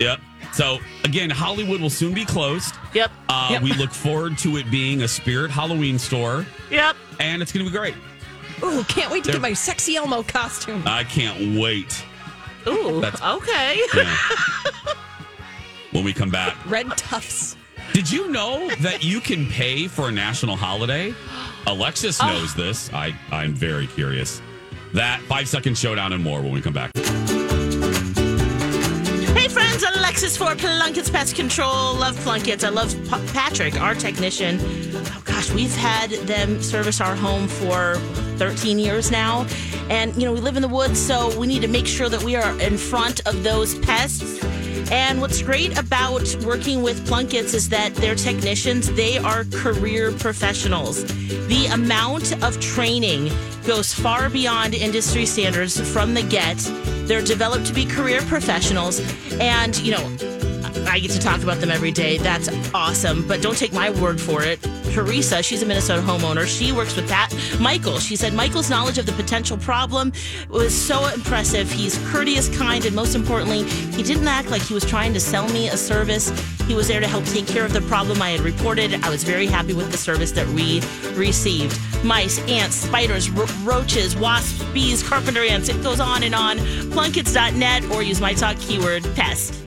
Yep. 0.00 0.20
So 0.52 0.78
again, 1.04 1.30
Hollywood 1.30 1.80
will 1.80 1.90
soon 1.90 2.12
be 2.14 2.24
closed. 2.24 2.74
yep, 2.94 3.10
Uh, 3.28 3.48
Yep. 3.52 3.62
We 3.62 3.72
look 3.74 3.92
forward 3.92 4.36
to 4.38 4.56
it 4.56 4.70
being 4.70 5.02
a 5.02 5.08
Spirit 5.08 5.50
Halloween 5.50 5.98
store, 5.98 6.44
yep. 6.70 6.96
and 7.18 7.40
it's 7.42 7.52
going 7.52 7.64
to 7.64 7.70
be 7.70 7.76
great. 7.76 7.94
Ooh, 8.62 8.84
can't 8.84 9.10
wait 9.10 9.24
to 9.24 9.28
They're- 9.30 9.40
get 9.40 9.42
my 9.42 9.52
sexy 9.54 9.96
Elmo 9.96 10.22
costume. 10.22 10.82
I 10.86 11.04
can't 11.04 11.58
wait. 11.58 12.04
Ooh, 12.66 13.00
That's- 13.00 13.22
okay. 13.22 13.80
Yeah. 13.94 14.16
when 15.92 16.04
we 16.04 16.12
come 16.12 16.30
back, 16.30 16.56
Red 16.66 16.88
tufts. 16.96 17.56
did 17.92 18.10
you 18.10 18.28
know 18.30 18.68
that 18.80 19.02
you 19.02 19.20
can 19.20 19.46
pay 19.46 19.86
for 19.88 20.08
a 20.08 20.12
national 20.12 20.56
holiday? 20.56 21.14
Alexis 21.66 22.20
knows 22.22 22.54
this. 22.54 22.90
I 22.92 23.14
I'm 23.30 23.54
very 23.54 23.86
curious. 23.86 24.40
That 24.94 25.20
five 25.22 25.48
second 25.48 25.76
showdown 25.78 26.12
and 26.12 26.22
more 26.22 26.40
when 26.42 26.52
we 26.52 26.60
come 26.60 26.72
back. 26.72 26.90
Friends, 29.80 29.96
Alexis 29.96 30.36
for 30.36 30.54
Plunkett's 30.56 31.08
Pest 31.08 31.36
Control. 31.36 31.94
Love 31.94 32.14
Plunkett's. 32.16 32.64
I 32.64 32.68
love 32.68 32.94
Pa- 33.08 33.24
Patrick, 33.32 33.80
our 33.80 33.94
technician. 33.94 34.58
Oh 34.94 35.22
gosh, 35.24 35.50
we've 35.52 35.74
had 35.74 36.10
them 36.10 36.60
service 36.62 37.00
our 37.00 37.16
home 37.16 37.48
for 37.48 37.94
13 38.36 38.78
years 38.78 39.10
now. 39.10 39.46
And 39.88 40.14
you 40.16 40.26
know, 40.26 40.32
we 40.32 40.40
live 40.40 40.56
in 40.56 40.62
the 40.62 40.68
woods, 40.68 41.00
so 41.00 41.36
we 41.38 41.46
need 41.46 41.62
to 41.62 41.68
make 41.68 41.86
sure 41.86 42.08
that 42.10 42.22
we 42.22 42.36
are 42.36 42.60
in 42.60 42.76
front 42.76 43.26
of 43.26 43.42
those 43.42 43.78
pests. 43.78 44.44
And 44.90 45.20
what's 45.20 45.40
great 45.40 45.78
about 45.78 46.34
working 46.44 46.82
with 46.82 47.06
Plunkett's 47.06 47.54
is 47.54 47.68
that 47.68 47.94
their 47.94 48.14
technicians, 48.14 48.92
they 48.92 49.18
are 49.18 49.44
career 49.52 50.10
professionals. 50.12 51.04
The 51.46 51.66
amount 51.72 52.42
of 52.42 52.60
training 52.60 53.30
goes 53.64 53.94
far 53.94 54.28
beyond 54.28 54.74
industry 54.74 55.26
standards 55.26 55.80
from 55.92 56.14
the 56.14 56.22
get. 56.22 56.58
They're 57.06 57.22
developed 57.22 57.66
to 57.66 57.72
be 57.74 57.84
career 57.84 58.20
professionals. 58.22 59.00
And, 59.40 59.76
you 59.78 59.92
know, 59.92 60.29
I 60.90 60.98
get 60.98 61.12
to 61.12 61.20
talk 61.20 61.42
about 61.42 61.58
them 61.60 61.70
every 61.70 61.92
day. 61.92 62.18
That's 62.18 62.48
awesome. 62.74 63.26
But 63.28 63.40
don't 63.40 63.56
take 63.56 63.72
my 63.72 63.90
word 63.90 64.20
for 64.20 64.42
it. 64.42 64.60
Teresa, 64.92 65.40
she's 65.40 65.62
a 65.62 65.66
Minnesota 65.66 66.02
homeowner. 66.02 66.46
She 66.46 66.72
works 66.72 66.96
with 66.96 67.08
Pat 67.08 67.32
Michael. 67.60 68.00
She 68.00 68.16
said 68.16 68.34
Michael's 68.34 68.68
knowledge 68.68 68.98
of 68.98 69.06
the 69.06 69.12
potential 69.12 69.56
problem 69.56 70.12
was 70.48 70.74
so 70.74 71.06
impressive. 71.06 71.70
He's 71.70 71.96
courteous, 72.10 72.54
kind, 72.58 72.84
and 72.84 72.94
most 72.96 73.14
importantly, 73.14 73.62
he 73.62 74.02
didn't 74.02 74.26
act 74.26 74.50
like 74.50 74.62
he 74.62 74.74
was 74.74 74.84
trying 74.84 75.12
to 75.14 75.20
sell 75.20 75.48
me 75.50 75.68
a 75.68 75.76
service. 75.76 76.28
He 76.66 76.74
was 76.74 76.88
there 76.88 77.00
to 77.00 77.06
help 77.06 77.24
take 77.26 77.46
care 77.46 77.64
of 77.64 77.72
the 77.72 77.82
problem 77.82 78.20
I 78.20 78.30
had 78.30 78.40
reported. 78.40 78.92
I 79.04 79.10
was 79.10 79.22
very 79.22 79.46
happy 79.46 79.74
with 79.74 79.92
the 79.92 79.98
service 79.98 80.32
that 80.32 80.46
we 80.48 80.80
received. 81.14 81.78
Mice, 82.04 82.40
ants, 82.48 82.74
spiders, 82.74 83.30
ro- 83.30 83.46
roaches, 83.62 84.16
wasps, 84.16 84.64
bees, 84.72 85.08
carpenter 85.08 85.44
ants. 85.44 85.68
It 85.68 85.80
goes 85.84 86.00
on 86.00 86.24
and 86.24 86.34
on. 86.34 86.58
Plunketts.net 86.58 87.84
or 87.92 88.02
use 88.02 88.20
my 88.20 88.34
talk 88.34 88.58
keyword 88.58 89.04
pest. 89.14 89.54